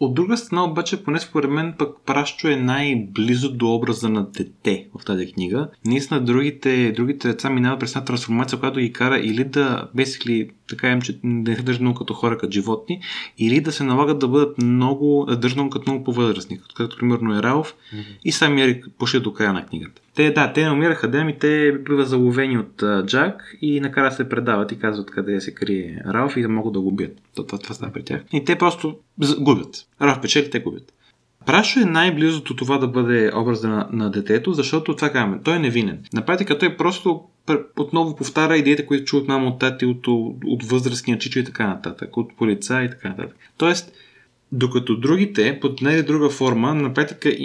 От 0.00 0.14
друга 0.14 0.36
страна 0.36 0.64
обаче, 0.64 1.04
поне 1.04 1.20
според 1.20 1.50
мен, 1.50 1.74
пък 1.78 1.96
Прашчо 2.06 2.48
е 2.48 2.56
най-близо 2.56 3.52
до 3.52 3.74
образа 3.74 4.08
на 4.08 4.26
дете 4.26 4.86
в 4.98 5.04
тази 5.04 5.32
книга. 5.32 5.68
Наистина 5.84 6.24
другите, 6.24 6.92
другите 6.92 7.28
деца 7.28 7.50
минават 7.50 7.80
през 7.80 7.90
една 7.90 8.04
трансформация, 8.04 8.60
която 8.60 8.80
ги 8.80 8.92
кара 8.92 9.18
или 9.18 9.44
да, 9.44 9.88
basically, 9.96 10.50
така 10.68 10.90
им, 10.90 11.00
че 11.00 11.12
да 11.12 11.18
не 11.24 11.56
държат 11.56 11.80
много 11.80 11.98
като 11.98 12.14
хора, 12.14 12.38
като 12.38 12.52
животни, 12.52 13.00
или 13.38 13.60
да 13.60 13.72
се 13.72 13.84
налагат 13.84 14.18
да 14.18 14.28
бъдат 14.28 14.58
много, 14.58 15.26
да 15.38 15.48
много 15.54 15.70
като 15.70 15.90
много 15.90 16.04
по-възрастни, 16.04 16.60
като, 16.76 16.96
примерно 16.96 17.38
е 17.38 17.42
Ралф 17.42 17.74
mm-hmm. 17.74 18.18
и 18.24 18.32
сам 18.32 18.58
Ерик 18.58 18.86
почти 18.98 19.20
до 19.20 19.32
края 19.32 19.52
на 19.52 19.66
книгата. 19.66 20.02
Те, 20.14 20.30
да, 20.30 20.52
те 20.52 20.64
намираха 20.64 21.08
Дем 21.08 21.28
и 21.28 21.38
те 21.38 21.72
биват 21.72 22.08
заловени 22.08 22.58
от 22.58 22.82
uh, 22.82 23.06
Джак 23.06 23.56
и 23.62 23.80
накрая 23.80 24.12
се 24.12 24.28
предават 24.28 24.72
и 24.72 24.78
казват 24.78 25.10
къде 25.10 25.40
се 25.40 25.54
крие 25.54 26.02
Ралф 26.06 26.36
и 26.36 26.42
да 26.42 26.48
могат 26.48 26.72
да 26.72 26.80
го 26.80 26.92
бият. 26.92 27.20
Това, 27.34 27.46
това, 27.46 27.58
това 27.58 27.74
става 27.74 27.92
при 27.92 28.04
тях. 28.04 28.22
И 28.32 28.44
те 28.44 28.56
просто 28.56 28.96
губят. 29.38 29.86
Ралф 30.02 30.20
печели, 30.22 30.50
те 30.50 30.60
губят. 30.60 30.92
Прашо 31.46 31.80
е 31.80 31.84
най-близо 31.84 32.42
до 32.42 32.54
това 32.54 32.78
да 32.78 32.88
бъде 32.88 33.32
образа 33.34 33.68
на, 33.68 33.88
на 33.92 34.10
детето, 34.10 34.52
защото 34.52 34.96
това 34.96 35.10
казваме, 35.10 35.40
той 35.44 35.56
е 35.56 35.58
невинен. 35.58 35.98
На 36.12 36.24
практика 36.24 36.58
той 36.58 36.76
просто 36.76 37.22
отново 37.78 38.16
повтаря 38.16 38.56
идеите, 38.56 38.86
които 38.86 39.04
чуват 39.04 39.28
от 39.28 39.58
тати, 39.58 39.86
от, 39.86 40.06
от, 40.06 40.36
от 40.46 40.64
възрастния 40.64 41.18
чичо 41.18 41.38
и 41.38 41.44
така 41.44 41.66
нататък, 41.66 42.16
от 42.16 42.36
полица 42.36 42.82
и 42.82 42.90
така 42.90 43.08
нататък. 43.08 43.36
Тоест, 43.56 43.92
докато 44.54 44.96
другите, 44.96 45.58
под 45.60 45.80
една 45.80 45.92
или 45.92 46.02
друга 46.02 46.30
форма, 46.30 46.74
на 46.74 46.94
практика 46.94 47.36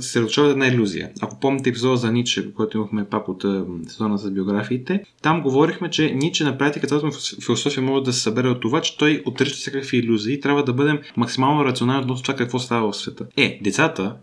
се 0.00 0.20
разрушават 0.20 0.52
една 0.52 0.66
иллюзия. 0.66 1.10
Ако 1.20 1.40
помните 1.40 1.70
епизода 1.70 1.96
за 1.96 2.12
Ниче, 2.12 2.54
който 2.54 2.76
имахме 2.76 3.04
пак 3.04 3.28
от 3.28 3.44
сезона 3.88 4.18
за 4.18 4.30
биографиите, 4.30 5.04
там 5.22 5.42
говорихме, 5.42 5.90
че 5.90 6.14
Ниче 6.14 6.44
на 6.44 6.58
практика 6.58 6.86
цялата 6.86 7.08
философия 7.44 7.82
може 7.82 8.04
да 8.04 8.12
се 8.12 8.20
събере 8.20 8.48
от 8.48 8.60
това, 8.60 8.80
че 8.80 8.98
той 8.98 9.22
отрича 9.26 9.54
всякакви 9.54 9.98
иллюзии 9.98 10.34
и 10.34 10.40
трябва 10.40 10.64
да 10.64 10.72
бъдем 10.72 10.98
максимално 11.16 11.64
рационални 11.64 12.02
относно 12.02 12.22
това 12.22 12.36
какво 12.36 12.58
става 12.58 12.92
в 12.92 12.96
света. 12.96 13.26
Е, 13.36 13.60
децата, 13.62 14.16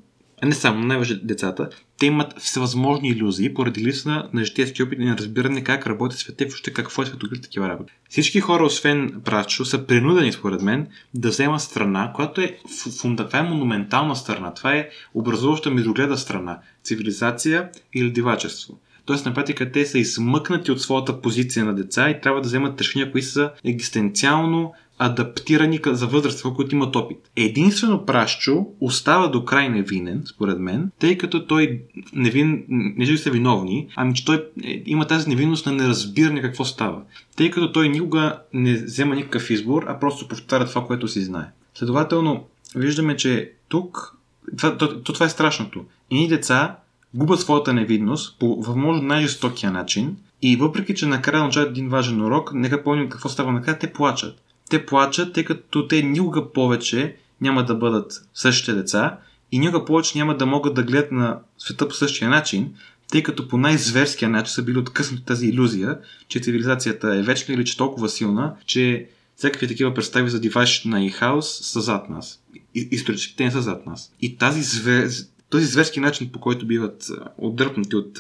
не 0.46 0.54
само, 0.54 0.84
най-важно 0.84 1.20
децата, 1.24 1.70
те 2.00 2.06
имат 2.06 2.40
всевъзможни 2.40 3.10
иллюзии 3.10 3.54
поради 3.54 3.86
липса 3.86 4.24
на 4.34 4.46
житейски 4.46 4.84
опит 4.84 5.00
и 5.00 5.06
на 5.06 5.18
разбиране 5.18 5.64
как 5.64 5.88
работи 5.88 6.18
света 6.18 6.44
и 6.44 6.48
въобще 6.48 6.74
какво 6.74 7.02
е 7.02 7.06
светоглед 7.06 7.42
такива 7.42 7.70
работи. 7.70 7.94
Всички 8.10 8.40
хора, 8.40 8.66
освен 8.66 9.22
Прачо, 9.26 9.66
са 9.66 9.86
принудени, 9.88 10.32
според 10.32 10.62
мен, 10.62 10.88
да 11.14 11.30
вземат 11.30 11.62
страна, 11.62 12.12
която 12.16 12.42
е, 12.42 12.58
фунда, 13.02 13.30
е 13.34 13.42
монументална 13.42 14.16
страна. 14.16 14.54
Това 14.54 14.76
е 14.76 14.90
образуваща 15.14 15.72
междугледа 15.72 16.18
страна. 16.18 16.60
Цивилизация 16.84 17.70
или 17.94 18.12
дивачество. 18.12 18.80
Тоест, 19.06 19.26
на 19.26 19.34
практика, 19.34 19.72
те 19.72 19.86
са 19.86 20.00
измъкнати 20.00 20.72
от 20.72 20.82
своята 20.82 21.22
позиция 21.22 21.66
на 21.66 21.76
деца 21.76 22.10
и 22.10 22.22
трябва 22.22 22.42
да 22.42 22.48
вземат 22.48 22.82
решения, 22.82 23.12
които 23.12 23.28
са 23.28 23.52
екзистенциално 23.66 24.74
адаптирани 24.98 25.80
за 25.86 26.08
възраст, 26.08 26.44
които 26.56 26.76
имат 26.76 26.96
опит. 26.96 27.18
Единствено 27.36 28.06
Пращчо 28.06 28.68
остава 28.80 29.28
до 29.28 29.46
край 29.46 29.70
невинен, 29.70 30.24
според 30.26 30.60
мен, 30.60 30.92
тъй 31.00 31.18
като 31.18 31.46
той 31.46 31.82
невин, 32.14 32.66
не 32.70 33.06
че 33.06 33.18
са 33.18 33.32
виновни, 33.32 33.88
ами 33.96 34.14
че 34.14 34.26
той 34.26 34.46
е, 34.64 34.84
има 34.86 35.08
тази 35.08 35.30
невинност 35.30 35.66
на 35.66 35.72
неразбиране 35.72 36.42
какво 36.42 36.66
става. 36.66 37.02
Тъй 37.36 37.52
като 37.52 37.72
той 37.72 37.90
никога 37.90 38.40
не 38.54 38.74
взема 38.74 39.16
никакъв 39.16 39.50
избор, 39.50 39.86
а 39.88 40.00
просто 40.00 40.28
повтаря 40.28 40.66
това, 40.66 40.86
което 40.86 41.08
си 41.08 41.22
знае. 41.22 41.46
Следователно, 41.76 42.44
виждаме, 42.76 43.16
че 43.16 43.52
тук 43.70 44.18
това, 44.58 44.78
то, 44.78 45.02
то, 45.02 45.14
това 45.14 45.26
е 45.26 45.30
страшното. 45.30 45.86
Едни 46.12 46.28
деца 46.28 46.76
губят 47.14 47.40
своята 47.40 47.74
невидност 47.74 48.40
по 48.40 48.62
възможно 48.62 49.04
най-жестокия 49.04 49.72
начин 49.72 50.18
и 50.42 50.56
въпреки, 50.56 50.96
че 50.96 51.06
накрая 51.06 51.44
научават 51.44 51.70
един 51.70 51.90
важен 51.90 52.22
урок, 52.22 52.52
нека 52.54 52.84
помним 52.84 53.10
какво 53.10 53.30
става 53.30 53.52
накрая, 53.52 53.80
те 53.80 53.94
плачат 53.94 54.42
те 54.70 54.86
плачат, 54.86 55.34
тъй 55.34 55.46
като 55.46 55.88
те 55.88 56.04
никога 56.04 56.52
повече 56.52 57.16
няма 57.42 57.66
да 57.66 57.76
бъдат 57.76 58.28
същите 58.34 58.74
деца 58.74 59.18
и 59.52 59.60
никога 59.60 59.86
повече 59.86 60.18
няма 60.18 60.38
да 60.38 60.46
могат 60.46 60.74
да 60.74 60.84
гледат 60.84 61.12
на 61.12 61.40
света 61.58 61.88
по 61.88 61.96
същия 61.96 62.30
начин, 62.30 62.74
тъй 63.12 63.24
като 63.24 63.48
по 63.48 63.58
най-зверския 63.58 64.30
начин 64.30 64.54
са 64.54 64.64
били 64.64 64.78
откъснати 64.78 65.26
тази 65.26 65.48
иллюзия, 65.48 66.00
че 66.28 66.40
цивилизацията 66.40 67.16
е 67.16 67.22
вечна 67.22 67.54
или 67.54 67.66
че 67.66 67.78
толкова 67.78 68.10
силна, 68.10 68.56
че 68.66 69.10
всякакви 69.36 69.68
такива 69.68 69.94
представи 69.94 70.30
за 70.30 70.40
девайс 70.40 70.86
на 70.86 71.06
и 71.06 71.10
хаос 71.10 71.60
са 71.64 71.82
зад 71.82 72.10
нас. 72.10 72.42
Исторически 72.74 73.36
те 73.36 73.44
не 73.44 73.52
са 73.52 73.62
зад 73.62 73.86
нас. 73.86 74.12
И 74.22 74.38
тази 74.38 74.62
звер... 74.62 75.10
този 75.50 75.66
зверски 75.66 76.00
начин, 76.00 76.32
по 76.32 76.40
който 76.40 76.68
биват 76.68 77.12
отдърпнати 77.38 77.96
от 77.96 78.20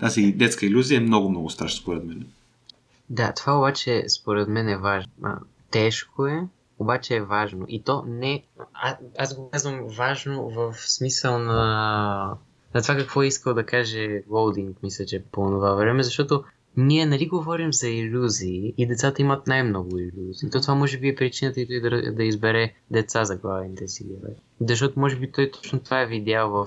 тази 0.00 0.32
детска 0.32 0.66
иллюзия, 0.66 0.96
е 0.96 1.00
много-много 1.00 1.50
страшно, 1.50 1.80
според 1.80 2.04
мен. 2.04 2.26
Да, 3.10 3.32
това 3.32 3.58
обаче 3.58 4.04
според 4.08 4.48
мен 4.48 4.68
е 4.68 4.76
важно. 4.76 5.12
Тежко 5.72 6.26
е, 6.26 6.48
обаче 6.78 7.16
е 7.16 7.22
важно. 7.22 7.64
И 7.68 7.82
то 7.82 8.04
не... 8.06 8.44
А, 8.74 8.96
аз 9.18 9.36
го 9.36 9.50
казвам 9.50 9.86
важно 9.88 10.50
в 10.50 10.74
смисъл 10.78 11.38
на, 11.38 12.36
на 12.74 12.82
това 12.82 12.96
какво 12.96 13.22
е 13.22 13.26
искал 13.26 13.54
да 13.54 13.66
каже 13.66 14.22
Голдинг, 14.28 14.82
мисля, 14.82 15.06
че 15.06 15.24
по 15.32 15.46
това 15.46 15.74
време, 15.74 16.02
защото 16.02 16.44
ние 16.76 17.06
нали 17.06 17.28
говорим 17.28 17.72
за 17.72 17.88
иллюзии 17.88 18.74
и 18.78 18.86
децата 18.86 19.22
имат 19.22 19.46
най-много 19.46 19.98
иллюзии. 19.98 20.50
То 20.50 20.60
това 20.60 20.74
може 20.74 20.98
би 20.98 21.08
е 21.08 21.14
причината 21.14 21.60
и 21.60 21.66
той 21.66 21.80
да, 21.80 22.12
да 22.12 22.24
избере 22.24 22.74
деца 22.90 23.24
за 23.24 23.36
главните 23.36 23.88
си 23.88 24.04
герой. 24.04 24.34
Защото 24.60 25.00
може 25.00 25.16
би 25.16 25.32
той 25.32 25.50
точно 25.50 25.80
това 25.80 26.00
е 26.00 26.06
видял 26.06 26.50
в, 26.50 26.66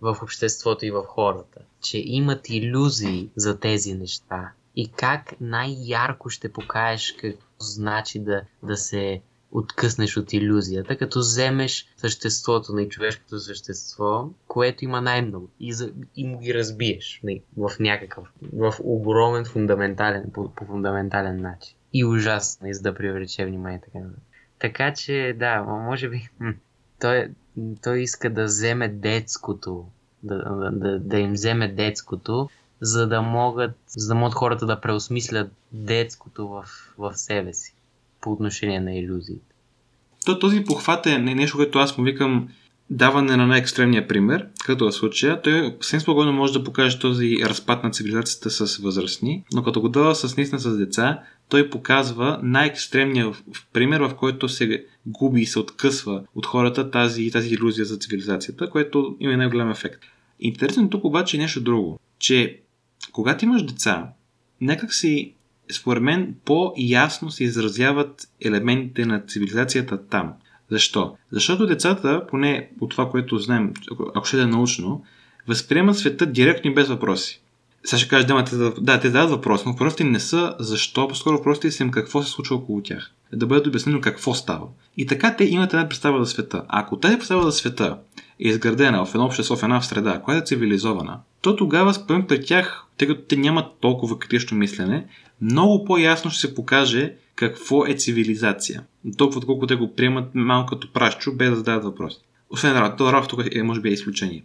в 0.00 0.16
обществото 0.22 0.86
и 0.86 0.90
в 0.90 1.04
хората. 1.06 1.60
Че 1.80 1.98
имат 2.04 2.48
иллюзии 2.48 3.30
за 3.36 3.60
тези 3.60 3.94
неща. 3.94 4.52
И 4.76 4.92
как 4.92 5.34
най-ярко 5.40 6.30
ще 6.30 6.52
покажеш 6.52 7.12
какво 7.12 7.51
значи 7.62 8.18
да, 8.18 8.42
да 8.62 8.76
се 8.76 9.22
откъснеш 9.52 10.16
от 10.16 10.32
иллюзията, 10.32 10.96
като 10.96 11.18
вземеш 11.18 11.86
съществото 11.96 12.72
на 12.72 12.88
човешкото 12.88 13.38
същество, 13.38 14.30
което 14.48 14.84
има 14.84 15.00
най-много 15.00 15.48
и, 15.60 15.72
за, 15.72 15.92
и 16.16 16.26
му 16.26 16.38
ги 16.38 16.54
разбиеш 16.54 17.20
не, 17.24 17.40
в 17.56 17.70
някакъв, 17.80 18.28
в 18.52 18.74
огромен 18.80 19.44
фундаментален, 19.44 20.30
по, 20.34 20.54
по 20.54 20.64
фундаментален 20.64 21.40
начин. 21.40 21.76
И 21.92 22.04
ужасно, 22.04 22.68
и 22.68 22.74
за 22.74 22.82
да 22.82 22.94
привлече 22.94 23.46
внимание 23.46 23.80
така. 23.84 23.98
Така 24.58 24.94
че, 24.94 25.36
да, 25.38 25.62
може 25.62 26.08
би 26.08 26.28
той, 27.00 27.30
той 27.82 28.00
иска 28.00 28.30
да 28.30 28.44
вземе 28.44 28.88
детското, 28.88 29.86
да, 30.22 30.70
да, 30.72 30.98
да 30.98 31.18
им 31.18 31.32
вземе 31.32 31.72
детското, 31.72 32.48
за 32.80 33.06
да 33.08 33.22
могат, 33.22 33.76
за 33.86 34.08
да 34.08 34.14
могат 34.14 34.34
хората 34.34 34.66
да 34.66 34.80
преосмислят 34.80 35.52
детското 35.72 36.48
в, 36.48 36.64
в 36.98 37.14
себе 37.14 37.54
си 37.54 37.74
по 38.20 38.32
отношение 38.32 38.80
на 38.80 38.94
иллюзиите. 38.94 39.54
То, 40.24 40.38
този 40.38 40.64
похват 40.64 41.06
е 41.06 41.18
нещо, 41.18 41.56
което 41.56 41.78
аз 41.78 41.98
му 41.98 42.04
викам 42.04 42.48
даване 42.90 43.36
на 43.36 43.46
най-екстремния 43.46 44.08
пример, 44.08 44.46
като 44.64 44.86
в 44.86 44.92
случая, 44.92 45.42
той 45.42 45.76
съвсем 45.80 46.00
спокойно 46.00 46.32
може 46.32 46.52
да 46.52 46.64
покаже 46.64 46.98
този 46.98 47.36
разпад 47.44 47.84
на 47.84 47.90
цивилизацията 47.90 48.50
с 48.50 48.76
възрастни, 48.76 49.44
но 49.52 49.62
като 49.62 49.80
го 49.80 49.88
дава 49.88 50.14
с 50.14 50.36
наистина 50.36 50.58
с 50.58 50.76
деца, 50.76 51.22
той 51.48 51.70
показва 51.70 52.40
най-екстремния 52.42 53.32
пример, 53.72 54.00
в 54.00 54.14
който 54.14 54.48
се 54.48 54.84
губи 55.06 55.40
и 55.40 55.46
се 55.46 55.58
откъсва 55.58 56.22
от 56.34 56.46
хората 56.46 56.90
тази, 56.90 57.30
тази 57.30 57.54
иллюзия 57.54 57.84
за 57.84 57.96
цивилизацията, 57.96 58.70
което 58.70 59.16
има 59.20 59.36
най-голям 59.36 59.70
ефект. 59.70 60.02
Интересно 60.40 60.90
тук 60.90 61.04
обаче 61.04 61.36
е 61.36 61.40
нещо 61.40 61.60
друго, 61.60 62.00
че 62.18 62.60
когато 63.12 63.44
имаш 63.44 63.62
деца, 63.62 64.08
някак 64.60 64.94
си, 64.94 65.34
според 65.72 66.02
мен, 66.02 66.34
по-ясно 66.44 67.30
се 67.30 67.44
изразяват 67.44 68.28
елементите 68.44 69.06
на 69.06 69.20
цивилизацията 69.20 70.06
там. 70.06 70.32
Защо? 70.70 71.16
Защото 71.32 71.66
децата, 71.66 72.26
поне 72.30 72.70
от 72.80 72.90
това, 72.90 73.10
което 73.10 73.38
знаем, 73.38 73.72
ако 74.14 74.26
ще 74.26 74.40
е 74.40 74.46
научно, 74.46 75.04
възприемат 75.48 75.98
света 75.98 76.26
директно 76.26 76.70
и 76.70 76.74
без 76.74 76.88
въпроси. 76.88 77.42
Сега 77.84 77.98
ще 77.98 78.08
кажа, 78.08 78.26
да, 78.26 78.44
те, 78.44 78.56
да, 78.56 79.00
те 79.00 79.06
задават 79.06 79.30
въпроси, 79.30 79.62
но 79.66 79.72
въпросите 79.72 80.04
не 80.04 80.20
са 80.20 80.54
защо, 80.58 81.08
по-скоро 81.08 81.36
въпросите 81.36 81.70
са 81.70 81.82
им 81.82 81.90
какво 81.90 82.22
се 82.22 82.30
случва 82.30 82.56
около 82.56 82.82
тях. 82.82 83.12
Да 83.32 83.46
бъде 83.46 83.68
обяснено 83.68 84.00
какво 84.00 84.34
става. 84.34 84.66
И 84.96 85.06
така 85.06 85.36
те 85.36 85.44
имат 85.44 85.72
една 85.72 85.88
представа 85.88 86.24
за 86.24 86.30
света. 86.30 86.62
А 86.68 86.80
ако 86.80 86.96
тази 86.96 87.16
представа 87.16 87.42
за 87.42 87.52
света 87.52 87.98
е 88.40 88.48
изградена 88.48 89.06
в 89.06 89.14
едно 89.14 89.26
общество, 89.26 89.56
в 89.56 89.62
една 89.62 89.80
среда, 89.80 90.20
която 90.24 90.42
е 90.42 90.46
цивилизована, 90.46 91.18
то 91.40 91.56
тогава 91.56 91.94
според 91.94 92.28
при 92.28 92.44
тях, 92.44 92.84
тъй 92.98 93.08
като 93.08 93.22
те 93.28 93.36
нямат 93.36 93.66
толкова 93.80 94.18
критично 94.18 94.56
мислене, 94.56 95.06
много 95.42 95.84
по-ясно 95.84 96.30
ще 96.30 96.40
се 96.40 96.54
покаже 96.54 97.14
какво 97.34 97.86
е 97.86 97.94
цивилизация. 97.94 98.82
Толкова 99.16 99.40
колко 99.40 99.66
те 99.66 99.76
го 99.76 99.94
приемат 99.94 100.34
малко 100.34 100.70
като 100.70 100.92
пращчо, 100.92 101.32
без 101.32 101.50
да 101.50 101.56
зададат 101.56 101.84
въпроси. 101.84 102.18
Освен 102.50 102.72
Ралф, 102.72 102.96
това 102.96 103.12
Ралф 103.12 103.28
тук 103.28 103.44
е, 103.52 103.62
може 103.62 103.80
би 103.80 103.88
е 103.88 103.92
изключение. 103.92 104.44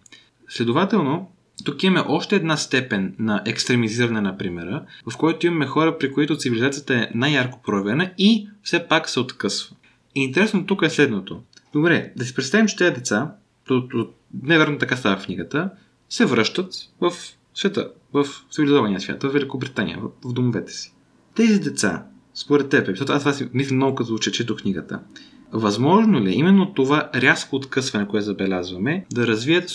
Следователно, 0.49 1.31
тук 1.65 1.83
имаме 1.83 2.05
още 2.07 2.35
една 2.35 2.57
степен 2.57 3.15
на 3.19 3.41
екстремизиране 3.45 4.21
на 4.21 4.37
примера, 4.37 4.83
в 5.11 5.17
който 5.17 5.47
имаме 5.47 5.65
хора, 5.65 5.97
при 5.97 6.11
които 6.11 6.37
цивилизацията 6.37 6.95
е 6.95 7.09
най-ярко 7.13 7.61
проявена 7.61 8.11
и 8.17 8.49
все 8.63 8.87
пак 8.87 9.09
се 9.09 9.19
откъсва. 9.19 9.75
И 10.15 10.23
интересно 10.23 10.65
тук 10.65 10.81
е 10.81 10.89
следното. 10.89 11.41
Добре, 11.73 12.11
да 12.15 12.25
си 12.25 12.35
представим, 12.35 12.67
че 12.67 12.75
тези 12.75 12.95
деца, 12.95 13.31
неверно 14.43 14.77
така 14.77 14.95
става 14.95 15.17
в 15.17 15.25
книгата, 15.25 15.69
се 16.09 16.25
връщат 16.25 16.73
в 17.01 17.13
света, 17.57 17.89
в 18.13 18.25
цивилизования 18.51 19.01
свят, 19.01 19.23
в 19.23 19.29
Великобритания, 19.29 19.99
в, 20.01 20.33
домовете 20.33 20.71
си. 20.73 20.93
Тези 21.35 21.59
деца, 21.59 22.05
според 22.33 22.69
теб, 22.69 22.87
защото 22.87 23.13
аз 23.13 23.21
това 23.21 23.33
си 23.33 23.49
мисля 23.53 23.75
много 23.75 23.95
като 23.95 24.17
че 24.17 24.31
чето 24.31 24.55
книгата, 24.55 24.99
Възможно 25.51 26.21
ли 26.21 26.29
е 26.29 26.35
именно 26.35 26.73
това 26.73 27.09
рязко 27.15 27.55
откъсване, 27.55 28.07
което 28.07 28.25
забелязваме, 28.25 29.05
да 29.13 29.27
развият 29.27 29.69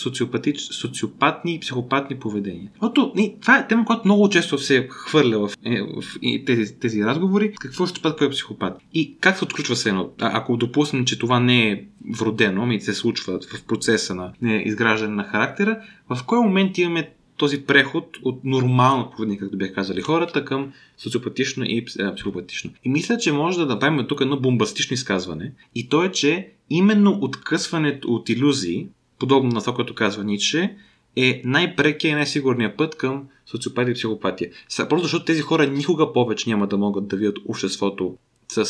социопатни 0.71 1.55
и 1.55 1.59
психопатни 1.59 2.19
поведения? 2.19 2.71
Защото 2.73 3.13
това 3.41 3.57
е 3.57 3.67
тема, 3.67 3.85
която 3.85 4.01
много 4.05 4.29
често 4.29 4.57
се 4.57 4.87
хвърля 4.91 5.39
в, 5.39 5.53
е, 5.65 5.81
в, 5.81 6.19
тези, 6.45 6.79
тези 6.79 7.05
разговори. 7.05 7.53
Какво 7.59 7.83
е 7.83 7.87
социопат, 7.87 8.17
кой 8.17 8.27
е 8.27 8.29
психопат? 8.29 8.77
И 8.93 9.17
как 9.19 9.37
се 9.37 9.43
отключва 9.43 9.75
се 9.75 9.89
едно? 9.89 10.09
Ако 10.19 10.57
допуснем, 10.57 11.05
че 11.05 11.19
това 11.19 11.39
не 11.39 11.71
е 11.71 11.83
вродено, 12.17 12.63
ами 12.63 12.81
се 12.81 12.93
случва 12.93 13.39
в 13.57 13.63
процеса 13.63 14.15
на 14.15 14.33
изграждане 14.41 15.15
на 15.15 15.23
характера, 15.23 15.79
в 16.09 16.23
кой 16.25 16.39
момент 16.39 16.77
имаме 16.77 17.13
този 17.43 17.65
преход 17.65 18.17
от 18.23 18.43
нормално 18.43 19.11
поведение, 19.11 19.39
както 19.39 19.57
бях 19.57 19.73
казали 19.73 20.01
хората, 20.01 20.45
към 20.45 20.73
социопатично 20.97 21.63
и 21.67 21.85
психопатично. 22.15 22.71
И 22.83 22.89
мисля, 22.89 23.17
че 23.17 23.31
може 23.31 23.59
да 23.59 23.65
направим 23.65 24.07
тук 24.07 24.21
едно 24.21 24.39
бомбастично 24.39 24.93
изказване. 24.93 25.51
И 25.75 25.89
то 25.89 26.03
е, 26.03 26.11
че 26.11 26.49
именно 26.69 27.17
откъсването 27.21 28.07
от 28.07 28.29
иллюзии, 28.29 28.87
подобно 29.19 29.51
на 29.51 29.59
това, 29.59 29.73
което 29.73 29.95
казва 29.95 30.23
Ницше, 30.23 30.75
е 31.15 31.41
най-прекия 31.45 32.11
и 32.11 32.15
най-сигурния 32.15 32.77
път 32.77 32.95
към 32.95 33.23
социопатия 33.45 33.91
и 33.91 33.95
психопатия. 33.95 34.51
Просто 34.77 35.03
защото 35.03 35.25
тези 35.25 35.41
хора 35.41 35.67
никога 35.67 36.13
повече 36.13 36.49
няма 36.49 36.67
да 36.67 36.77
могат 36.77 37.07
да 37.07 37.15
видят 37.15 37.37
обществото 37.47 38.17
с 38.47 38.65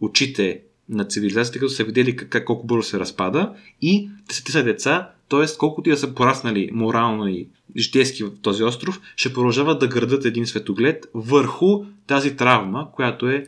очите 0.00 0.60
на 0.90 1.04
цивилизацията, 1.04 1.58
като 1.58 1.72
са 1.72 1.84
видели 1.84 2.16
как, 2.16 2.44
колко 2.44 2.66
бързо 2.66 2.82
се 2.82 2.98
разпада 2.98 3.54
и 3.82 4.10
те 4.28 4.52
са, 4.52 4.62
деца, 4.62 5.10
т.е. 5.28 5.56
колкото 5.58 5.88
и 5.88 5.92
да 5.92 5.98
са 5.98 6.14
пораснали 6.14 6.70
морално 6.72 7.28
и 7.28 7.48
житейски 7.76 8.24
в 8.24 8.30
този 8.42 8.64
остров, 8.64 9.00
ще 9.16 9.32
продължават 9.32 9.80
да 9.80 9.88
градат 9.88 10.24
един 10.24 10.46
светоглед 10.46 11.06
върху 11.14 11.84
тази 12.06 12.36
травма, 12.36 12.92
която, 12.92 13.28
е, 13.28 13.46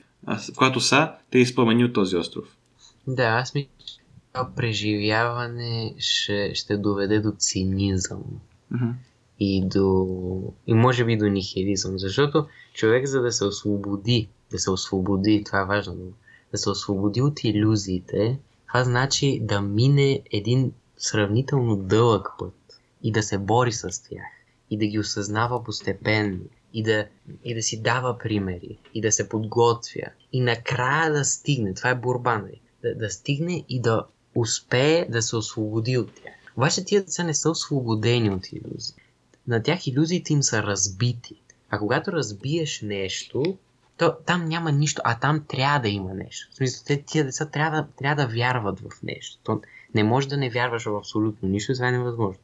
която 0.56 0.80
са 0.80 1.12
те 1.30 1.38
изпълнени 1.38 1.84
от 1.84 1.92
този 1.92 2.16
остров. 2.16 2.56
Да, 3.06 3.22
аз 3.22 3.54
мисля, 3.54 3.68
това 4.32 4.50
преживяване 4.56 5.94
ще, 5.98 6.54
ще 6.54 6.76
доведе 6.76 7.20
до 7.20 7.32
цинизъм. 7.38 8.22
Mm-hmm. 8.72 8.92
И, 9.40 9.68
до, 9.68 10.06
и 10.66 10.74
може 10.74 11.04
би 11.04 11.16
до 11.16 11.24
нихилизъм, 11.24 11.98
защото 11.98 12.46
човек 12.74 13.06
за 13.06 13.22
да 13.22 13.32
се 13.32 13.44
освободи, 13.44 14.28
да 14.50 14.58
се 14.58 14.70
освободи, 14.70 15.42
това 15.46 15.60
е 15.60 15.64
важно, 15.64 15.94
да 15.94 16.02
се 16.58 16.70
освободи 16.70 17.22
от 17.22 17.44
иллюзиите, 17.44 18.38
това 18.68 18.84
значи 18.84 19.40
да 19.42 19.60
мине 19.60 20.22
един 20.30 20.72
сравнително 20.96 21.76
дълъг 21.76 22.28
път 22.38 22.54
и 23.02 23.12
да 23.12 23.22
се 23.22 23.38
бори 23.38 23.72
с 23.72 24.02
тях 24.02 24.26
и 24.70 24.78
да 24.78 24.86
ги 24.86 24.98
осъзнава 24.98 25.64
постепенно 25.64 26.40
и 26.72 26.82
да, 26.82 27.06
и 27.44 27.54
да 27.54 27.62
си 27.62 27.82
дава 27.82 28.18
примери 28.18 28.78
и 28.94 29.00
да 29.00 29.12
се 29.12 29.28
подготвя 29.28 30.06
и 30.32 30.40
накрая 30.40 31.12
да 31.12 31.24
стигне, 31.24 31.74
това 31.74 31.90
е 31.90 31.94
борба, 31.94 32.38
нали? 32.38 32.60
да, 32.82 32.94
да 32.94 33.10
стигне 33.10 33.64
и 33.68 33.80
да 33.80 34.06
успее 34.34 35.06
да 35.08 35.22
се 35.22 35.36
освободи 35.36 35.98
от 35.98 36.14
тях. 36.14 36.34
Обаче 36.56 36.84
тия 36.84 37.00
деца 37.00 37.24
не 37.24 37.34
са 37.34 37.50
освободени 37.50 38.30
от 38.30 38.52
иллюзии. 38.52 38.96
На 39.46 39.62
тях 39.62 39.86
иллюзиите 39.86 40.32
им 40.32 40.42
са 40.42 40.62
разбити. 40.62 41.40
А 41.70 41.78
когато 41.78 42.12
разбиеш 42.12 42.82
нещо, 42.82 43.58
то 44.02 44.16
там 44.26 44.44
няма 44.44 44.72
нищо, 44.72 45.02
а 45.04 45.18
там 45.18 45.44
трябва 45.48 45.78
да 45.78 45.88
има 45.88 46.14
нещо. 46.14 46.48
В 46.52 46.56
смисъл, 46.56 46.84
те, 46.86 47.02
тия 47.02 47.24
деца 47.24 47.46
трябва, 47.46 47.86
трябва 47.98 48.22
да 48.22 48.34
вярват 48.34 48.80
в 48.80 49.02
нещо. 49.02 49.38
То 49.44 49.60
не 49.94 50.04
може 50.04 50.28
да 50.28 50.36
не 50.36 50.50
вярваш 50.50 50.84
в 50.84 50.96
абсолютно 50.96 51.48
нищо, 51.48 51.74
това 51.74 51.88
е 51.88 51.92
невъзможно. 51.92 52.40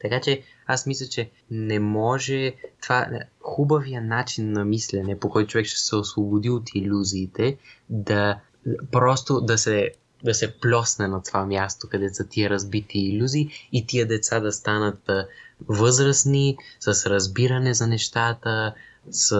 Така 0.00 0.20
че 0.20 0.42
аз 0.66 0.86
мисля, 0.86 1.06
че 1.06 1.30
не 1.50 1.78
може 1.78 2.54
това 2.82 3.08
хубавия 3.40 4.02
начин 4.02 4.52
на 4.52 4.64
мислене, 4.64 5.18
по 5.18 5.30
който 5.30 5.50
човек 5.50 5.66
ще 5.66 5.80
се 5.80 5.96
освободи 5.96 6.50
от 6.50 6.74
иллюзиите, 6.74 7.56
да 7.88 8.40
просто 8.92 9.40
да 9.40 9.58
се 9.58 9.90
да 10.24 10.34
се 10.34 10.60
плесне 10.60 11.08
на 11.08 11.22
това 11.22 11.46
място, 11.46 11.88
където 11.90 12.14
са 12.14 12.28
тия 12.28 12.50
разбити 12.50 12.98
иллюзии 12.98 13.50
и 13.72 13.86
тия 13.86 14.06
деца 14.06 14.40
да 14.40 14.52
станат 14.52 15.10
възрастни, 15.68 16.56
с 16.80 17.10
разбиране 17.10 17.74
за 17.74 17.86
нещата, 17.86 18.74
с 19.10 19.32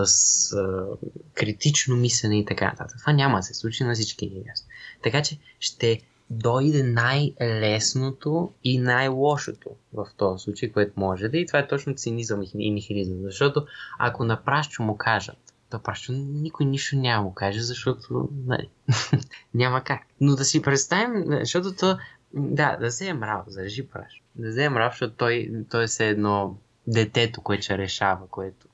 а, 0.53 0.85
критично 1.33 1.95
мислене 1.95 2.39
и 2.39 2.45
така 2.45 2.65
нататък. 2.65 2.97
Това 2.99 3.13
няма 3.13 3.37
да 3.37 3.43
се 3.43 3.53
случи 3.53 3.83
на 3.83 3.93
всички 3.93 4.25
ни 4.25 4.43
ясно. 4.47 4.67
Така 5.03 5.21
че 5.21 5.37
ще 5.59 6.01
дойде 6.29 6.83
най-лесното 6.83 8.51
и 8.63 8.79
най-лошото 8.79 9.69
в 9.93 10.07
този 10.17 10.43
случай, 10.43 10.71
което 10.71 10.99
може 10.99 11.27
да 11.27 11.37
и 11.37 11.45
това 11.45 11.59
е 11.59 11.67
точно 11.67 11.95
цинизъм 11.95 12.43
и 12.59 12.71
нихилизъм. 12.71 13.17
Защото 13.23 13.65
ако 13.99 14.23
на 14.23 14.43
пращу 14.43 14.83
му 14.83 14.97
кажат, 14.97 15.37
то 15.69 15.79
пращу 15.79 16.11
никой 16.13 16.65
нищо 16.65 16.95
няма 16.95 17.23
му 17.23 17.33
каже, 17.33 17.61
защото 17.61 18.29
нали, 18.45 18.69
няма 19.53 19.83
как. 19.83 20.01
Но 20.21 20.35
да 20.35 20.45
си 20.45 20.61
представим, 20.61 21.25
защото 21.27 21.75
то, 21.75 21.97
да, 22.33 22.77
да 22.77 22.91
се 22.91 23.07
е 23.07 23.13
мрав, 23.13 23.45
зарежи 23.47 23.87
пращу. 23.87 24.23
Да 24.35 24.53
се 24.53 24.63
е 24.63 24.69
мрав, 24.69 24.93
защото 24.93 25.15
той, 25.15 25.51
той 25.69 25.83
е 25.99 26.03
едно 26.03 26.57
детето, 26.87 27.41
което 27.41 27.63
ще 27.63 27.77
решава, 27.77 28.27
което, 28.27 28.67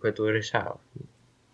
което 0.00 0.32
решава. 0.32 0.72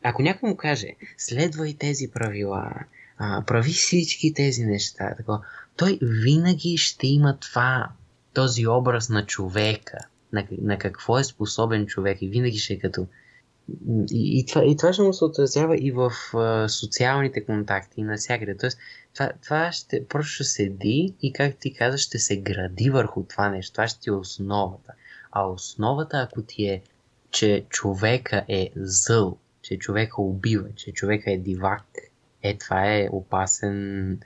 Ако 0.02 0.22
някой 0.22 0.48
му 0.48 0.56
каже, 0.56 0.88
следвай 1.18 1.74
тези 1.78 2.10
правила, 2.10 2.72
а, 3.18 3.44
прави 3.46 3.70
всички 3.70 4.34
тези 4.34 4.64
неща. 4.64 5.14
Тако. 5.16 5.40
Той 5.76 5.98
винаги 6.02 6.76
ще 6.76 7.06
има 7.06 7.38
това, 7.40 7.88
този 8.34 8.66
образ 8.66 9.08
на 9.08 9.26
човека, 9.26 9.98
на, 10.32 10.46
на 10.50 10.78
какво 10.78 11.18
е 11.18 11.24
способен 11.24 11.86
човек 11.86 12.22
и 12.22 12.28
винаги 12.28 12.58
ще 12.58 12.74
е 12.74 12.78
като... 12.78 13.06
И, 14.12 14.38
и, 14.38 14.46
това, 14.46 14.64
и 14.64 14.76
това 14.76 14.92
ще 14.92 15.02
му 15.02 15.12
се 15.12 15.24
отразява 15.24 15.76
и 15.76 15.90
в 15.90 16.12
а, 16.34 16.68
социалните 16.68 17.44
контакти 17.44 18.00
и 18.00 18.04
навсякъде. 18.04 18.56
Тоест, 18.56 18.78
това, 19.14 19.30
това 19.42 19.72
ще 19.72 20.06
просто 20.06 20.44
седи 20.44 21.14
и, 21.22 21.32
как 21.32 21.56
ти 21.56 21.74
казаш, 21.74 22.00
ще 22.00 22.18
се 22.18 22.36
гради 22.36 22.90
върху 22.90 23.22
това 23.22 23.48
нещо. 23.48 23.72
Това 23.72 23.88
ще 23.88 24.00
ти 24.00 24.10
е 24.10 24.12
основата. 24.12 24.92
А 25.32 25.46
основата, 25.46 26.28
ако 26.30 26.42
ти 26.42 26.64
е, 26.66 26.82
че 27.36 27.64
човека 27.68 28.44
е 28.48 28.70
зъл, 28.76 29.38
че 29.62 29.78
човека 29.78 30.22
убива, 30.22 30.68
че 30.76 30.92
човека 30.92 31.32
е 31.32 31.38
дивак, 31.38 31.84
е, 32.42 32.58
това 32.58 32.94
е 32.94 33.08
опасен, 33.12 34.20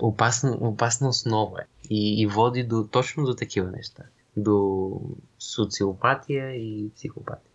опасна, 0.00 0.58
опасна 0.60 1.08
основа 1.08 1.60
и, 1.90 2.22
и 2.22 2.26
води 2.26 2.62
до, 2.62 2.88
точно 2.90 3.24
до 3.24 3.34
такива 3.34 3.70
неща. 3.70 4.02
До 4.36 4.90
социопатия 5.38 6.54
и 6.56 6.90
психопатия. 6.96 7.50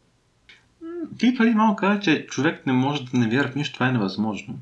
Ти 1.18 1.36
преди 1.38 1.56
малко 1.56 1.76
каза, 1.76 2.00
че 2.00 2.26
човек 2.28 2.66
не 2.66 2.74
може 2.74 3.06
да 3.06 3.18
не 3.18 3.30
вярва 3.30 3.52
в 3.52 3.56
нищо, 3.56 3.74
това 3.74 3.88
е 3.88 3.92
невъзможно. 3.92 4.60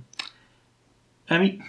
Ами, 1.29 1.61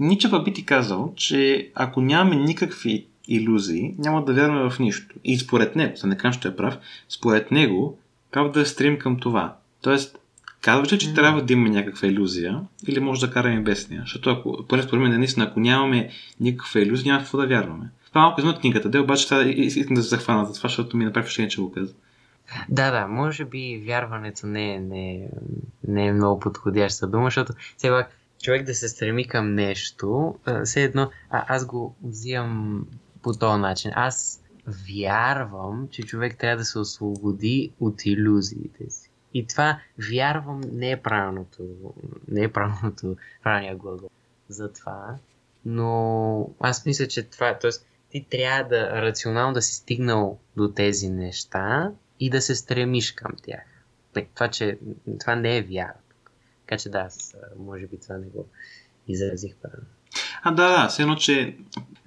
Ниче 0.00 0.28
би 0.44 0.52
ти 0.52 0.66
казал, 0.66 1.12
че 1.16 1.70
ако 1.74 2.00
нямаме 2.00 2.36
никакви 2.36 3.06
иллюзии, 3.28 3.94
няма 3.98 4.24
да 4.24 4.34
вярваме 4.34 4.70
в 4.70 4.78
нищо. 4.78 5.14
И 5.24 5.38
според 5.38 5.76
него, 5.76 5.96
за 5.96 6.06
не 6.06 6.16
кажа, 6.16 6.40
че 6.40 6.48
е 6.48 6.56
прав, 6.56 6.78
според 7.08 7.50
него, 7.50 7.98
трябва 8.30 8.50
да 8.50 8.66
стрим 8.66 8.98
към 8.98 9.18
това. 9.18 9.56
Тоест, 9.82 10.20
Казваше, 10.60 10.98
че 10.98 11.06
mm-hmm. 11.06 11.14
трябва 11.14 11.42
да 11.42 11.52
имаме 11.52 11.70
някаква 11.70 12.08
иллюзия 12.08 12.60
или 12.86 13.00
може 13.00 13.26
да 13.26 13.32
караме 13.32 13.60
без 13.60 13.90
нея. 13.90 14.02
Защото 14.02 14.30
ако, 14.30 14.66
поне 14.68 14.82
според 14.82 15.02
мен, 15.02 15.18
наистина, 15.18 15.46
ако 15.46 15.60
нямаме 15.60 16.10
никаква 16.40 16.80
иллюзия, 16.80 17.12
няма 17.12 17.22
какво 17.22 17.38
да 17.38 17.46
вярваме. 17.46 17.90
Това 18.08 18.20
малко 18.20 18.40
извън 18.40 18.60
книгата, 18.60 18.88
да, 18.88 19.00
обаче 19.00 19.24
това 19.24 19.42
искам 19.42 19.94
да 19.94 20.02
се 20.02 20.08
захвана 20.08 20.44
за 20.44 20.54
това, 20.54 20.68
защото 20.68 20.96
ми 20.96 21.04
направи 21.04 21.24
впечатление, 21.24 21.50
че 21.50 21.60
го 21.60 21.72
каза. 21.72 21.94
Да, 22.68 22.90
да, 22.90 23.06
може 23.06 23.44
би 23.44 23.82
вярването 23.86 24.46
не 24.46 24.74
е, 24.74 24.80
не, 24.80 25.28
не 25.88 26.06
е 26.06 26.12
много 26.12 26.40
подходяща 26.40 27.06
дума, 27.06 27.26
защото 27.26 27.52
все 27.76 27.88
пак 27.88 28.16
човек 28.42 28.66
да 28.66 28.74
се 28.74 28.88
стреми 28.88 29.28
към 29.28 29.54
нещо, 29.54 30.34
все 30.64 30.82
едно, 30.82 31.10
а, 31.30 31.44
аз 31.48 31.66
го 31.66 31.96
взимам 32.02 32.86
по 33.22 33.32
този 33.32 33.60
начин. 33.60 33.90
Аз 33.94 34.39
вярвам, 34.66 35.88
че 35.90 36.02
човек 36.02 36.38
трябва 36.38 36.56
да 36.56 36.64
се 36.64 36.78
освободи 36.78 37.72
от 37.80 38.06
иллюзиите 38.06 38.90
си. 38.90 39.10
И 39.34 39.46
това, 39.46 39.80
вярвам, 40.10 40.60
не 40.72 40.90
е 40.90 41.02
правилното, 41.02 41.62
не 42.28 42.42
е 42.42 42.52
правилното, 42.52 43.16
правилния 43.42 43.76
глагол 43.76 44.10
за 44.48 44.72
това. 44.72 45.16
Но 45.64 46.50
аз 46.60 46.86
мисля, 46.86 47.08
че 47.08 47.22
това, 47.22 47.58
т.е. 47.58 47.70
ти 48.10 48.26
трябва 48.30 48.68
да 48.68 49.02
рационално 49.02 49.54
да 49.54 49.62
си 49.62 49.74
стигнал 49.74 50.38
до 50.56 50.72
тези 50.72 51.10
неща 51.10 51.92
и 52.20 52.30
да 52.30 52.40
се 52.40 52.54
стремиш 52.54 53.12
към 53.12 53.32
тях. 53.42 53.64
Това, 54.34 54.48
че 54.48 54.78
това 55.20 55.34
не 55.34 55.56
е 55.56 55.62
вяра. 55.62 55.94
Така 56.66 56.78
че 56.78 56.88
да, 56.88 56.98
аз 56.98 57.36
може 57.58 57.86
би 57.86 58.00
това 58.00 58.18
не 58.18 58.26
го 58.26 58.46
изразих 59.08 59.56
правилно. 59.56 59.86
А, 60.42 60.50
да, 60.50 60.82
да, 60.82 60.88
все 60.88 61.02
едно, 61.02 61.16
че 61.16 61.56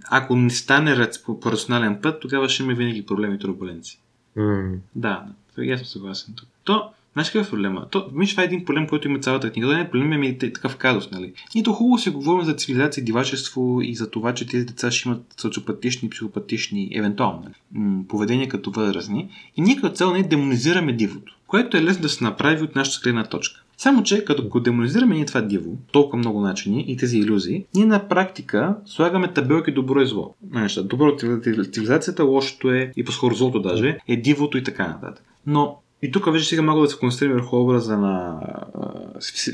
ако 0.09 0.35
не 0.35 0.49
стане 0.49 1.09
по, 1.25 1.39
по 1.39 1.51
рационален 1.51 1.99
път, 2.01 2.19
тогава 2.19 2.49
ще 2.49 2.63
има 2.63 2.73
винаги 2.73 3.05
проблеми 3.05 3.35
и 3.35 3.39
турбуленции. 3.39 3.99
Mm. 4.37 4.77
Да, 4.95 5.23
да, 5.57 5.73
аз 5.73 5.79
съм 5.79 5.87
съгласен 5.87 6.33
тук. 6.37 6.47
То, 6.63 6.89
Знаеш 7.13 7.29
какъв 7.29 7.47
е 7.47 7.49
проблема? 7.49 7.87
То, 7.89 8.09
виж, 8.15 8.31
това 8.31 8.43
е 8.43 8.45
един 8.45 8.65
проблем, 8.65 8.87
който 8.87 9.07
има 9.07 9.19
цялата 9.19 9.51
книга. 9.51 9.67
Да 9.67 9.73
не 9.73 9.81
е 9.81 9.89
проблем, 9.89 10.13
ами 10.13 10.27
е 10.27 10.37
такъв 10.37 10.77
казус, 10.77 11.11
нали? 11.11 11.33
Нито 11.55 11.73
хубаво 11.73 11.97
се 11.97 12.09
говорим 12.09 12.45
за 12.45 12.53
цивилизация 12.53 13.05
дивачество 13.05 13.81
и 13.81 13.95
за 13.95 14.09
това, 14.09 14.33
че 14.33 14.47
тези 14.47 14.65
деца 14.65 14.91
ще 14.91 15.09
имат 15.09 15.33
социопатични, 15.37 16.09
психопатични, 16.09 16.91
евентуално, 16.93 17.43
нали? 17.43 18.05
поведения 18.07 18.49
като 18.49 18.71
възрастни. 18.71 19.29
И 19.57 19.61
ние 19.61 19.75
като 19.75 19.95
цел 19.95 20.13
не 20.13 20.23
демонизираме 20.23 20.93
дивото, 20.93 21.35
което 21.47 21.77
е 21.77 21.83
лесно 21.83 22.01
да 22.01 22.09
се 22.09 22.23
направи 22.23 22.63
от 22.63 22.75
нашата 22.75 23.03
гледна 23.03 23.23
точка. 23.23 23.62
Само, 23.77 24.03
че 24.03 24.25
като 24.25 24.47
го 24.47 24.59
демонизираме 24.59 25.15
ние 25.15 25.25
това 25.25 25.41
диво, 25.41 25.71
толкова 25.91 26.17
много 26.17 26.41
начини 26.41 26.85
и 26.87 26.97
тези 26.97 27.17
иллюзии, 27.17 27.65
ние 27.75 27.85
на 27.85 28.07
практика 28.07 28.75
слагаме 28.85 29.33
табелки 29.33 29.71
добро 29.71 30.01
и 30.01 30.07
зло. 30.07 30.35
Неща. 30.51 30.83
Добро 30.83 31.07
е 31.07 31.39
цивилизацията, 31.71 32.23
лошото 32.23 32.71
е 32.71 32.91
и 32.95 33.03
по-скоро 33.03 33.35
злото 33.35 33.59
даже, 33.59 33.97
е 34.07 34.17
дивото 34.17 34.57
и 34.57 34.63
така 34.63 34.87
нататък. 34.87 35.25
Но 35.47 35.77
и 36.01 36.11
тук 36.11 36.31
вече 36.31 36.45
сега 36.45 36.61
мога 36.61 36.81
да 36.81 36.87
се 36.87 36.99
концентрирам 36.99 37.33
върху 37.33 37.57
образа 37.57 37.97
на 37.97 38.39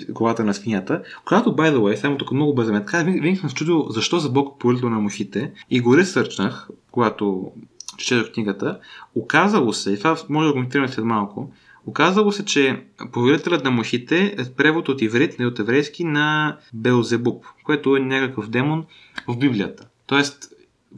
главата 0.09 0.43
на 0.43 0.53
свинята, 0.53 1.01
която, 1.25 1.55
by 1.55 1.73
the 1.73 1.77
way, 1.77 1.95
само 1.95 2.17
тук 2.17 2.31
много 2.31 2.53
бързаме, 2.53 2.79
така 2.79 3.03
винаги 3.03 3.35
съм 3.35 3.49
чудил 3.49 3.85
защо 3.89 4.19
за 4.19 4.29
Бог 4.29 4.59
полито 4.59 4.89
на 4.89 4.99
мухите 4.99 5.51
и 5.69 5.79
го 5.79 5.97
ресърчнах, 5.97 6.69
когато 6.91 7.51
четох 7.97 8.31
книгата, 8.33 8.79
оказало 9.15 9.73
се, 9.73 9.91
и 9.91 9.97
това 9.97 10.17
може 10.29 10.47
да 10.47 10.53
коментираме 10.53 10.87
след 10.87 11.05
малко, 11.05 11.51
Оказало 11.89 12.31
се, 12.31 12.45
че 12.45 12.83
повелителят 13.11 13.63
на 13.63 13.71
мухите 13.71 14.35
е 14.37 14.53
превод 14.53 14.89
от 14.89 15.01
иврит, 15.01 15.39
не 15.39 15.45
от 15.45 15.59
еврейски, 15.59 16.03
на 16.03 16.57
Белзебуб, 16.73 17.45
което 17.63 17.95
е 17.95 17.99
някакъв 17.99 18.49
демон 18.49 18.85
в 19.27 19.37
Библията. 19.37 19.87
Тоест, 20.07 20.53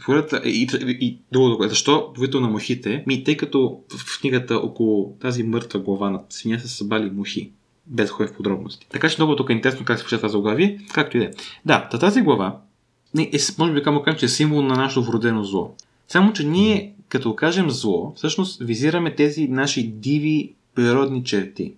Пората, 0.06 0.42
и, 0.46 0.68
и, 0.82 0.98
и 1.02 1.18
друго, 1.32 1.64
защо 1.68 2.14
повител 2.14 2.40
на 2.40 2.48
мухите? 2.48 3.04
Ми, 3.08 3.24
тъй 3.24 3.38
като 3.38 3.80
в 3.90 4.22
книгата 4.22 4.56
около 4.56 5.16
тази 5.22 5.44
мъртва 5.44 5.80
глава 5.80 6.10
на 6.10 6.22
свиня 6.30 6.60
са 6.60 6.68
събали 6.68 7.10
мухи, 7.10 7.52
без 7.88 8.10
да 8.10 8.28
в 8.28 8.34
подробности. 8.34 8.88
Така 8.90 9.10
че 9.10 9.16
много 9.20 9.36
тук 9.36 9.50
е 9.50 9.54
интересно 9.54 9.86
как 9.86 9.98
се 9.98 10.04
получава 10.04 10.20
това 10.20 10.30
заглавие, 10.30 10.80
както 10.94 11.18
и 11.18 11.20
да 11.20 11.26
е. 11.26 11.32
Да, 11.66 11.90
тази 11.90 12.22
глава 12.22 12.58
е, 13.18 13.40
може 13.58 13.74
би 13.74 13.84
камо 13.84 14.02
кажем, 14.02 14.20
че 14.20 14.26
е 14.26 14.30
символ 14.30 14.62
на 14.62 14.76
нашето 14.76 15.04
вродено 15.04 15.44
зло. 15.44 15.76
Само, 16.08 16.34
че 16.34 16.48
ние, 16.48 16.94
като 17.10 17.36
кажем 17.36 17.70
зло, 17.70 18.14
всъщност 18.16 18.64
визираме 18.64 19.16
тези 19.16 19.48
наши 19.48 19.88
диви 19.88 20.54
природни 20.76 21.24
черти. 21.24 21.74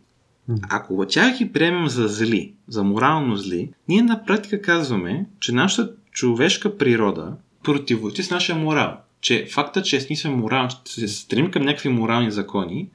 Ако 0.69 1.05
тях 1.05 1.37
ги 1.37 1.53
приемем 1.53 1.87
за 1.87 2.07
зли, 2.07 2.53
за 2.67 2.83
морално 2.83 3.35
зли, 3.35 3.69
ние 3.87 4.01
на 4.01 4.25
практика 4.25 4.61
казваме, 4.61 5.25
че 5.39 5.51
нашата 5.51 5.91
човешка 6.11 6.77
природа 6.77 7.33
противоречи 7.63 8.23
с 8.23 8.29
нашия 8.29 8.55
морал. 8.55 8.97
Че 9.21 9.47
факта, 9.51 9.83
че 9.83 10.05
ние 10.09 10.17
сме 10.17 10.31
морал, 10.31 10.67
че 10.85 10.93
се 10.93 11.07
стремим 11.07 11.51
към 11.51 11.63
някакви 11.63 11.89
морални 11.89 12.31
закони, 12.31 12.89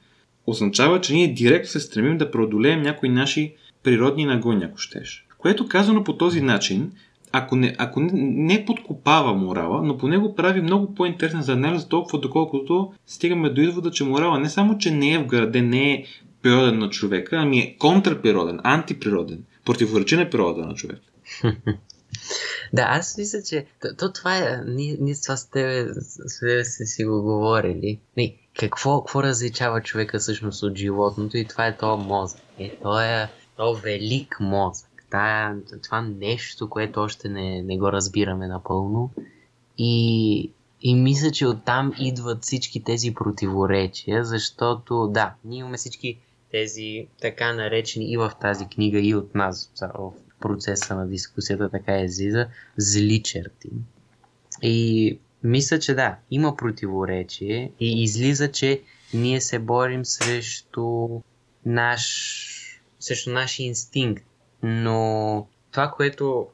означава, 0.47 1.01
че 1.01 1.13
ние 1.13 1.33
директно 1.33 1.69
се 1.69 1.79
стремим 1.79 2.17
да 2.17 2.31
преодолеем 2.31 2.81
някои 2.81 3.09
наши 3.09 3.53
природни 3.83 4.25
нагони, 4.25 4.63
ако 4.63 4.77
щеш. 4.77 5.25
Което 5.37 5.67
казано 5.67 6.03
по 6.03 6.17
този 6.17 6.41
начин, 6.41 6.91
ако 7.31 7.55
не, 7.55 7.75
ако 7.77 7.99
не, 7.99 8.11
не 8.13 8.65
подкопава 8.65 9.33
морала, 9.33 9.81
но 9.81 9.97
по 9.97 10.07
него 10.07 10.35
прави 10.35 10.61
много 10.61 10.95
по-интересен 10.95 11.41
за 11.41 11.53
анализ, 11.53 11.87
толкова 11.87 12.19
доколкото 12.19 12.93
стигаме 13.07 13.49
до 13.49 13.61
извода, 13.61 13.91
че 13.91 14.03
морала 14.03 14.39
не 14.39 14.49
само, 14.49 14.77
че 14.77 14.91
не 14.91 15.13
е 15.13 15.19
вграден, 15.19 15.69
не 15.69 15.93
е 15.93 16.05
природен 16.41 16.79
на 16.79 16.89
човека, 16.89 17.35
ами 17.35 17.59
е 17.59 17.75
контраприроден, 17.79 18.59
антиприроден, 18.63 19.43
противоречи 19.65 20.15
на 20.15 20.29
природа 20.29 20.61
на 20.61 20.73
човека. 20.73 21.01
Да, 22.73 22.85
аз 22.89 23.17
мисля, 23.17 23.39
че 23.43 23.65
то, 23.81 23.87
то 23.97 24.13
това 24.13 24.37
е, 24.37 24.61
ние, 24.67 24.97
ние 24.99 25.15
с 25.15 25.21
това 25.21 25.37
с 25.37 25.49
тебе 25.49 26.65
сме 26.65 26.85
си 26.85 27.05
го 27.05 27.21
говорили. 27.21 27.99
Не, 28.17 28.35
какво, 28.59 29.03
какво 29.03 29.23
различава 29.23 29.81
човека 29.81 30.19
всъщност 30.19 30.63
от 30.63 30.77
животното 30.77 31.37
и 31.37 31.45
това 31.45 31.67
е 31.67 31.77
то 31.77 31.97
мозък. 31.97 32.41
Е, 32.59 32.75
то 32.83 33.01
е 33.01 33.29
то 33.57 33.75
велик 33.75 34.37
мозък. 34.39 34.88
Та, 35.09 35.55
това 35.83 36.01
нещо, 36.01 36.69
което 36.69 37.01
още 37.01 37.29
не, 37.29 37.61
не 37.61 37.77
го 37.77 37.91
разбираме 37.91 38.47
напълно. 38.47 39.11
И, 39.77 40.51
и 40.81 40.95
мисля, 40.95 41.31
че 41.31 41.47
оттам 41.47 41.93
идват 41.99 42.43
всички 42.43 42.83
тези 42.83 43.13
противоречия, 43.13 44.25
защото 44.25 45.07
да, 45.07 45.33
ние 45.45 45.59
имаме 45.59 45.77
всички 45.77 46.19
тези 46.51 47.07
така 47.21 47.53
наречени 47.53 48.11
и 48.11 48.17
в 48.17 48.31
тази 48.41 48.65
книга, 48.65 48.99
и 48.99 49.15
от 49.15 49.35
нас 49.35 49.71
в 49.81 50.11
процеса 50.39 50.95
на 50.95 51.07
дискусията 51.07 51.69
така 51.69 51.99
излиза, 51.99 52.47
зли 52.77 53.23
черти. 53.23 53.69
И 54.61 55.19
мисля, 55.43 55.79
че 55.79 55.93
да, 55.93 56.17
има 56.31 56.55
противоречие 56.55 57.71
и 57.79 58.03
излиза, 58.03 58.51
че 58.51 58.81
ние 59.13 59.41
се 59.41 59.59
борим 59.59 60.05
срещу 60.05 61.07
наш, 61.65 62.81
срещу 62.99 63.31
нашия 63.31 63.67
инстинкт. 63.67 64.25
Но 64.63 65.47
това, 65.71 65.93
което, 65.95 66.47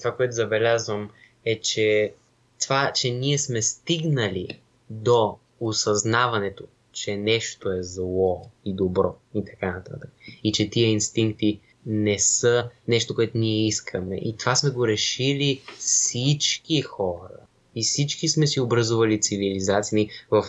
това, 0.00 0.16
което 0.16 0.34
забелязвам 0.34 1.10
е, 1.44 1.60
че 1.60 2.12
това, 2.60 2.92
че 2.92 3.10
ние 3.10 3.38
сме 3.38 3.62
стигнали 3.62 4.48
до 4.90 5.36
осъзнаването, 5.60 6.64
че 6.92 7.16
нещо 7.16 7.72
е 7.72 7.82
зло 7.82 8.50
и 8.64 8.72
добро 8.72 9.14
и 9.34 9.44
така 9.44 9.72
нататък. 9.72 10.10
И 10.44 10.52
че 10.52 10.70
тия 10.70 10.88
инстинкти 10.88 11.60
не 11.86 12.18
са 12.18 12.70
нещо, 12.88 13.14
което 13.14 13.38
ние 13.38 13.66
искаме. 13.66 14.16
И 14.16 14.36
това 14.36 14.54
сме 14.54 14.70
го 14.70 14.86
решили 14.86 15.62
всички 15.78 16.82
хора. 16.82 17.36
И 17.74 17.82
всички 17.82 18.28
сме 18.28 18.46
си 18.46 18.60
образували 18.60 19.20
цивилизации 19.20 20.08
в 20.30 20.44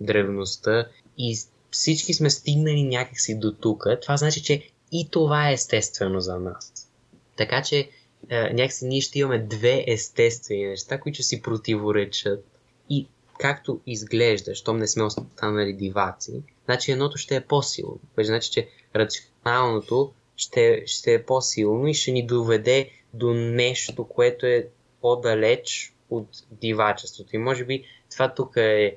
древността 0.00 0.88
и 1.18 1.36
всички 1.70 2.14
сме 2.14 2.30
стигнали 2.30 2.82
някакси 2.82 3.38
до 3.38 3.52
тук. 3.52 3.86
Това 4.02 4.16
значи, 4.16 4.42
че 4.42 4.70
и 4.96 5.08
това 5.10 5.50
е 5.50 5.52
естествено 5.52 6.20
за 6.20 6.38
нас. 6.38 6.90
Така 7.36 7.62
че 7.62 7.88
а, 8.30 8.50
някакси 8.52 8.86
ние 8.86 9.00
ще 9.00 9.18
имаме 9.18 9.38
две 9.38 9.84
естествени 9.86 10.66
неща, 10.66 11.00
които 11.00 11.22
си 11.22 11.42
противоречат. 11.42 12.44
И 12.90 13.08
както 13.38 13.80
изглежда, 13.86 14.54
щом 14.54 14.78
не 14.78 14.88
сме 14.88 15.02
останали 15.02 15.72
диваци, 15.72 16.42
значи 16.64 16.92
едното 16.92 17.18
ще 17.18 17.36
е 17.36 17.40
по-силно. 17.40 18.00
Значи, 18.18 18.50
че 18.50 18.68
рационалното 18.96 20.12
ще, 20.36 20.82
ще 20.86 21.14
е 21.14 21.24
по-силно 21.24 21.86
и 21.86 21.94
ще 21.94 22.12
ни 22.12 22.26
доведе 22.26 22.90
до 23.14 23.34
нещо, 23.34 24.04
което 24.04 24.46
е 24.46 24.68
по-далеч 25.00 25.94
от 26.10 26.28
дивачеството. 26.50 27.36
И 27.36 27.38
може 27.38 27.64
би 27.64 27.84
това 28.10 28.34
тук 28.34 28.56
е 28.56 28.96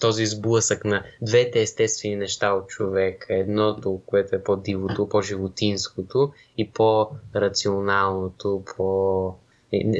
този 0.00 0.26
сблъсък 0.26 0.84
на 0.84 1.04
двете 1.22 1.60
естествени 1.60 2.16
неща 2.16 2.52
от 2.52 2.68
човека. 2.68 3.34
Едното, 3.34 4.00
което 4.06 4.36
е 4.36 4.42
по-дивото, 4.42 5.08
по-животинското 5.08 6.32
и 6.58 6.70
по-рационалното, 6.70 8.62
по- 8.76 9.34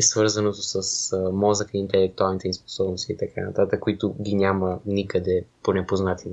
свързаното 0.01 0.59
с 0.63 1.17
мозъка 1.33 1.71
интелектуалните 1.75 2.53
способности 2.53 3.13
и 3.13 3.17
така 3.17 3.41
нататък, 3.41 3.81
които 3.81 4.15
ги 4.21 4.35
няма 4.35 4.81
никъде 4.87 5.45
по 5.63 5.73
непознати 5.73 6.29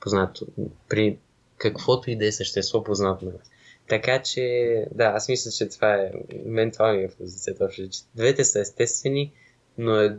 познато, 0.00 0.46
при 0.88 1.18
каквото 1.56 2.10
и 2.10 2.16
да 2.16 2.26
е 2.26 2.32
същество 2.32 2.84
познато 2.84 3.24
на 3.24 3.32
нас. 3.32 3.50
Така 3.88 4.22
че, 4.22 4.86
да, 4.94 5.04
аз 5.04 5.28
мисля, 5.28 5.50
че 5.50 5.68
това 5.68 5.94
е 5.94 6.12
менталния 6.44 7.10
позиция 7.18 7.56
точно, 7.58 7.88
че 7.88 8.00
двете 8.14 8.44
са 8.44 8.60
естествени, 8.60 9.32
но, 9.78 10.16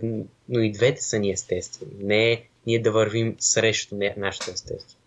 но 0.49 0.59
и 0.59 0.71
двете 0.71 1.01
са 1.01 1.19
ни 1.19 1.31
естествени. 1.31 1.91
Не 1.99 2.31
е 2.31 2.43
ние 2.67 2.81
да 2.81 2.91
вървим 2.91 3.35
срещу 3.39 3.95
нашето 4.17 4.51
естество. 4.51 4.97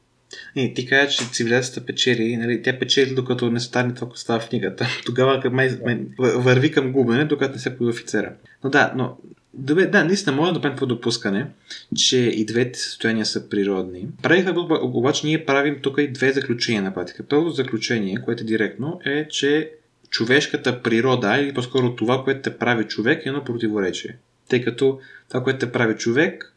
И 0.57 0.75
ти 0.75 0.87
кажа, 0.87 1.11
че 1.11 1.31
цивилизацията 1.33 1.87
печели, 1.87 2.37
нали, 2.37 2.63
тя 2.63 2.79
печели 2.79 3.15
докато 3.15 3.51
не 3.51 3.61
стане 3.61 3.95
това, 3.95 4.07
което 4.07 4.21
става 4.21 4.41
в 4.41 4.49
книгата. 4.49 4.87
Тогава 5.07 5.41
към 5.41 5.55
май, 5.55 5.79
върви 6.19 6.71
към 6.71 6.93
губене, 6.93 7.25
докато 7.25 7.53
не 7.53 7.59
се 7.59 7.79
появи 7.79 7.91
офицера. 7.91 8.33
Но 8.65 8.71
да, 8.71 8.93
но 8.97 9.17
Добре, 9.59 9.87
да, 9.87 10.05
наистина 10.05 10.37
може 10.37 10.53
да 10.53 10.61
правим 10.61 10.79
по 10.79 10.87
допускане, 10.87 11.47
че 11.95 12.19
и 12.19 12.45
двете 12.45 12.79
състояния 12.79 13.27
са 13.27 13.49
природни. 13.49 14.07
Правих, 14.23 14.47
обаче 14.83 15.27
ние 15.27 15.45
правим 15.45 15.79
тук 15.83 15.99
и 15.99 16.13
две 16.13 16.33
заключения 16.33 16.83
на 16.83 16.95
практика. 16.95 17.23
Първото 17.29 17.51
заключение, 17.51 18.23
което 18.25 18.43
е 18.43 18.47
директно, 18.47 19.01
е, 19.05 19.29
че 19.29 19.71
човешката 20.11 20.83
природа, 20.83 21.37
или 21.41 21.55
по-скоро 21.55 21.97
това, 21.97 22.25
което 22.25 22.51
те 22.51 22.59
прави 22.59 22.85
човек, 22.85 23.27
е 23.27 23.29
едно 23.29 23.45
противоречие. 23.45 24.17
Тъй 24.49 24.63
като 24.63 24.99
това, 25.29 25.43
което 25.43 25.67
те 25.67 25.73
прави 25.73 25.95
човек, 25.97 26.56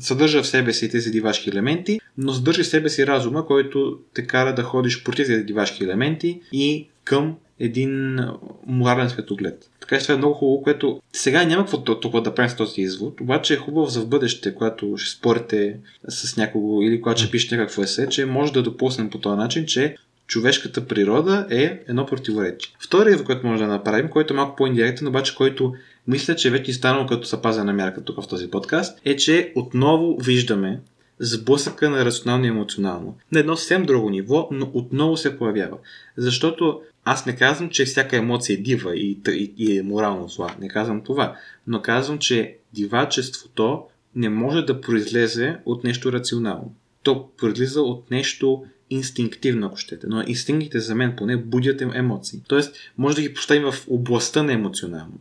съдържа 0.00 0.42
в 0.42 0.46
себе 0.46 0.72
си 0.72 0.90
тези 0.90 1.10
дивашки 1.10 1.50
елементи, 1.50 2.00
но 2.18 2.32
съдържа 2.32 2.62
в 2.62 2.66
себе 2.66 2.88
си 2.88 3.06
разума, 3.06 3.46
който 3.46 3.98
те 4.14 4.26
кара 4.26 4.54
да 4.54 4.62
ходиш 4.62 5.04
против 5.04 5.26
тези 5.26 5.44
дивашки 5.44 5.84
елементи 5.84 6.40
и 6.52 6.88
към 7.04 7.36
един 7.60 8.20
морален 8.66 9.10
светоглед. 9.10 9.70
Така 9.80 9.98
че 9.98 10.02
това 10.02 10.14
е 10.14 10.18
много 10.18 10.34
хубаво, 10.34 10.62
което 10.62 11.00
сега 11.12 11.44
няма 11.44 11.62
какво 11.62 11.84
толкова 11.84 12.22
да 12.22 12.34
правим 12.34 12.50
с 12.50 12.56
този 12.56 12.80
извод, 12.80 13.20
обаче 13.20 13.54
е 13.54 13.56
хубаво 13.56 13.86
за 13.86 14.00
в 14.00 14.08
бъдеще, 14.08 14.54
когато 14.54 14.96
ще 14.96 15.18
спорите 15.18 15.76
с 16.08 16.36
някого 16.36 16.82
или 16.82 17.00
когато 17.00 17.20
ще 17.20 17.30
пишете 17.30 17.56
някакво 17.56 17.82
есе, 17.82 18.08
че 18.08 18.26
може 18.26 18.52
да 18.52 18.62
допуснем 18.62 19.10
по 19.10 19.18
този 19.18 19.36
начин, 19.36 19.66
че 19.66 19.96
човешката 20.32 20.86
природа 20.86 21.46
е 21.50 21.80
едно 21.88 22.06
противоречие. 22.06 22.74
Вторият, 22.80 23.24
който 23.24 23.46
може 23.46 23.62
да 23.62 23.68
направим, 23.68 24.08
който 24.08 24.34
е 24.34 24.36
малко 24.36 24.56
по-индиректен, 24.56 25.08
обаче 25.08 25.34
който 25.34 25.74
мисля, 26.08 26.36
че 26.36 26.50
вече 26.50 26.70
е 26.70 26.74
станало 26.74 27.06
като 27.06 27.26
са 27.26 27.42
пазена 27.42 27.72
мярка 27.72 28.04
тук 28.04 28.22
в 28.22 28.28
този 28.28 28.50
подкаст, 28.50 29.00
е, 29.04 29.16
че 29.16 29.52
отново 29.56 30.16
виждаме 30.16 30.80
сблъсъка 31.18 31.90
на 31.90 32.04
рационално 32.04 32.44
и 32.44 32.48
емоционално. 32.48 33.16
На 33.32 33.40
едно 33.40 33.56
съвсем 33.56 33.84
друго 33.84 34.10
ниво, 34.10 34.48
но 34.50 34.70
отново 34.74 35.16
се 35.16 35.38
появява. 35.38 35.76
Защото 36.16 36.80
аз 37.04 37.26
не 37.26 37.36
казвам, 37.36 37.70
че 37.70 37.84
всяка 37.84 38.16
емоция 38.16 38.54
е 38.54 38.62
дива 38.62 38.96
и, 38.96 39.18
и, 39.28 39.52
и 39.58 39.78
е 39.78 39.82
морално 39.82 40.28
зла. 40.28 40.54
Не 40.60 40.68
казвам 40.68 41.00
това. 41.00 41.36
Но 41.66 41.82
казвам, 41.82 42.18
че 42.18 42.56
дивачеството 42.72 43.82
не 44.16 44.28
може 44.28 44.62
да 44.62 44.80
произлезе 44.80 45.56
от 45.64 45.84
нещо 45.84 46.12
рационално. 46.12 46.74
То 47.02 47.28
произлиза 47.38 47.82
от 47.82 48.10
нещо 48.10 48.64
инстинктивно, 48.92 49.66
ако 49.66 49.76
щете. 49.76 50.06
Но 50.06 50.24
инстинктите 50.26 50.80
за 50.80 50.94
мен 50.94 51.14
поне 51.16 51.36
будят 51.36 51.80
емоции. 51.80 52.40
Тоест, 52.48 52.76
може 52.98 53.16
да 53.16 53.22
ги 53.22 53.34
поставим 53.34 53.70
в 53.70 53.84
областта 53.88 54.42
на 54.42 54.52
емоционално. 54.52 55.14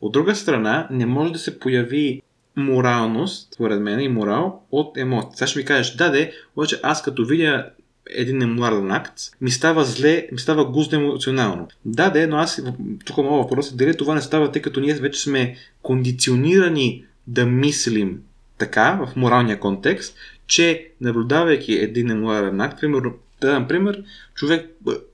От 0.00 0.12
друга 0.12 0.34
страна, 0.34 0.88
не 0.90 1.06
може 1.06 1.32
да 1.32 1.38
се 1.38 1.58
появи 1.58 2.22
моралност, 2.56 3.54
според 3.54 3.80
мен, 3.80 4.00
и 4.00 4.08
морал 4.08 4.62
от 4.70 4.96
емоции. 4.98 5.36
Сега 5.36 5.46
ще 5.46 5.58
ми 5.58 5.64
кажеш, 5.64 5.94
да, 5.94 6.10
де, 6.10 6.32
обаче 6.56 6.80
аз 6.82 7.02
като 7.02 7.24
видя 7.24 7.70
един 8.10 8.38
неморален 8.38 8.90
акт, 8.90 9.14
ми 9.40 9.50
става 9.50 9.84
зле, 9.84 10.28
ми 10.32 10.38
става 10.38 10.64
гузно 10.64 10.98
емоционално. 10.98 11.68
Да, 11.84 12.10
да, 12.10 12.26
но 12.26 12.36
аз 12.36 12.62
тук 13.04 13.16
моят 13.16 13.44
въпрос 13.44 13.72
е 13.72 13.76
дали 13.76 13.96
това 13.96 14.14
не 14.14 14.20
става, 14.20 14.52
тъй 14.52 14.62
като 14.62 14.80
ние 14.80 14.94
вече 14.94 15.20
сме 15.20 15.56
кондиционирани 15.82 17.04
да 17.26 17.46
мислим 17.46 18.20
така, 18.58 19.06
в 19.06 19.16
моралния 19.16 19.60
контекст, 19.60 20.16
че 20.46 20.90
наблюдавайки 21.00 21.72
един 21.72 22.06
неморален 22.06 22.60
акт, 22.60 22.80
примерно, 22.80 23.14
да 23.40 23.50
дам 23.50 23.68
пример, 23.68 24.02
човек 24.34 24.70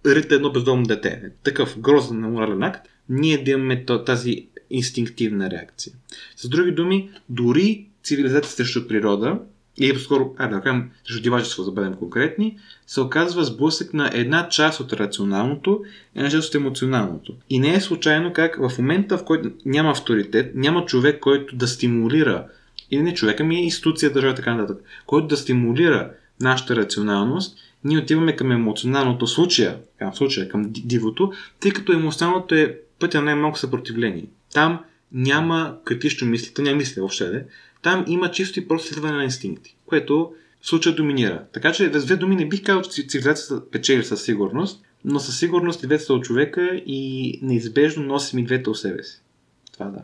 рита 0.07 0.35
едно 0.35 0.53
бездомно 0.53 0.87
дете. 0.87 1.22
Такъв 1.43 1.81
грозен 1.81 2.20
неморален 2.20 2.62
акт, 2.62 2.87
ние 3.09 3.45
да 3.45 3.51
имаме 3.51 3.85
тази 4.07 4.47
инстинктивна 4.70 5.51
реакция. 5.51 5.93
С 6.37 6.49
други 6.49 6.72
думи, 6.72 7.11
дори 7.28 7.87
цивилизация 8.03 8.53
срещу 8.53 8.89
природа, 8.89 9.39
или 9.78 9.95
по-скоро, 9.95 10.35
а 10.39 10.49
да 10.49 10.61
кажем, 10.61 10.91
срещу 11.07 11.22
дивачество, 11.22 11.64
да 11.64 11.72
бъдем 11.72 11.95
конкретни, 11.95 12.59
се 12.87 13.01
оказва 13.01 13.45
сблъсък 13.45 13.95
на 13.95 14.11
една 14.14 14.49
част 14.49 14.81
от 14.81 14.93
рационалното 14.93 15.85
една 16.16 16.31
част 16.31 16.49
от 16.49 16.55
емоционалното. 16.55 17.35
И 17.51 17.59
не 17.59 17.74
е 17.74 17.81
случайно 17.81 18.33
как 18.33 18.68
в 18.68 18.78
момента, 18.78 19.18
в 19.18 19.24
който 19.24 19.51
няма 19.64 19.91
авторитет, 19.91 20.53
няма 20.55 20.87
човек, 20.87 21.20
който 21.20 21.57
да 21.57 21.68
стимулира, 21.68 22.47
или 22.91 23.03
не 23.03 23.14
човека 23.14 23.45
ми 23.45 23.57
е 23.57 23.62
институция, 23.62 24.12
държава 24.12 24.34
така 24.34 24.55
нататък, 24.55 24.84
който 25.07 25.26
да 25.26 25.36
стимулира 25.36 26.11
нашата 26.41 26.76
рационалност, 26.76 27.59
ние 27.84 27.99
отиваме 27.99 28.36
към 28.36 28.53
емоционалното 28.53 29.26
случая, 29.26 29.78
към 29.99 30.14
случая, 30.14 30.49
към 30.49 30.66
дивото, 30.68 31.32
тъй 31.61 31.70
като 31.70 31.93
емоционалното 31.93 32.55
е 32.55 32.78
пътя 32.99 33.18
на 33.18 33.24
най-малко 33.24 33.59
съпротивление. 33.59 34.24
Там 34.55 34.84
няма 35.12 35.76
критично 35.84 36.28
мисли, 36.28 36.55
то 36.55 36.62
няма 36.62 36.76
мисли 36.76 37.01
въобще. 37.01 37.30
Не? 37.30 37.45
Там 37.82 38.05
има 38.09 38.30
чисто 38.30 38.59
и 38.59 38.68
просто 38.68 38.88
следване 38.88 39.16
на 39.16 39.24
инстинкти, 39.24 39.76
което 39.86 40.32
в 40.61 40.66
случая 40.66 40.95
доминира. 40.95 41.45
Така 41.53 41.72
че, 41.72 41.93
с 41.95 42.05
две 42.05 42.16
думи, 42.16 42.36
не 42.36 42.49
бих 42.49 42.62
казал, 42.62 42.82
че 42.82 43.07
цивилизацията 43.07 43.70
печели 43.70 44.05
със 44.05 44.24
сигурност, 44.24 44.84
но 45.05 45.20
със 45.20 45.38
сигурност 45.38 45.82
и 45.82 45.86
двете 45.86 46.05
са 46.05 46.14
от 46.14 46.24
човека 46.24 46.82
и 46.86 47.38
неизбежно 47.43 48.03
носим 48.03 48.38
и 48.38 48.45
двете 48.45 48.70
от 48.70 48.78
себе 48.78 49.03
си. 49.03 49.22
Това 49.72 49.86
да. 49.86 50.03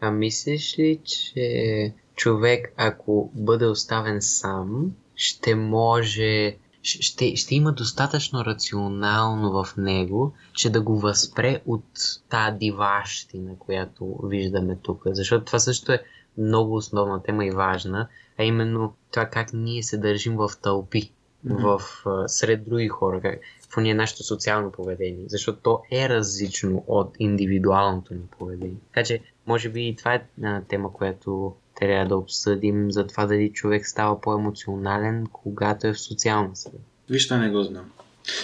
А 0.00 0.10
мислиш 0.10 0.78
ли, 0.78 1.00
че 1.04 1.94
човек, 2.14 2.72
ако 2.76 3.30
бъде 3.34 3.66
оставен 3.66 4.22
сам, 4.22 4.92
ще 5.14 5.54
може 5.54 6.56
ще, 6.82 7.36
ще 7.36 7.54
има 7.54 7.72
достатъчно 7.72 8.44
рационално 8.44 9.52
в 9.52 9.76
него, 9.76 10.34
че 10.52 10.70
да 10.70 10.80
го 10.80 10.98
възпре 10.98 11.60
от 11.66 11.84
тази 12.28 12.58
диващина, 12.58 13.58
която 13.58 14.20
виждаме 14.24 14.76
тук. 14.82 15.02
Защото 15.06 15.44
това 15.44 15.58
също 15.58 15.92
е 15.92 16.02
много 16.38 16.74
основна 16.74 17.22
тема 17.22 17.46
и 17.46 17.50
важна, 17.50 18.08
а 18.38 18.44
именно 18.44 18.94
това 19.10 19.26
как 19.26 19.52
ние 19.52 19.82
се 19.82 19.98
държим 19.98 20.36
в 20.36 20.50
тълпи, 20.62 21.12
mm-hmm. 21.46 21.78
в, 21.78 22.28
сред 22.28 22.68
други 22.68 22.88
хора, 22.88 23.20
как, 23.20 23.40
ние 23.76 23.94
нашето 23.94 24.22
социално 24.22 24.72
поведение, 24.72 25.24
защото 25.28 25.58
то 25.62 25.82
е 25.92 26.08
различно 26.08 26.84
от 26.86 27.16
индивидуалното 27.18 28.14
ни 28.14 28.20
поведение. 28.38 28.76
Така 28.94 29.06
че, 29.06 29.20
може 29.46 29.68
би 29.68 29.88
и 29.88 29.96
това 29.96 30.14
е 30.14 30.22
тема, 30.68 30.92
която 30.92 31.54
трябва 31.80 32.08
да 32.08 32.16
обсъдим 32.16 32.92
за 32.92 33.06
това 33.06 33.26
дали 33.26 33.52
човек 33.52 33.86
става 33.86 34.20
по-емоционален, 34.20 35.26
когато 35.32 35.86
е 35.86 35.92
в 35.92 36.00
социална 36.00 36.56
среда. 36.56 36.78
Виж, 37.10 37.28
това 37.28 37.40
не 37.40 37.50
го 37.50 37.62
знам. 37.62 37.90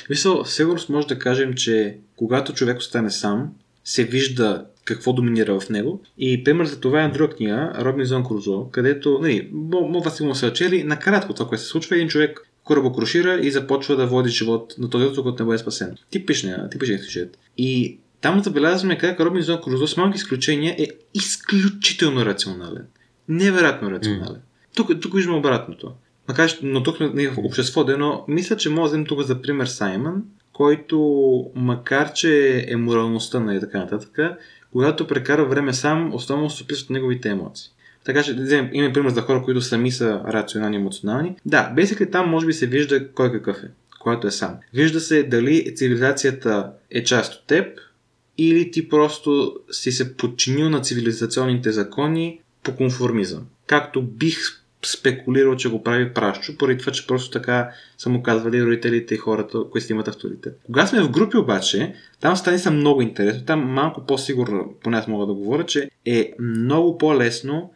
Висъл, 0.09 0.45
сигурност 0.45 0.89
може 0.89 1.07
да 1.07 1.18
кажем, 1.18 1.55
че 1.55 1.99
когато 2.16 2.55
човек 2.55 2.79
остане 2.79 3.11
сам, 3.11 3.53
се 3.85 4.05
вижда 4.05 4.66
какво 4.85 5.12
доминира 5.12 5.61
в 5.61 5.70
него. 5.70 6.03
И 6.18 6.45
пример 6.45 6.64
за 6.64 6.81
това 6.81 7.03
е 7.03 7.09
друга 7.09 7.35
книга, 7.35 7.72
Робинзон 7.79 8.25
Крузо, 8.25 8.68
където, 8.70 9.18
нали, 9.22 9.51
мога 9.53 10.11
сигурно 10.11 10.35
се 10.35 10.53
чели, 10.53 10.85
накратко 10.85 11.35
това, 11.35 11.49
което 11.49 11.62
се 11.62 11.68
случва, 11.68 11.97
един 11.97 12.09
човек 12.09 12.41
корабокрушира 12.65 13.41
и 13.43 13.51
започва 13.51 13.97
да 13.97 14.07
води 14.07 14.31
живот 14.31 14.75
на 14.79 14.91
този 14.91 15.07
остров, 15.07 15.23
който 15.23 15.43
не 15.43 15.47
бъде 15.47 15.59
спасен. 15.59 15.97
Типичният, 16.11 16.71
типичният 16.71 17.03
сюжет. 17.03 17.39
И 17.59 17.99
там 18.21 18.43
забелязваме 18.43 18.99
как 18.99 19.21
Робинзон 19.21 19.61
Крузо 19.62 19.87
с 19.87 19.97
малки 19.97 20.17
изключения 20.17 20.77
е 20.79 20.87
изключително 21.15 22.27
рационален. 22.27 22.87
Невероятно 23.29 23.91
рационален. 23.91 24.37
Mm. 24.37 24.77
Тук, 24.77 25.01
тук 25.01 25.15
виждаме 25.15 25.39
обратното. 25.39 25.93
Макар, 26.29 26.51
но 26.62 26.83
тук 26.83 26.97
сме 26.97 27.29
в 27.29 27.39
общество, 27.39 27.85
но 27.99 28.25
мисля, 28.29 28.57
че 28.57 28.71
може 28.71 28.81
да 28.81 28.87
вземем 28.89 29.07
тук 29.07 29.23
за 29.23 29.43
пример 29.43 29.67
Саймън, 29.67 30.23
който, 30.53 31.51
макар 31.55 32.12
че 32.12 32.65
е 32.69 32.77
моралността 32.77 33.41
на 33.41 33.55
и 33.55 33.61
така 33.61 33.79
нататък, 33.79 34.19
когато 34.73 35.07
прекара 35.07 35.45
време 35.45 35.73
сам, 35.73 36.15
основно 36.15 36.51
се 36.51 36.62
описват 36.62 36.91
неговите 36.91 37.29
емоции. 37.29 37.71
Така 38.05 38.22
че, 38.22 38.36
да 38.36 38.42
вземем, 38.42 38.70
имаме 38.72 38.92
пример 38.92 39.11
за 39.11 39.20
хора, 39.20 39.42
които 39.42 39.61
сами 39.61 39.90
са 39.90 40.20
рационални 40.28 40.76
и 40.76 40.80
емоционални. 40.80 41.36
Да, 41.46 41.72
basically 41.76 42.12
там 42.12 42.30
може 42.30 42.46
би 42.46 42.52
се 42.52 42.66
вижда 42.66 43.09
кой 43.09 43.32
какъв 43.32 43.57
е, 43.57 43.68
когато 44.00 44.26
е 44.26 44.30
сам. 44.30 44.57
Вижда 44.74 45.00
се 45.00 45.22
дали 45.22 45.74
цивилизацията 45.74 46.70
е 46.90 47.05
част 47.05 47.34
от 47.34 47.46
теб 47.46 47.78
или 48.38 48.70
ти 48.70 48.88
просто 48.88 49.57
си 49.70 49.92
се 49.92 50.16
подчинил 50.16 50.70
на 50.70 50.80
цивилизационните 50.80 51.72
закони 51.72 52.40
по 52.62 52.76
конформизъм. 52.76 53.42
Както 53.66 54.02
бих 54.02 54.38
спекулирал, 54.86 55.57
че 55.57 55.70
го 55.70 55.82
прави 55.82 56.14
пращу, 56.14 56.57
поради 56.57 56.78
това, 56.78 56.92
че 56.92 57.07
просто 57.07 57.30
така 57.30 57.70
са 57.98 58.09
му 58.09 58.22
казвали 58.22 58.64
родителите 58.64 59.14
и 59.14 59.18
хората, 59.18 59.59
които 59.72 59.92
имат 59.92 60.09
авторитет. 60.09 60.59
Кога 60.66 60.86
сме 60.86 61.02
в 61.02 61.11
групи 61.11 61.36
обаче, 61.36 61.94
там 62.20 62.36
стани 62.36 62.59
са 62.59 62.70
много 62.70 63.02
интересно, 63.02 63.44
там 63.44 63.61
малко 63.61 64.07
по-сигурно, 64.07 64.74
поне 64.82 64.96
аз 64.96 65.09
мога 65.09 65.26
да 65.26 65.34
говоря, 65.34 65.66
че 65.66 65.90
е 66.07 66.32
много 66.38 66.98
по-лесно 66.98 67.70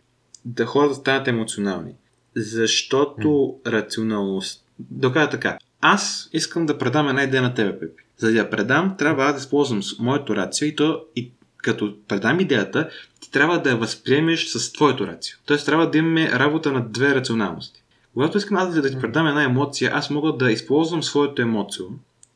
да 0.45 0.67
хората 0.67 0.95
станат 0.95 1.29
емоционални. 1.29 1.93
Защото 2.37 3.29
mm. 3.29 3.73
рационалност. 3.73 4.65
Докада 4.79 5.31
така. 5.31 5.59
Аз 5.81 6.29
искам 6.33 6.67
да 6.67 6.79
предам 6.79 7.09
една 7.09 7.23
идея 7.23 7.43
на 7.43 7.55
тебе, 7.55 7.79
Пепи. 7.79 8.03
За 8.17 8.31
да 8.31 8.39
я 8.39 8.51
предам, 8.51 8.97
трябва 8.99 9.25
аз 9.25 9.35
да 9.35 9.39
използвам 9.39 9.81
моето 9.99 10.37
рацио 10.37 10.67
и 10.67 10.77
то 10.77 11.01
и 11.17 11.31
като 11.57 11.95
предам 12.09 12.41
идеята, 12.41 12.89
ти 13.21 13.31
трябва 13.31 13.63
да 13.63 13.71
я 13.71 13.77
възприемеш 13.77 14.47
с 14.47 14.73
твоето 14.73 15.07
рацио. 15.07 15.39
Тоест 15.47 15.67
трябва 15.67 15.91
да 15.91 15.99
имаме 15.99 16.31
работа 16.31 16.73
на 16.73 16.89
две 16.89 17.15
рационалности. 17.15 17.83
Когато 18.15 18.39
искам 18.39 18.57
аз 18.57 18.75
да 18.75 18.91
ти 18.91 19.01
предам 19.01 19.27
една 19.27 19.43
емоция, 19.43 19.91
аз 19.95 20.11
мога 20.11 20.33
да 20.33 20.53
използвам 20.53 21.03
своето 21.03 21.43
емоцио 21.43 21.87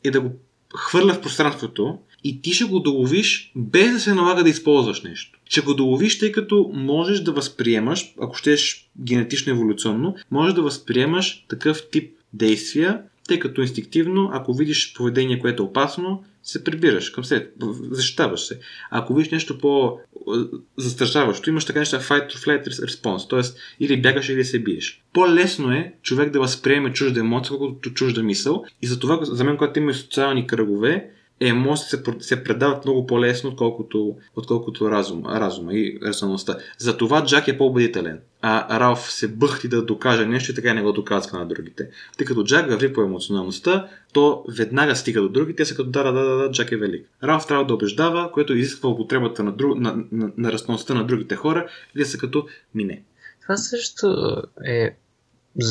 и 0.05 0.11
да 0.11 0.21
го 0.21 0.31
хвърля 0.77 1.15
в 1.15 1.21
пространството 1.21 1.99
и 2.25 2.43
ти 2.43 2.53
ще 2.53 2.65
го 2.65 2.81
доловиш 2.81 3.53
без 3.57 3.93
да 3.93 4.01
се 4.01 4.15
налага 4.15 4.43
да 4.43 4.51
използваш 4.51 5.03
нещо. 5.03 5.39
Ще 5.49 5.61
го 5.61 5.75
доловиш, 5.75 6.19
тъй 6.19 6.33
като 6.33 6.71
можеш 6.75 7.21
да 7.21 7.33
възприемаш, 7.33 8.15
ако 8.21 8.37
щеш 8.37 8.91
генетично 9.01 9.53
еволюционно, 9.53 10.15
можеш 10.31 10.55
да 10.55 10.63
възприемаш 10.63 11.45
такъв 11.49 11.83
тип 11.91 12.13
действия, 12.33 13.01
тъй 13.29 13.39
като 13.39 13.61
инстинктивно, 13.61 14.31
ако 14.33 14.55
видиш 14.55 14.95
поведение, 14.95 15.39
което 15.39 15.63
е 15.63 15.67
опасно, 15.67 16.25
се 16.43 16.65
прибираш 16.65 17.11
към 17.11 17.25
след, 17.25 17.55
защитаваш 17.91 18.41
се. 18.41 18.61
Ако 18.91 19.15
видиш 19.15 19.33
нещо 19.33 19.59
по-застрашаващо, 19.59 21.51
имаш 21.51 21.65
така 21.65 21.79
неща 21.79 22.01
fight 22.01 22.33
to 22.33 22.37
flight 22.37 22.69
response, 22.69 23.31
т.е. 23.31 23.41
или 23.85 24.03
бягаш 24.03 24.29
или 24.29 24.45
се 24.45 24.59
биеш. 24.59 25.03
По-лесно 25.13 25.73
е 25.73 25.95
човек 26.03 26.31
да 26.31 26.41
възприеме 26.41 26.93
чужда 26.93 27.21
емоция, 27.21 27.59
колкото 27.59 27.95
чужда 27.95 28.23
мисъл 28.23 28.65
и 28.83 28.87
затова 28.87 29.19
за 29.25 29.45
мен, 29.45 29.57
когато 29.57 29.79
има 29.79 29.95
социални 29.95 30.47
кръгове, 30.47 31.11
емоциите 31.41 31.97
се, 31.97 32.03
се 32.21 32.45
предават 32.45 32.85
много 32.85 33.07
по-лесно, 33.07 33.51
отколкото, 33.51 34.17
отколкото 34.37 34.91
разум, 34.91 35.27
разума 35.27 35.75
и 35.75 35.99
рационалността. 36.03 36.57
Затова 36.79 37.25
Джак 37.25 37.49
е 37.49 37.59
по-убедителен. 37.59 38.21
А 38.45 38.81
Ралф 38.81 39.13
се 39.13 39.29
бъхти 39.29 39.69
да 39.69 39.85
докаже 39.85 40.27
нещо 40.27 40.51
и 40.51 40.55
така 40.55 40.75
не 40.75 40.83
го 40.83 40.93
доказва 40.93 41.39
на 41.39 41.47
другите. 41.47 41.91
Тъй 42.19 42.27
като 42.27 42.45
Джак 42.45 42.71
върви 42.71 42.93
по 42.93 43.03
емоционалността, 43.03 43.89
то 44.13 44.45
веднага 44.49 44.97
стига 44.97 45.21
до 45.21 45.29
другите, 45.29 45.57
те 45.57 45.65
са 45.65 45.75
като 45.75 45.91
да, 45.91 46.03
да, 46.03 46.13
да, 46.13 46.37
да, 46.37 46.51
Джак 46.51 46.73
е 46.73 46.77
велик. 46.77 47.09
Ралф 47.25 47.47
трябва 47.47 47.67
да 47.67 47.75
убеждава, 47.75 48.33
което 48.33 48.55
изисква 48.55 48.91
употребата 48.91 49.43
на, 49.43 49.53
друг, 49.53 49.79
на, 49.79 50.05
на, 50.13 50.33
на 50.37 50.53
разността 50.53 50.95
на 50.95 51.07
другите 51.07 51.37
хора, 51.37 51.69
или 51.97 52.05
са 52.05 52.19
като 52.19 52.47
мине. 52.75 53.03
Това 53.43 53.57
също 53.57 54.37
е, 54.65 54.97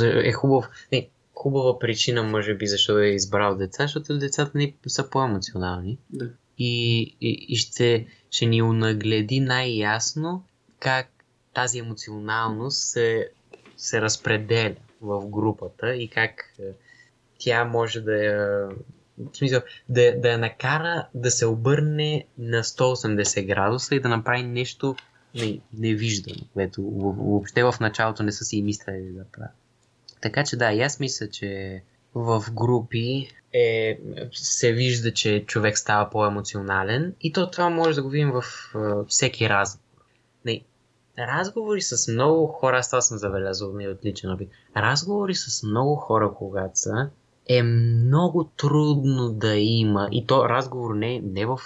е 0.02 0.32
хубав. 0.32 0.70
Не, 0.92 1.10
хубава 1.34 1.80
причина, 1.80 2.24
може 2.24 2.54
би, 2.54 2.68
защо 2.68 3.00
е 3.00 3.08
избрал 3.08 3.56
деца, 3.56 3.84
защото 3.84 4.18
децата 4.18 4.58
ни 4.58 4.76
са 4.88 5.10
по-емоционални. 5.10 5.98
Да. 6.10 6.30
И, 6.58 7.00
и, 7.22 7.46
и 7.50 7.56
ще, 7.56 8.08
ще 8.32 8.46
ни 8.46 8.62
унагледи 8.62 9.40
най-ясно 9.40 10.44
как 10.80 11.21
тази 11.54 11.80
емоционалност 11.80 12.82
се, 12.82 13.30
се 13.78 14.02
разпределя 14.02 14.76
в 15.02 15.28
групата 15.28 15.96
и 15.96 16.08
как 16.08 16.54
е, 16.60 16.64
тя 17.40 17.66
може 17.66 18.02
да 18.02 18.24
я, 18.24 18.70
в 19.18 19.38
смисъл, 19.38 19.62
да, 19.90 20.20
да 20.20 20.30
я 20.30 20.38
накара 20.38 21.08
да 21.14 21.32
се 21.32 21.46
обърне 21.46 22.26
на 22.38 22.64
180 22.64 23.48
градуса 23.48 23.96
и 23.96 24.00
да 24.00 24.10
направи 24.10 24.44
нещо 24.44 24.96
не, 25.36 25.60
невиждано, 25.74 26.42
което 26.54 26.84
въобще 26.84 27.64
в 27.64 27.76
началото 27.80 28.24
не 28.24 28.32
са 28.32 28.46
си 28.46 28.58
и 28.58 28.64
мислили 28.64 29.12
да 29.12 29.26
правят. 29.32 29.56
Така 30.22 30.44
че 30.44 30.58
да, 30.58 30.72
и 30.72 30.82
аз 30.82 31.00
мисля, 31.00 31.30
че 31.30 31.82
в 32.16 32.44
групи 32.52 33.28
е, 33.54 34.00
се 34.34 34.74
вижда, 34.74 35.14
че 35.14 35.46
човек 35.48 35.78
става 35.78 36.10
по-емоционален 36.10 37.16
и 37.22 37.34
то 37.34 37.52
това 37.52 37.70
може 37.70 37.96
да 37.96 38.04
го 38.04 38.10
видим 38.10 38.32
в 38.32 38.42
uh, 38.74 39.08
всеки 39.08 39.50
разговор. 39.50 39.81
Разговори 41.28 41.82
с 41.82 42.12
много 42.12 42.48
хора, 42.48 42.78
аз 42.78 42.90
това 42.90 43.02
съм 43.02 43.18
забелязал 43.18 43.74
ми 43.74 43.88
от 43.88 44.06
личен 44.06 44.32
опит, 44.32 44.50
разговори 44.78 45.36
с 45.36 45.64
много 45.64 45.96
хора, 45.96 46.34
когато 46.38 46.80
са, 46.80 47.10
е 47.50 47.64
много 47.64 48.44
трудно 48.44 49.30
да 49.30 49.56
има, 49.56 50.10
и 50.12 50.26
то 50.26 50.50
разговор 50.50 50.96
не, 50.96 51.22
не 51.24 51.46
в 51.46 51.60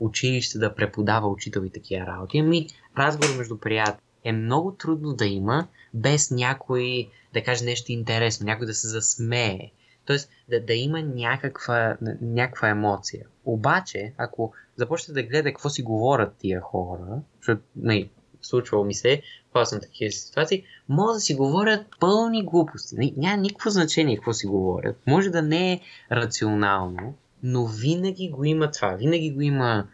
училище 0.00 0.58
да 0.58 0.74
преподава 0.74 1.28
учител 1.28 1.60
и 1.60 1.70
такива 1.70 2.06
работи, 2.06 2.38
ами 2.38 2.66
разговор 2.98 3.36
между 3.36 3.58
приятели. 3.58 4.00
Е 4.24 4.32
много 4.32 4.72
трудно 4.72 5.14
да 5.14 5.26
има 5.26 5.66
без 5.94 6.30
някой 6.30 7.08
да 7.34 7.42
каже 7.42 7.64
нещо 7.64 7.92
интересно, 7.92 8.44
някой 8.44 8.66
да 8.66 8.74
се 8.74 8.88
засмее. 8.88 9.70
Тоест 10.06 10.30
да, 10.48 10.60
да 10.60 10.74
има 10.74 11.02
някаква, 11.02 11.96
някаква 12.20 12.68
емоция. 12.68 13.26
Обаче, 13.44 14.12
ако 14.18 14.52
започнете 14.76 15.22
да 15.22 15.28
гледате 15.28 15.52
какво 15.52 15.68
си 15.68 15.82
говорят 15.82 16.34
тия 16.38 16.60
хора, 16.60 17.22
защото 17.40 17.62
не, 17.76 18.08
случвало 18.46 18.84
ми 18.84 18.94
се, 18.94 19.22
това 19.48 19.64
съм 19.64 19.80
такива 19.80 20.12
ситуации, 20.12 20.64
може 20.88 21.14
да 21.14 21.20
си 21.20 21.34
говорят 21.34 21.86
пълни 22.00 22.44
глупости. 22.44 23.14
Няма 23.16 23.36
никакво 23.36 23.70
значение 23.70 24.16
какво 24.16 24.32
си 24.32 24.46
говорят. 24.46 24.96
Може 25.06 25.30
да 25.30 25.42
не 25.42 25.72
е 25.72 25.80
рационално, 26.12 27.14
но 27.42 27.66
винаги 27.66 28.28
го 28.28 28.44
има 28.44 28.70
това. 28.70 28.88
Винаги 28.94 29.30
го 29.30 29.40
има, 29.40 29.86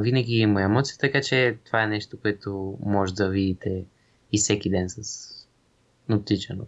винаги 0.00 0.34
има 0.34 0.62
емоция, 0.62 0.96
така 0.98 1.20
че 1.20 1.56
това 1.64 1.82
е 1.82 1.86
нещо, 1.86 2.16
което 2.22 2.78
може 2.84 3.14
да 3.14 3.28
видите 3.28 3.84
и 4.32 4.38
всеки 4.38 4.70
ден 4.70 4.90
с 4.90 5.28
оптичано. 6.10 6.64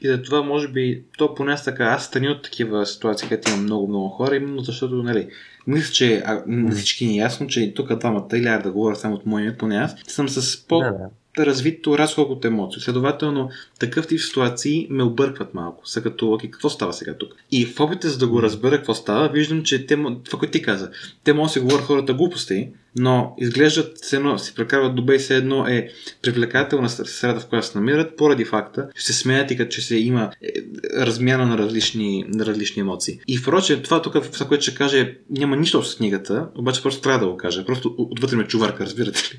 И 0.00 0.08
за 0.08 0.22
това, 0.22 0.42
може 0.42 0.68
би, 0.68 1.04
то 1.18 1.34
поне 1.34 1.56
така, 1.64 1.84
аз 1.84 2.04
страни 2.04 2.28
от 2.28 2.42
такива 2.42 2.86
ситуации, 2.86 3.28
където 3.28 3.50
има 3.50 3.62
много-много 3.62 4.08
хора, 4.08 4.36
именно 4.36 4.60
защото, 4.60 4.94
нали, 4.94 5.28
мисля, 5.66 5.92
че 5.92 6.22
а, 6.26 6.42
на 6.46 6.74
всички 6.74 7.06
ни 7.06 7.12
е 7.12 7.22
ясно, 7.22 7.46
че 7.46 7.74
тук 7.74 7.98
двамата, 7.98 8.28
или 8.32 8.58
да 8.62 8.72
говоря 8.72 8.96
само 8.96 9.14
от 9.14 9.26
моя, 9.26 9.58
поне 9.58 9.76
аз, 9.76 9.94
съм 10.06 10.28
с 10.28 10.66
по- 10.66 10.78
да, 10.78 10.92
да 11.36 11.46
развито 11.46 11.98
разход 11.98 12.30
от 12.30 12.44
емоции. 12.44 12.82
Следователно, 12.82 13.50
такъв 13.78 14.06
тип 14.06 14.20
ситуации 14.20 14.86
ме 14.90 15.02
объркват 15.02 15.54
малко. 15.54 15.88
Са 15.88 16.02
като, 16.02 16.32
окей, 16.32 16.50
какво 16.50 16.70
става 16.70 16.92
сега 16.92 17.14
тук? 17.14 17.32
И 17.50 17.66
в 17.66 17.80
опита 17.80 18.10
за 18.10 18.18
да 18.18 18.28
го 18.28 18.42
разбера 18.42 18.76
какво 18.76 18.94
става, 18.94 19.28
виждам, 19.28 19.62
че 19.62 19.86
те, 19.86 19.96
това, 20.24 20.38
което 20.38 20.52
ти 20.52 20.62
каза, 20.62 20.90
те 21.24 21.32
могат 21.32 21.48
да 21.48 21.52
се 21.52 21.60
говорят 21.60 21.84
хората 21.84 22.14
глупости, 22.14 22.68
но 22.96 23.34
изглеждат 23.38 23.98
се 23.98 24.16
едно, 24.16 24.38
си 24.38 24.54
прекарват 24.54 24.94
добре 24.94 25.14
и 25.14 25.20
се 25.20 25.36
едно 25.36 25.66
е 25.66 25.88
привлекателна 26.22 26.88
среда, 26.88 27.40
в 27.40 27.46
която 27.46 27.66
се 27.66 27.78
намират, 27.78 28.16
поради 28.16 28.44
факта, 28.44 28.88
че 28.96 29.04
се 29.04 29.12
смеят 29.12 29.50
и 29.50 29.56
като 29.56 29.70
че 29.70 29.80
се 29.80 29.96
има 29.96 30.30
е, 30.42 30.52
размяна 30.96 31.46
на 31.46 31.58
различни, 31.58 32.24
на 32.28 32.46
различни 32.46 32.80
емоции. 32.80 33.20
И 33.28 33.38
впрочем, 33.38 33.82
това 33.82 34.02
тук, 34.02 34.32
това, 34.32 34.46
което 34.46 34.62
ще 34.62 34.74
каже, 34.74 35.16
няма 35.30 35.56
нищо 35.56 35.82
с 35.82 35.96
книгата, 35.96 36.48
обаче 36.54 36.82
просто 36.82 37.00
трябва 37.00 37.26
да 37.26 37.32
го 37.32 37.36
кажа. 37.36 37.64
Просто 37.64 37.94
отвътре 37.98 38.36
ме 38.36 38.46
чуварка, 38.46 38.84
разбирате 38.84 39.20
ли. 39.20 39.38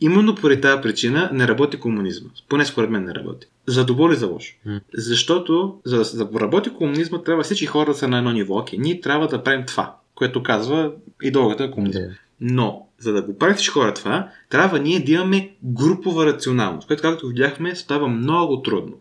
Именно 0.00 0.34
поради 0.34 0.60
тази 0.60 0.82
причина 0.82 1.30
не 1.32 1.48
работи 1.48 1.76
комунизма. 1.76 2.28
Поне 2.48 2.64
според 2.64 2.90
мен 2.90 3.04
не 3.04 3.14
работи. 3.14 3.46
За 3.66 3.84
добро 3.84 4.08
или 4.08 4.16
за 4.16 4.26
лошо. 4.26 4.54
Mm. 4.66 4.80
Защото 4.94 5.80
за 5.84 6.24
да 6.24 6.40
работи 6.40 6.70
комунизма, 6.70 7.22
трябва 7.22 7.42
всички 7.42 7.66
хора 7.66 7.90
да 7.90 7.98
са 7.98 8.08
на 8.08 8.18
едно 8.18 8.32
ниво. 8.32 8.58
Окей, 8.58 8.78
ние 8.78 9.00
трябва 9.00 9.28
да 9.28 9.42
правим 9.42 9.66
това, 9.66 9.96
което 10.14 10.42
казва 10.42 10.92
идеологията 11.22 11.62
на 11.62 11.70
комунизма. 11.70 12.00
Yeah. 12.00 12.27
Но, 12.40 12.88
за 12.98 13.12
да 13.12 13.22
го 13.22 13.36
всички 13.54 13.72
хора 13.72 13.94
това, 13.94 14.30
трябва 14.50 14.78
ние 14.78 15.00
да 15.00 15.12
имаме 15.12 15.50
групова 15.64 16.26
рационалност, 16.26 16.86
което, 16.86 17.02
както 17.02 17.28
видяхме, 17.28 17.74
става 17.74 18.08
много 18.08 18.62
трудно. 18.62 18.98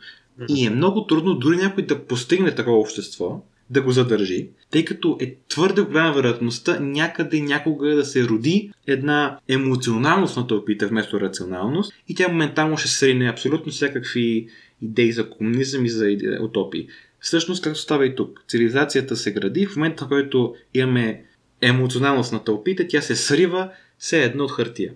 И 0.49 0.65
е 0.65 0.69
много 0.69 1.05
трудно 1.05 1.33
дори 1.33 1.57
някой 1.57 1.85
да 1.85 2.05
постигне 2.05 2.55
такова 2.55 2.77
общество, 2.77 3.43
да 3.69 3.81
го 3.81 3.91
задържи, 3.91 4.49
тъй 4.71 4.85
като 4.85 5.17
е 5.21 5.35
твърде 5.49 5.81
голяма 5.81 6.13
вероятността 6.13 6.79
някъде 6.79 7.41
някога 7.41 7.95
да 7.95 8.05
се 8.05 8.23
роди 8.23 8.71
една 8.88 9.39
емоционалност 9.47 10.38
на 10.38 10.47
тълпите 10.47 10.85
вместо 10.85 11.19
рационалност 11.19 11.93
и 12.07 12.15
тя 12.15 12.27
моментално 12.27 12.77
ще 12.77 12.89
срине 12.89 13.29
абсолютно 13.29 13.71
всякакви 13.71 14.47
идеи 14.81 15.11
за 15.11 15.29
комунизъм 15.29 15.85
и 15.85 15.89
за 15.89 16.17
утопии. 16.41 16.88
Всъщност, 17.19 17.63
както 17.63 17.79
става 17.79 18.05
и 18.05 18.15
тук, 18.15 18.43
цивилизацията 18.47 19.15
се 19.15 19.33
гради, 19.33 19.65
в 19.65 19.75
момента, 19.75 20.05
в 20.05 20.07
който 20.07 20.55
имаме 20.73 21.23
емоционалност 21.62 22.34
на 22.34 22.43
тълпите, 22.43 22.88
тя 22.88 23.01
се 23.01 23.16
срива 23.16 23.72
все 23.97 24.24
едно 24.24 24.43
от 24.43 24.51
хартия. 24.51 24.93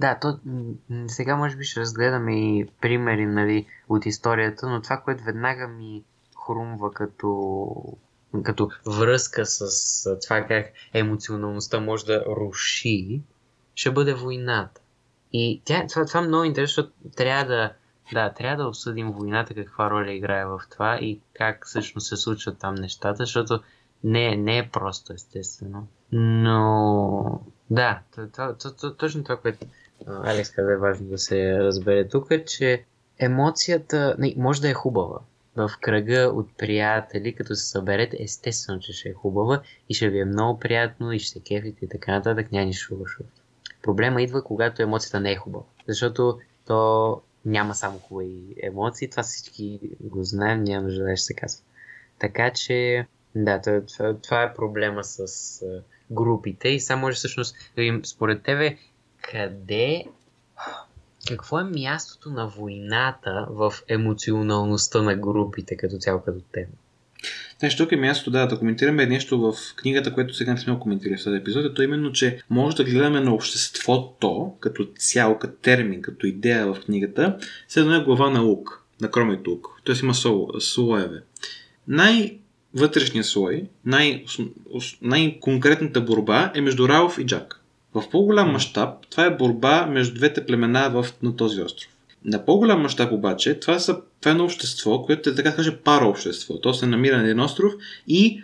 Да, 0.00 0.18
то 0.20 0.38
сега 1.06 1.36
може 1.36 1.56
би 1.56 1.64
ще 1.64 1.80
разгледаме 1.80 2.58
и 2.58 2.66
примери 2.80 3.26
нали, 3.26 3.66
от 3.88 4.06
историята, 4.06 4.68
но 4.68 4.82
това, 4.82 4.96
което 4.96 5.24
веднага 5.24 5.68
ми 5.68 6.02
хрумва 6.46 6.92
като, 6.92 7.74
като 8.42 8.70
връзка 8.86 9.46
с 9.46 10.20
това 10.22 10.42
как 10.42 10.66
емоционалността 10.92 11.80
може 11.80 12.06
да 12.06 12.24
руши, 12.24 13.20
ще 13.74 13.90
бъде 13.90 14.14
войната. 14.14 14.80
И 15.32 15.62
тя, 15.64 15.86
това, 15.86 16.04
това 16.06 16.20
е 16.20 16.26
много 16.26 16.44
интересно, 16.44 16.82
защото 16.82 16.92
трябва 17.16 17.44
да, 17.44 17.72
да, 18.12 18.32
трябва 18.32 18.62
да 18.62 18.68
обсъдим 18.68 19.12
войната, 19.12 19.54
каква 19.54 19.90
роля 19.90 20.12
играе 20.12 20.46
в 20.46 20.60
това 20.70 20.96
и 20.96 21.20
как 21.34 21.66
всъщност 21.66 22.08
се 22.08 22.16
случват 22.16 22.58
там 22.58 22.74
нещата, 22.74 23.16
защото 23.18 23.60
не, 24.04 24.36
не 24.36 24.58
е 24.58 24.68
просто, 24.72 25.12
естествено. 25.12 25.86
Но 26.12 27.40
да, 27.70 28.00
точно 28.98 29.22
това, 29.22 29.36
което 29.36 29.66
Алекс 30.06 30.50
каза 30.50 30.72
е 30.72 30.76
важно 30.76 31.06
да 31.06 31.18
се 31.18 31.58
разбере 31.58 32.08
тук, 32.08 32.26
е, 32.30 32.44
че 32.44 32.84
емоцията 33.18 34.16
не, 34.18 34.34
може 34.36 34.60
да 34.60 34.70
е 34.70 34.74
хубава, 34.74 35.18
в 35.56 35.70
кръга 35.80 36.32
от 36.34 36.56
приятели, 36.58 37.34
като 37.34 37.54
се 37.54 37.66
съберете, 37.66 38.16
естествено, 38.20 38.80
че 38.80 38.92
ще 38.92 39.08
е 39.08 39.12
хубава 39.12 39.62
и 39.88 39.94
ще 39.94 40.08
ви 40.08 40.20
е 40.20 40.24
много 40.24 40.60
приятно 40.60 41.12
и 41.12 41.18
ще 41.18 41.30
се 41.32 41.40
кефите 41.40 41.84
и 41.84 41.88
така 41.88 42.12
нататък, 42.12 42.52
няма 42.52 42.66
нищо 42.66 42.94
лошо. 42.94 43.22
Проблема 43.82 44.22
идва, 44.22 44.44
когато 44.44 44.82
емоцията 44.82 45.20
не 45.20 45.32
е 45.32 45.36
хубава, 45.36 45.64
защото 45.88 46.38
то 46.66 47.20
няма 47.44 47.74
само 47.74 47.98
хубави 47.98 48.54
емоции, 48.62 49.10
това 49.10 49.22
всички 49.22 49.80
го 50.00 50.24
знаем, 50.24 50.64
няма 50.64 50.82
нужда 50.82 51.04
да 51.04 51.16
се 51.16 51.34
казва. 51.34 51.64
Така 52.18 52.50
че, 52.50 53.06
да, 53.34 53.60
това, 53.60 54.16
това 54.22 54.42
е 54.42 54.54
проблема 54.54 55.04
с 55.04 55.26
групите 56.10 56.68
и 56.68 56.80
само 56.80 57.00
може 57.00 57.16
всъщност 57.16 57.56
според 58.04 58.42
тебе 58.42 58.76
къде 59.22 60.04
какво 61.28 61.58
е 61.58 61.64
мястото 61.64 62.30
на 62.30 62.48
войната 62.48 63.46
в 63.50 63.72
емоционалността 63.88 65.02
на 65.02 65.16
групите 65.16 65.76
като 65.76 65.96
цяло 65.98 66.20
като 66.20 66.40
тема? 66.52 66.72
Значи 67.58 67.76
тук 67.76 67.92
е 67.92 67.96
място 67.96 68.30
да, 68.30 68.46
да 68.46 68.58
коментираме 68.58 69.06
нещо 69.06 69.40
в 69.40 69.54
книгата, 69.76 70.14
което 70.14 70.34
сега 70.34 70.52
не 70.52 70.58
сме 70.58 70.78
коментирали 70.78 71.18
в 71.18 71.24
този 71.24 71.36
епизод, 71.36 71.64
е 71.64 71.74
то 71.74 71.82
именно, 71.82 72.12
че 72.12 72.42
може 72.50 72.76
да 72.76 72.84
гледаме 72.84 73.20
на 73.20 73.34
обществото 73.34 74.52
като 74.60 74.88
цяло, 74.98 75.38
като 75.38 75.54
термин, 75.54 76.02
като 76.02 76.26
идея 76.26 76.74
в 76.74 76.80
книгата, 76.80 77.38
с 77.68 77.76
една 77.76 78.04
глава 78.04 78.30
на 78.30 78.40
лук, 78.40 78.84
на 79.00 79.10
кромето 79.10 79.50
лук. 79.50 79.68
Тоест 79.84 80.02
има 80.02 80.14
слоеве. 80.58 81.22
Най-вътрешният 82.74 83.26
слой, 83.26 83.64
най- 83.86 84.24
най-конкретната 85.02 86.00
борба 86.00 86.52
е 86.54 86.60
между 86.60 86.88
Рауф 86.88 87.18
и 87.18 87.26
Джак. 87.26 87.60
В 87.94 88.10
по-голям 88.10 88.52
мащаб 88.52 89.06
това 89.10 89.24
е 89.24 89.36
борба 89.36 89.86
между 89.86 90.14
двете 90.14 90.46
племена 90.46 90.90
в, 90.90 91.06
на 91.22 91.36
този 91.36 91.62
остров. 91.62 91.92
На 92.24 92.44
по-голям 92.44 92.82
мащаб 92.82 93.12
обаче 93.12 93.60
това, 93.60 93.78
са, 93.78 94.00
това 94.20 94.30
е 94.30 94.32
едно 94.32 94.44
общество, 94.44 95.02
което 95.02 95.30
е 95.30 95.34
така 95.34 95.50
да 95.50 95.56
каже 95.56 95.78
общество. 95.86 96.60
То 96.60 96.74
се 96.74 96.86
намира 96.86 97.16
на 97.16 97.24
един 97.24 97.40
остров 97.40 97.72
и 98.08 98.42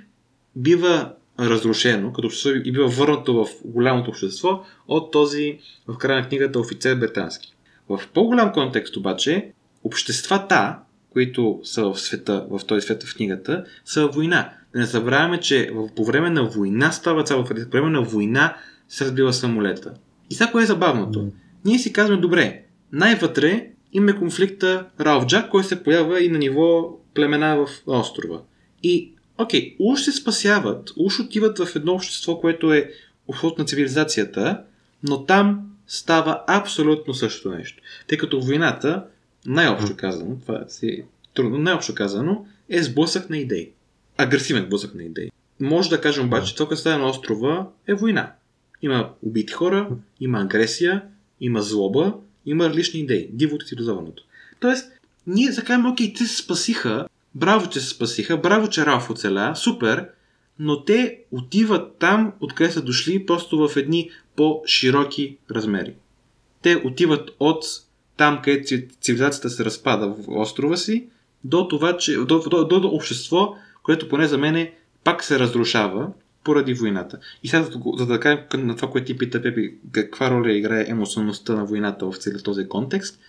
бива 0.56 1.12
разрушено, 1.40 2.12
като 2.12 2.26
общество 2.26 2.50
и 2.50 2.72
бива 2.72 2.88
върнато 2.88 3.34
в 3.34 3.48
голямото 3.64 4.10
общество 4.10 4.64
от 4.88 5.12
този, 5.12 5.58
в 5.88 5.98
края 5.98 6.20
на 6.20 6.28
книгата, 6.28 6.60
офицер 6.60 6.94
британски. 6.94 7.54
В 7.88 8.00
по-голям 8.14 8.52
контекст 8.52 8.96
обаче, 8.96 9.52
обществата, 9.84 10.76
които 11.12 11.60
са 11.64 11.84
в 11.84 12.00
света, 12.00 12.46
в 12.50 12.60
този 12.66 12.80
свет 12.80 13.02
в 13.02 13.16
книгата, 13.16 13.64
са 13.84 14.06
война. 14.06 14.52
Да 14.72 14.78
не 14.78 14.86
забравяме, 14.86 15.40
че 15.40 15.70
по 15.96 16.04
време 16.04 16.30
на 16.30 16.44
война 16.44 16.92
става 16.92 17.24
цяло, 17.24 17.44
по 17.44 17.54
време 17.70 17.90
на 17.90 18.02
война 18.02 18.56
се 18.88 19.04
разбива 19.04 19.32
самолета. 19.32 19.94
И 20.30 20.34
сега 20.34 20.50
кое 20.50 20.62
е 20.62 20.66
забавното? 20.66 21.18
Mm. 21.18 21.30
Ние 21.64 21.78
си 21.78 21.92
казваме, 21.92 22.20
добре, 22.20 22.62
най-вътре 22.92 23.70
имаме 23.92 24.18
конфликта 24.18 24.86
Ралф 25.00 25.26
Джак, 25.26 25.50
който 25.50 25.68
се 25.68 25.82
появява 25.82 26.24
и 26.24 26.28
на 26.28 26.38
ниво 26.38 26.98
племена 27.14 27.56
в 27.56 27.68
острова. 27.86 28.40
И, 28.82 29.12
окей, 29.38 29.76
уж 29.78 30.00
се 30.00 30.12
спасяват, 30.12 30.92
уж 30.96 31.20
отиват 31.20 31.58
в 31.58 31.76
едно 31.76 31.92
общество, 31.92 32.40
което 32.40 32.72
е 32.72 32.90
обход 33.28 33.58
на 33.58 33.64
цивилизацията, 33.64 34.62
но 35.02 35.24
там 35.24 35.60
става 35.86 36.44
абсолютно 36.46 37.14
същото 37.14 37.56
нещо. 37.56 37.82
Тъй 38.06 38.18
като 38.18 38.40
войната, 38.40 39.04
най-общо 39.48 39.96
казано, 39.96 40.36
това 40.40 40.64
си 40.68 41.04
трудно, 41.34 41.58
най-общо 41.58 41.94
казано, 41.94 42.46
е 42.68 42.82
сблъсък 42.82 43.30
на 43.30 43.38
идеи. 43.38 43.70
Агресивен 44.16 44.64
сблъсък 44.64 44.94
на 44.94 45.02
идеи. 45.02 45.30
Може 45.60 45.90
да 45.90 46.00
кажем 46.00 46.26
обаче, 46.26 46.46
че 46.46 46.54
това, 46.54 46.68
което 46.68 46.80
става 46.80 46.98
на 46.98 47.08
острова, 47.08 47.68
е 47.86 47.94
война. 47.94 48.32
Има 48.82 49.10
убити 49.22 49.52
хора, 49.52 49.88
има 50.20 50.40
агресия, 50.40 51.02
има 51.40 51.62
злоба, 51.62 52.14
има 52.46 52.68
различни 52.68 53.00
идеи. 53.00 53.28
Дивото 53.32 53.64
и 53.64 53.68
цивилизованото. 53.68 54.22
Тоест, 54.60 54.92
ние 55.26 55.52
за 55.52 55.64
кажем, 55.64 55.86
окей, 55.86 56.12
те 56.12 56.26
се 56.26 56.36
спасиха, 56.36 57.06
браво, 57.34 57.70
че 57.70 57.80
се 57.80 57.88
спасиха, 57.88 58.36
браво, 58.36 58.68
че 58.68 58.86
Ралф 58.86 59.10
оцеля, 59.10 59.52
супер, 59.56 60.08
но 60.58 60.84
те 60.84 61.18
отиват 61.32 61.96
там, 61.98 62.32
откъде 62.40 62.70
са 62.70 62.82
дошли, 62.82 63.26
просто 63.26 63.68
в 63.68 63.76
едни 63.76 64.10
по-широки 64.36 65.36
размери. 65.50 65.94
Те 66.62 66.76
отиват 66.84 67.30
от 67.40 67.64
там, 68.18 68.40
където 68.42 68.94
цивилизацията 69.00 69.50
се 69.50 69.64
разпада 69.64 70.08
в 70.08 70.16
острова 70.28 70.76
си, 70.76 71.08
до 71.44 71.68
това, 71.68 71.96
че, 71.96 72.16
до, 72.16 72.24
до, 72.24 72.64
до, 72.64 72.80
до 72.80 72.88
общество, 72.88 73.54
което 73.82 74.08
поне 74.08 74.26
за 74.26 74.38
мен 74.38 74.68
пак 75.04 75.24
се 75.24 75.38
разрушава 75.38 76.08
поради 76.44 76.74
войната. 76.74 77.18
И 77.42 77.48
сега, 77.48 77.68
за 77.96 78.06
да 78.06 78.20
кажем 78.20 78.66
на 78.66 78.76
това, 78.76 78.90
което 78.90 79.06
ти 79.06 79.18
пита, 79.18 79.42
Пепи, 79.42 79.74
каква 79.92 80.30
роля 80.30 80.52
играе 80.52 80.84
емоционалността 80.88 81.54
на 81.54 81.64
войната 81.64 82.06
в 82.06 82.16
целият 82.16 82.44
този 82.44 82.68
контекст, 82.68 83.20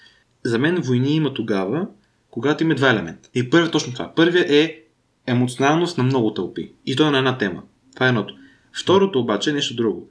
за 0.43 0.59
мен 0.59 0.75
войни 0.75 1.15
има 1.15 1.33
тогава, 1.33 1.87
когато 2.31 2.63
има 2.63 2.75
два 2.75 2.89
елемента. 2.89 3.29
И 3.35 3.49
първият 3.49 3.69
е 3.69 3.71
точно 3.71 3.93
това. 3.93 4.13
Първият 4.15 4.49
е 4.49 4.83
емоционалност 5.27 5.97
на 5.97 6.03
много 6.03 6.33
тълпи. 6.33 6.71
И 6.85 6.95
то 6.95 7.07
е 7.07 7.11
на 7.11 7.17
една 7.17 7.37
тема. 7.37 7.63
Това 7.93 8.05
е 8.05 8.09
едното. 8.09 8.33
Второто 8.81 9.19
обаче 9.19 9.49
е 9.49 9.53
нещо 9.53 9.75
друго. 9.75 10.09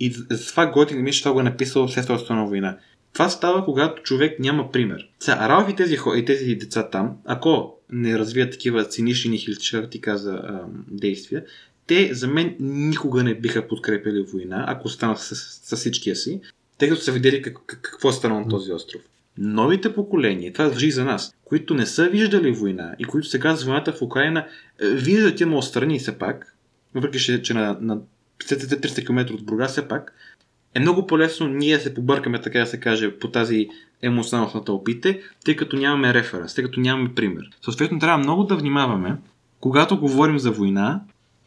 И 0.00 0.10
за 0.30 0.46
това 0.46 0.66
Готин 0.66 1.02
мисля, 1.02 1.22
това 1.22 1.32
го 1.32 1.40
е 1.40 1.42
написал 1.42 1.88
след 1.88 2.04
Втората 2.04 2.34
война. 2.34 2.76
Това 3.12 3.28
става, 3.28 3.64
когато 3.64 4.02
човек 4.02 4.38
няма 4.38 4.72
пример. 4.72 5.08
Сега, 5.20 5.48
Ралф 5.48 5.70
и 5.70 5.76
тези, 5.76 5.98
и 6.16 6.24
тези 6.24 6.54
деца 6.54 6.90
там, 6.90 7.16
ако 7.24 7.76
не 7.92 8.18
развият 8.18 8.52
такива 8.52 8.84
цинични 8.84 9.30
нихилистични, 9.30 9.90
ти 9.90 10.00
каза, 10.00 10.42
действия, 10.88 11.44
те 11.86 12.14
за 12.14 12.28
мен 12.28 12.56
никога 12.60 13.24
не 13.24 13.34
биха 13.34 13.68
подкрепили 13.68 14.22
война, 14.22 14.64
ако 14.68 14.86
останат 14.86 15.18
с, 15.18 15.36
с, 15.36 15.60
с 15.62 15.76
всичкия 15.76 16.16
си, 16.16 16.40
тъй 16.78 16.88
като 16.88 17.00
са 17.00 17.12
видели 17.12 17.42
как, 17.42 17.58
какво 17.66 18.08
е 18.08 18.12
станало 18.12 18.40
на 18.40 18.48
този 18.48 18.72
остров. 18.72 19.02
Новите 19.38 19.94
поколения, 19.94 20.52
това 20.52 20.68
въжи 20.68 20.90
за 20.90 21.04
нас, 21.04 21.34
които 21.44 21.74
не 21.74 21.86
са 21.86 22.08
виждали 22.08 22.52
война 22.52 22.94
и 22.98 23.04
които 23.04 23.28
сега 23.28 23.56
с 23.56 23.64
войната 23.64 23.92
в 23.92 24.02
Украина 24.02 24.46
е, 24.82 24.88
виждат 24.88 25.40
има 25.40 25.56
отстрани 25.56 25.98
все 25.98 26.18
пак, 26.18 26.56
въпреки 26.94 27.42
че 27.42 27.54
на, 27.54 27.78
на 27.80 27.98
300 28.40 29.06
км 29.06 29.34
от 29.34 29.44
Бурга 29.44 29.68
все 29.68 29.88
пак, 29.88 30.14
е 30.74 30.80
много 30.80 31.06
по-лесно 31.06 31.48
ние 31.48 31.76
да 31.76 31.82
се 31.82 31.94
побъркаме, 31.94 32.40
така 32.40 32.58
да 32.58 32.66
се 32.66 32.80
каже, 32.80 33.18
по 33.18 33.30
тази 33.30 33.68
емоционалност 34.02 34.54
на 34.54 34.64
тълпите, 34.64 35.20
тъй 35.44 35.56
като 35.56 35.76
нямаме 35.76 36.14
референс, 36.14 36.54
тъй 36.54 36.64
като 36.64 36.80
нямаме 36.80 37.14
пример. 37.14 37.50
Съответно, 37.62 37.98
трябва 37.98 38.18
много 38.18 38.44
да 38.44 38.56
внимаваме, 38.56 39.16
когато 39.60 40.00
говорим 40.00 40.38
за 40.38 40.50
война, 40.50 41.00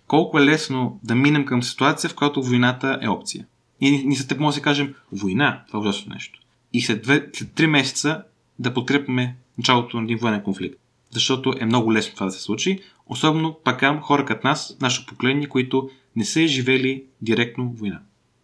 колко 0.08 0.40
е 0.40 0.46
лесно 0.46 1.00
да 1.04 1.16
минем 1.16 1.46
към 1.46 1.64
ситуация, 1.64 2.10
в 2.10 2.16
която 2.16 2.44
войната 2.44 3.00
е 3.02 3.08
опция. 3.08 3.46
И 3.82 3.92
ние 3.92 4.18
след 4.18 4.40
може 4.40 4.58
да 4.58 4.64
кажем 4.64 4.94
война, 5.12 5.64
това 5.68 5.80
е 5.80 5.82
ужасно 5.82 6.14
нещо. 6.14 6.40
И 6.74 6.82
след, 6.82 7.02
две, 7.02 7.30
след 7.34 7.50
3 7.50 7.66
месеца 7.66 8.24
да 8.60 8.74
подкрепяме 8.74 9.36
началото 9.58 9.98
на 9.98 10.04
един 10.04 10.18
военен 10.18 10.42
конфликт. 10.42 10.80
Защото 11.12 11.54
е 11.60 11.66
много 11.66 11.94
лесно 11.94 12.14
това 12.14 12.26
да 12.26 12.32
се 12.32 12.42
случи. 12.42 12.80
Особено 13.08 13.58
пакам 13.64 14.02
хора 14.02 14.26
като 14.26 14.48
нас, 14.48 14.78
нашето 14.82 15.08
поколение, 15.08 15.48
които 15.48 15.90
не 16.16 16.26
са 16.26 16.48
живели 16.48 17.04
директно 17.22 17.74
война. 17.78 18.00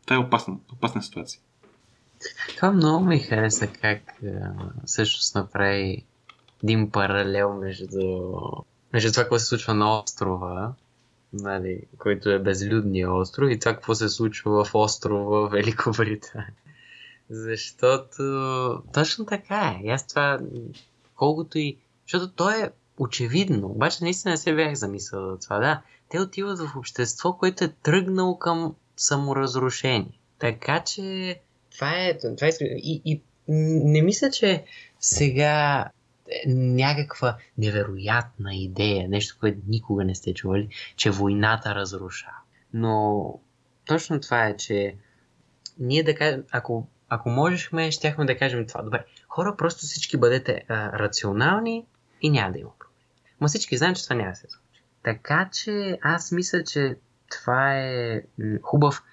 Това 0.09 0.17
е 0.17 0.25
опасна, 0.25 0.57
опасна 0.73 1.03
ситуация. 1.03 1.41
Това 2.55 2.71
много 2.71 3.05
ми 3.05 3.19
хареса 3.19 3.67
как 3.67 4.21
всъщност 4.85 5.35
направи 5.35 6.05
един 6.63 6.91
паралел 6.91 7.53
между, 7.53 8.31
между 8.93 9.11
това, 9.11 9.27
което 9.27 9.43
се 9.43 9.49
случва 9.49 9.73
на 9.73 9.99
острова 9.99 10.73
нали, 11.33 11.81
който 11.97 12.29
е 12.29 12.39
безлюдния 12.39 13.13
остров 13.13 13.51
и 13.51 13.59
това 13.59 13.73
какво 13.73 13.95
се 13.95 14.09
случва 14.09 14.65
в 14.65 14.75
острова 14.75 15.47
Великобритания. 15.47 16.53
Защото 17.29 18.23
точно 18.93 19.25
така 19.25 19.79
е. 19.83 19.89
Аз 19.89 20.07
това, 20.07 20.39
колкото 21.15 21.57
и... 21.57 21.77
Защото 22.05 22.31
то 22.31 22.49
е 22.49 22.71
очевидно, 22.97 23.67
обаче 23.67 24.03
наистина 24.03 24.31
не 24.31 24.37
се 24.37 24.55
бях 24.55 24.73
замислял 24.73 25.31
за 25.31 25.39
това. 25.39 25.59
Да, 25.59 25.81
те 26.09 26.19
отиват 26.19 26.59
в 26.59 26.75
общество, 26.75 27.33
което 27.33 27.63
е 27.63 27.73
тръгнало 27.83 28.39
към 28.39 28.75
саморазрушение. 28.99 30.19
Така 30.39 30.83
че 30.83 31.39
това 31.71 31.91
е... 31.91 32.17
Това 32.17 32.47
е 32.47 32.51
и, 32.61 33.01
и 33.05 33.21
не 33.47 34.01
мисля, 34.01 34.31
че 34.31 34.63
сега 34.99 35.89
някаква 36.47 37.37
невероятна 37.57 38.55
идея, 38.55 39.09
нещо, 39.09 39.37
което 39.39 39.59
никога 39.67 40.05
не 40.05 40.15
сте 40.15 40.33
чували, 40.33 40.69
че 40.95 41.09
войната 41.09 41.75
разрушава. 41.75 42.37
Но 42.73 43.33
точно 43.85 44.19
това 44.19 44.45
е, 44.45 44.57
че 44.57 44.95
ние 45.79 46.03
да 46.03 46.15
кажем, 46.15 46.43
ако, 46.51 46.87
ако 47.09 47.29
можехме, 47.29 47.91
щяхме 47.91 48.25
да 48.25 48.37
кажем 48.37 48.67
това. 48.67 48.81
Добре, 48.81 49.05
хора, 49.27 49.55
просто 49.57 49.85
всички 49.85 50.17
бъдете 50.17 50.63
а, 50.67 50.99
рационални 50.99 51.85
и 52.21 52.29
няма 52.29 52.51
да 52.51 52.59
има 52.59 52.69
проблем. 52.79 52.95
Ма 53.39 53.47
всички 53.47 53.77
знаем, 53.77 53.95
че 53.95 54.03
това 54.03 54.15
няма 54.15 54.29
да 54.29 54.35
се 54.35 54.47
случи. 54.49 54.83
Така 55.03 55.49
че 55.53 55.99
аз 56.01 56.31
мисля, 56.31 56.63
че 56.63 56.95
това 57.29 57.77
е 57.77 58.21
хубав, 58.61 59.03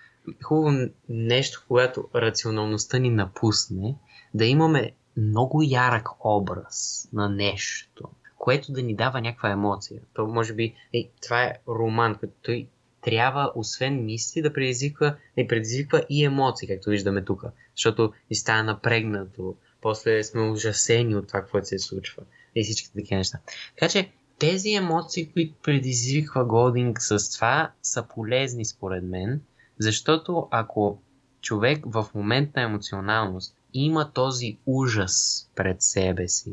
хубаво 0.42 0.88
нещо, 1.08 1.64
когато 1.68 2.08
рационалността 2.14 2.98
ни 2.98 3.10
напусне, 3.10 3.96
да 4.34 4.44
имаме 4.44 4.92
много 5.16 5.62
ярък 5.62 6.08
образ 6.24 7.08
на 7.12 7.28
нещо, 7.28 8.08
което 8.38 8.72
да 8.72 8.82
ни 8.82 8.94
дава 8.94 9.20
някаква 9.20 9.50
емоция. 9.50 10.00
То 10.14 10.26
може 10.26 10.54
би, 10.54 10.74
е, 10.94 11.08
това 11.22 11.44
е 11.44 11.54
роман, 11.68 12.14
като 12.14 12.32
той 12.42 12.68
трябва, 13.00 13.52
освен 13.54 14.04
мисли, 14.04 14.42
да 14.42 14.52
предизвиква, 14.52 15.16
не 15.36 15.48
предизвиква 15.48 16.04
и 16.10 16.24
емоции, 16.24 16.68
както 16.68 16.90
виждаме 16.90 17.24
тук. 17.24 17.44
Защото 17.76 18.12
ни 18.30 18.36
става 18.36 18.62
напрегнато, 18.62 19.56
после 19.80 20.24
сме 20.24 20.42
ужасени 20.42 21.16
от 21.16 21.28
това, 21.28 21.42
което 21.42 21.68
се 21.68 21.78
случва. 21.78 22.22
И 22.54 22.64
всички 22.64 22.92
такива 22.92 23.18
неща. 23.18 23.38
Така 23.78 23.88
че, 23.88 24.10
тези 24.38 24.70
емоции, 24.70 25.32
които 25.32 25.54
предизвиква 25.62 26.44
Голдинг 26.44 27.02
с 27.02 27.30
това, 27.36 27.70
са 27.82 28.02
полезни 28.02 28.64
според 28.64 29.04
мен, 29.04 29.40
защото 29.78 30.48
ако 30.50 30.98
човек 31.40 31.84
в 31.86 32.06
момент 32.14 32.56
на 32.56 32.62
емоционалност 32.62 33.56
има 33.74 34.12
този 34.12 34.58
ужас 34.66 35.48
пред 35.54 35.82
себе 35.82 36.28
си, 36.28 36.52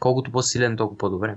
колкото 0.00 0.32
по-силен, 0.32 0.76
толкова 0.76 0.98
по-добре. 0.98 1.36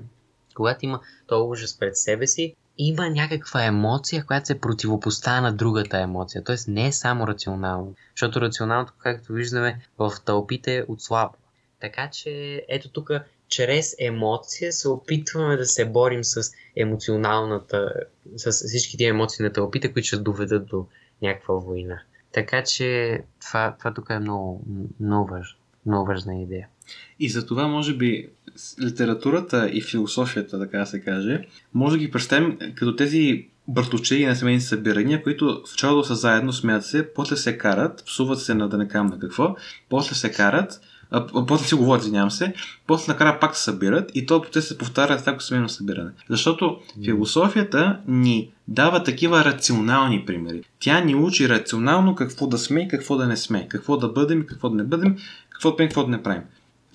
Когато 0.56 0.86
има 0.86 1.00
този 1.28 1.50
ужас 1.50 1.80
пред 1.80 1.98
себе 1.98 2.28
си, 2.28 2.56
има 2.78 3.10
някаква 3.10 3.64
емоция, 3.66 4.26
която 4.26 4.48
се 4.48 4.60
противопоставя 4.60 5.42
на 5.42 5.54
другата 5.54 5.98
емоция. 5.98 6.44
Тоест 6.44 6.68
не 6.68 6.88
е 6.88 6.92
само 6.92 7.28
рационално. 7.28 7.96
Защото 8.16 8.42
рационалното, 8.42 8.94
както 8.98 9.34
виждаме, 9.34 9.80
в 9.98 10.12
тълпите 10.26 10.78
е 10.78 10.84
отслабва. 10.88 11.38
Така 11.80 12.10
че 12.10 12.66
ето 12.70 12.90
тук 12.90 13.12
чрез 13.50 13.96
емоция 14.00 14.72
се 14.74 14.90
опитваме 14.90 15.58
да 15.58 15.66
се 15.66 15.86
борим 15.86 16.24
с 16.24 16.52
емоционалната, 16.76 17.94
с 18.36 18.52
всички 18.52 18.98
тези 18.98 19.08
емоции 19.08 19.44
на 19.44 19.54
тълпите, 19.54 19.94
които 19.94 20.08
ще 20.08 20.18
доведат 20.18 20.66
до 20.66 20.86
някаква 21.22 21.56
война. 21.56 22.02
Така 22.32 22.64
че 22.64 23.20
това, 23.42 23.76
това 23.80 23.94
тук 23.94 24.10
е 24.10 24.20
много, 24.20 24.64
много, 25.00 25.30
важно, 25.30 25.58
много 25.86 26.08
важна 26.08 26.42
идея. 26.42 26.68
И 27.20 27.30
за 27.30 27.46
това, 27.46 27.68
може 27.68 27.94
би, 27.94 28.30
литературата 28.82 29.70
и 29.74 29.82
философията, 29.82 30.60
така 30.60 30.78
да 30.78 30.86
се 30.86 31.02
каже, 31.02 31.48
може 31.74 31.98
да 31.98 32.00
ги 32.00 32.12
представим 32.12 32.58
като 32.76 32.96
тези 32.96 33.48
братовчеги 33.68 34.26
на 34.26 34.36
семейни 34.36 34.62
събирания, 34.62 35.24
които 35.24 35.64
в 35.68 35.72
началото 35.72 36.08
са 36.08 36.16
заедно, 36.16 36.54
смеят 36.54 36.86
се, 36.86 37.14
после 37.14 37.38
се 37.38 37.58
карат, 37.58 38.04
псуват 38.06 38.40
се 38.40 38.54
на 38.54 38.70
да 38.70 38.78
не 38.78 38.88
кам 38.88 39.08
на 39.08 39.20
какво, 39.20 39.56
после 39.90 40.16
се 40.16 40.32
карат, 40.32 40.82
а, 41.12 41.46
после 41.46 41.68
си 41.68 41.76
говорят, 41.76 42.04
извинявам 42.04 42.32
се, 42.32 42.54
после 42.88 43.14
накрая 43.14 43.40
пак 43.40 43.56
се 43.56 43.64
събират 43.64 44.12
и 44.16 44.26
този 44.26 44.42
процес 44.42 44.68
се 44.68 44.78
повтаря 44.78 45.18
с 45.18 45.22
всяко 45.22 45.44
семейно 45.44 45.70
събиране. 45.70 46.12
Защото 46.30 46.78
философията 47.06 48.00
ни 48.08 48.52
дава 48.68 49.04
такива 49.04 49.46
рационални 49.46 50.26
примери. 50.26 50.64
Тя 50.80 51.00
ни 51.00 51.16
учи 51.16 51.50
рационално 51.50 52.16
какво 52.16 52.48
да 52.48 52.58
сме 52.58 52.82
и 52.82 52.88
какво 52.88 53.18
да 53.18 53.28
не 53.28 53.38
сме, 53.38 53.68
какво 53.70 53.98
да 53.98 54.08
бъдем 54.08 54.42
и 54.42 54.46
какво 54.46 54.70
да 54.70 54.76
не 54.76 54.84
бъдем, 54.84 55.18
какво 55.50 55.72
да 55.72 55.78
правим, 55.78 55.90
какво 55.90 56.04
да 56.04 56.10
не 56.10 56.24
правим. 56.24 56.42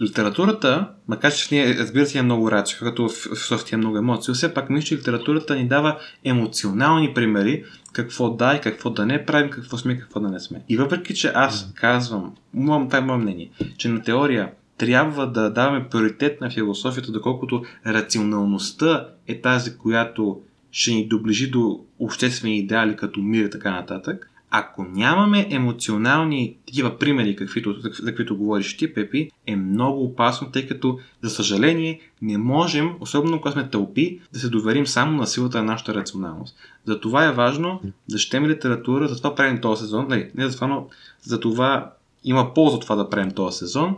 Литературата, 0.02 0.88
макар 1.08 1.34
че 1.34 1.46
в 1.46 1.50
нея, 1.50 1.76
разбира 1.78 2.06
се, 2.06 2.18
е 2.18 2.22
много 2.22 2.50
рацио, 2.50 2.78
като 2.86 3.08
в 3.08 3.38
софтия 3.38 3.76
е 3.76 3.78
много 3.78 3.96
емоции, 3.96 4.34
все 4.34 4.54
пак 4.54 4.70
мисля, 4.70 4.86
че 4.86 4.96
литературата 4.96 5.56
ни 5.56 5.68
дава 5.68 5.98
емоционални 6.24 7.14
примери, 7.14 7.64
какво 7.92 8.30
да 8.30 8.54
и 8.54 8.60
какво 8.60 8.90
да 8.90 9.06
не 9.06 9.26
правим, 9.26 9.50
какво 9.50 9.78
сме 9.78 9.92
и 9.92 9.98
какво 9.98 10.20
да 10.20 10.28
не 10.28 10.40
сме. 10.40 10.64
И 10.68 10.76
въпреки, 10.76 11.14
че 11.14 11.32
аз 11.34 11.72
казвам, 11.74 12.34
имам 12.54 12.86
това 12.86 12.98
е 12.98 13.00
мое 13.00 13.16
мнение, 13.16 13.50
че 13.76 13.88
на 13.88 14.02
теория 14.02 14.50
трябва 14.78 15.30
да 15.30 15.50
даваме 15.50 15.88
приоритет 15.88 16.40
на 16.40 16.50
философията, 16.50 17.12
доколкото 17.12 17.64
рационалността 17.86 19.08
е 19.26 19.40
тази, 19.40 19.76
която 19.78 20.40
ще 20.70 20.92
ни 20.92 21.08
доближи 21.08 21.50
до 21.50 21.80
обществени 21.98 22.58
идеали 22.58 22.96
като 22.96 23.20
мир 23.20 23.44
и 23.44 23.50
така 23.50 23.70
нататък. 23.70 24.30
Ако 24.56 24.84
нямаме 24.84 25.46
емоционални 25.50 26.56
такива 26.66 26.98
примери, 26.98 27.36
каквито, 27.36 27.74
за 27.80 27.90
каквито 27.90 28.36
говориш 28.36 28.76
ти, 28.76 28.94
Пепи, 28.94 29.30
е 29.46 29.56
много 29.56 30.04
опасно, 30.04 30.50
тъй 30.50 30.66
като, 30.66 30.98
за 31.22 31.30
съжаление, 31.30 32.00
не 32.22 32.38
можем, 32.38 32.90
особено 33.00 33.40
когато 33.40 33.60
сме 33.60 33.70
тълпи, 33.70 34.20
да 34.32 34.38
се 34.38 34.48
доверим 34.48 34.86
само 34.86 35.16
на 35.16 35.26
силата 35.26 35.58
на 35.58 35.64
нашата 35.64 35.94
рационалност. 35.94 36.56
Затова 36.84 37.24
е 37.24 37.32
важно 37.32 37.80
да 38.10 38.18
четем 38.18 38.46
литература, 38.46 39.08
затова 39.08 39.34
правим 39.34 39.60
този 39.60 39.82
сезон. 39.82 40.06
Не, 40.08 40.30
не 40.34 40.48
за 40.48 40.56
това, 40.56 40.66
но 40.66 40.88
за 41.22 41.40
това 41.40 41.92
има 42.24 42.54
полза 42.54 42.80
това 42.80 42.96
да 42.96 43.10
правим 43.10 43.30
този 43.30 43.58
сезон. 43.58 43.96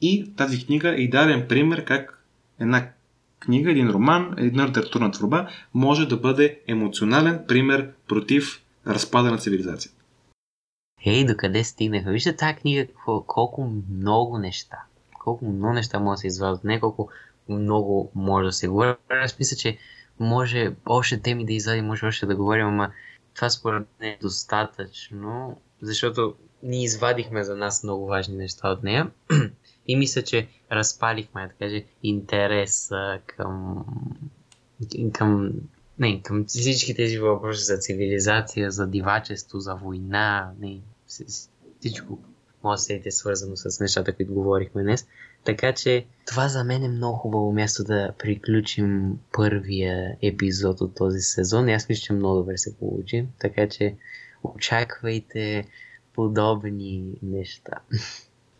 И 0.00 0.32
тази 0.36 0.66
книга 0.66 0.88
е 0.90 1.02
идеален 1.02 1.46
пример 1.48 1.84
как 1.84 2.24
една 2.60 2.88
книга, 3.40 3.70
един 3.70 3.90
роман, 3.90 4.34
една 4.36 4.68
литературна 4.68 5.10
творба 5.10 5.48
може 5.74 6.08
да 6.08 6.16
бъде 6.16 6.58
емоционален 6.66 7.40
пример 7.48 7.88
против 8.08 8.62
разпада 8.88 9.30
на 9.30 9.38
цивилизация. 9.38 9.92
Ей, 11.04 11.26
докъде 11.26 11.64
стигнаха? 11.64 12.10
Вижте 12.10 12.36
тази 12.36 12.54
книга, 12.54 12.86
какво, 12.86 13.22
колко 13.22 13.72
много 13.90 14.38
неща. 14.38 14.82
Колко 15.18 15.44
много 15.44 15.74
неща 15.74 15.98
може 15.98 16.16
да 16.16 16.20
се 16.20 16.26
извадят. 16.26 16.64
Не 16.64 16.80
колко 16.80 17.08
много 17.48 18.10
може 18.14 18.46
да 18.46 18.52
се 18.52 18.68
говори. 18.68 18.94
Аз 19.08 19.38
мисля, 19.38 19.56
че 19.56 19.78
може 20.20 20.74
още 20.86 21.20
теми 21.20 21.46
да 21.46 21.52
извади, 21.52 21.82
може 21.82 22.06
още 22.06 22.26
да 22.26 22.36
говорим, 22.36 22.66
ама 22.66 22.90
това 23.34 23.50
според 23.50 23.86
мен 24.00 24.10
е 24.10 24.18
достатъчно, 24.22 25.60
защото 25.82 26.34
ние 26.62 26.84
извадихме 26.84 27.44
за 27.44 27.56
нас 27.56 27.82
много 27.82 28.06
важни 28.06 28.36
неща 28.36 28.68
от 28.68 28.82
нея. 28.82 29.10
И 29.86 29.96
мисля, 29.96 30.22
че 30.22 30.48
разпалихме, 30.72 31.46
да 31.46 31.52
каже, 31.52 31.84
интерес 32.02 32.90
към, 33.26 33.84
към, 35.12 35.52
не, 35.98 36.22
към 36.22 36.44
всички 36.44 36.94
тези 36.94 37.18
въпроси 37.18 37.64
за 37.64 37.78
цивилизация, 37.78 38.70
за 38.70 38.86
дивачество, 38.86 39.58
за 39.58 39.74
война, 39.74 40.50
не, 40.60 40.80
всичко 41.80 42.18
може 42.64 42.82
да 42.82 43.00
е 43.04 43.10
свързано 43.10 43.56
с 43.56 43.80
нещата, 43.80 44.12
които 44.12 44.34
говорихме 44.34 44.82
днес. 44.82 45.06
Така 45.44 45.72
че 45.72 46.06
това 46.26 46.48
за 46.48 46.64
мен 46.64 46.84
е 46.84 46.88
много 46.88 47.16
хубаво 47.16 47.52
място 47.52 47.84
да 47.84 48.12
приключим 48.18 49.18
първия 49.32 50.16
епизод 50.22 50.80
от 50.80 50.94
този 50.94 51.20
сезон. 51.20 51.68
Аз 51.68 51.88
мисля, 51.88 52.02
че 52.02 52.12
много 52.12 52.36
добре 52.36 52.58
се 52.58 52.76
получи. 52.76 53.26
Така 53.40 53.68
че 53.68 53.94
очаквайте 54.44 55.68
подобни 56.14 57.18
неща. 57.22 57.72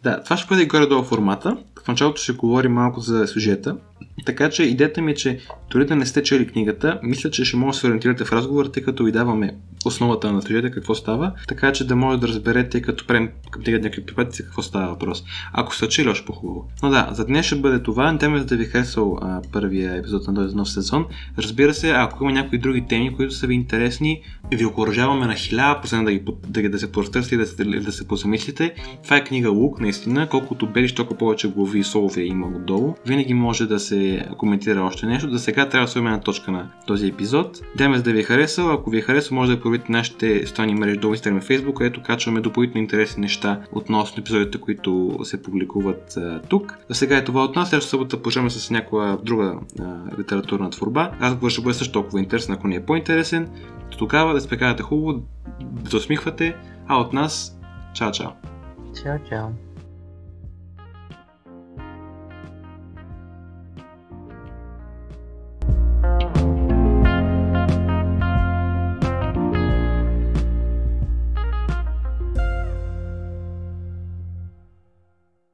Да, 0.02 0.22
това 0.22 0.36
ще 0.36 0.48
бъде 0.48 0.66
горе-долу 0.66 1.04
формата. 1.04 1.64
В 1.84 1.88
началото 1.88 2.22
ще 2.22 2.32
говорим 2.32 2.72
малко 2.72 3.00
за 3.00 3.26
сюжета. 3.26 3.76
Така 4.24 4.50
че 4.50 4.62
идеята 4.62 5.02
ми 5.02 5.12
е, 5.12 5.14
че 5.14 5.40
дори 5.70 5.86
да 5.86 5.96
не 5.96 6.06
сте 6.06 6.22
чели 6.22 6.46
книгата, 6.46 7.00
мисля, 7.02 7.30
че 7.30 7.44
ще 7.44 7.56
може 7.56 7.76
да 7.76 7.80
се 7.80 7.86
ориентирате 7.86 8.24
в 8.24 8.32
разговора, 8.32 8.72
тъй 8.72 8.82
като 8.82 9.04
ви 9.04 9.12
даваме 9.12 9.54
основата 9.84 10.32
на 10.32 10.42
сюжета, 10.42 10.70
какво 10.70 10.94
става, 10.94 11.32
така 11.48 11.72
че 11.72 11.86
да 11.86 11.96
може 11.96 12.20
да 12.20 12.28
разберете, 12.28 12.82
като 12.82 13.06
прем 13.06 13.28
книга 13.50 13.78
някакви 13.78 14.06
припадици, 14.06 14.44
какво 14.44 14.62
става 14.62 14.88
въпрос. 14.88 15.24
Ако 15.52 15.74
сте 15.74 15.88
чели, 15.88 16.08
още 16.08 16.26
по-хубаво. 16.26 16.68
Но 16.82 16.90
да, 16.90 17.08
за 17.12 17.26
днес 17.26 17.46
ще 17.46 17.56
бъде 17.56 17.82
това. 17.82 18.12
Надяваме 18.12 18.44
да 18.44 18.56
ви 18.56 18.64
харесал 18.64 19.18
а, 19.22 19.42
първия 19.52 19.96
епизод 19.96 20.28
на 20.28 20.34
този 20.34 20.56
нов 20.56 20.70
сезон. 20.70 21.06
Разбира 21.38 21.74
се, 21.74 21.90
ако 21.90 22.24
има 22.24 22.32
някои 22.32 22.58
други 22.58 22.86
теми, 22.88 23.16
които 23.16 23.34
са 23.34 23.46
ви 23.46 23.54
интересни, 23.54 24.22
ви 24.52 24.64
окоръжаваме 24.64 25.26
на 25.26 25.32
1000% 25.32 26.04
да, 26.04 26.12
ги, 26.12 26.22
да, 26.48 26.62
ги, 26.62 26.68
да 26.68 26.78
се 26.78 26.92
простърсите 26.92 27.34
и 27.34 27.38
да, 27.38 27.46
се, 27.46 27.64
да 27.64 27.92
се 27.92 28.08
позамислите. 28.08 28.74
Това 29.04 29.16
е 29.16 29.24
книга 29.24 29.50
Лук, 29.50 29.80
наистина. 29.80 30.28
Колкото 30.28 30.66
белиш, 30.66 30.94
толкова 30.94 31.18
повече 31.18 31.48
глави 31.48 31.78
и 31.78 31.84
солове 31.84 32.22
има 32.22 32.46
отдолу. 32.46 32.94
Винаги 33.06 33.34
може 33.34 33.66
да 33.66 33.80
се 33.80 34.07
коментира 34.38 34.82
още 34.82 35.06
нещо. 35.06 35.30
За 35.30 35.38
сега 35.38 35.68
трябва 35.68 35.86
да 35.86 35.90
сме 35.90 36.10
на 36.10 36.20
точка 36.20 36.52
на 36.52 36.68
този 36.86 37.06
епизод. 37.06 37.60
Демес 37.76 38.02
да 38.02 38.12
ви 38.12 38.20
е 38.20 38.22
харесал. 38.22 38.72
Ако 38.72 38.90
ви 38.90 38.98
е 38.98 39.00
харесал, 39.00 39.34
може 39.34 39.56
да 39.56 39.60
проверите 39.60 39.92
нашите 39.92 40.46
стони 40.46 40.74
мрежи 40.74 40.96
до 40.96 41.08
Instagram 41.08 41.38
и 41.38 41.40
Facebook, 41.40 41.74
където 41.74 42.02
качваме 42.02 42.40
допълнително 42.40 42.82
интересни 42.82 43.20
неща 43.20 43.60
относно 43.72 44.20
епизодите, 44.20 44.58
които 44.58 45.18
се 45.22 45.42
публикуват 45.42 46.16
а, 46.16 46.40
тук. 46.48 46.78
За 46.88 46.94
сега 46.94 47.16
е 47.16 47.24
това 47.24 47.44
от 47.44 47.56
нас. 47.56 47.68
Следващата 47.68 47.90
събота 47.90 48.22
почваме 48.22 48.50
с 48.50 48.70
някоя 48.70 49.18
друга 49.22 49.54
а, 49.80 49.96
литературна 50.18 50.70
творба. 50.70 51.10
Разговор 51.20 51.50
ще 51.50 51.62
бъде 51.62 51.74
също 51.74 51.92
толкова 51.92 52.20
интересен, 52.20 52.54
ако 52.54 52.68
не 52.68 52.76
е 52.76 52.84
по-интересен. 52.84 53.48
До 53.90 53.98
тогава 53.98 54.34
да 54.34 54.40
се 54.40 54.48
прекарате 54.48 54.82
хубаво, 54.82 55.22
да 55.90 55.96
усмихвате, 55.96 56.56
а 56.86 57.00
от 57.00 57.12
нас, 57.12 57.58
чао, 57.94 58.12
чао! 58.12 58.30
Чао, 59.02 59.18
чао! 59.28 59.67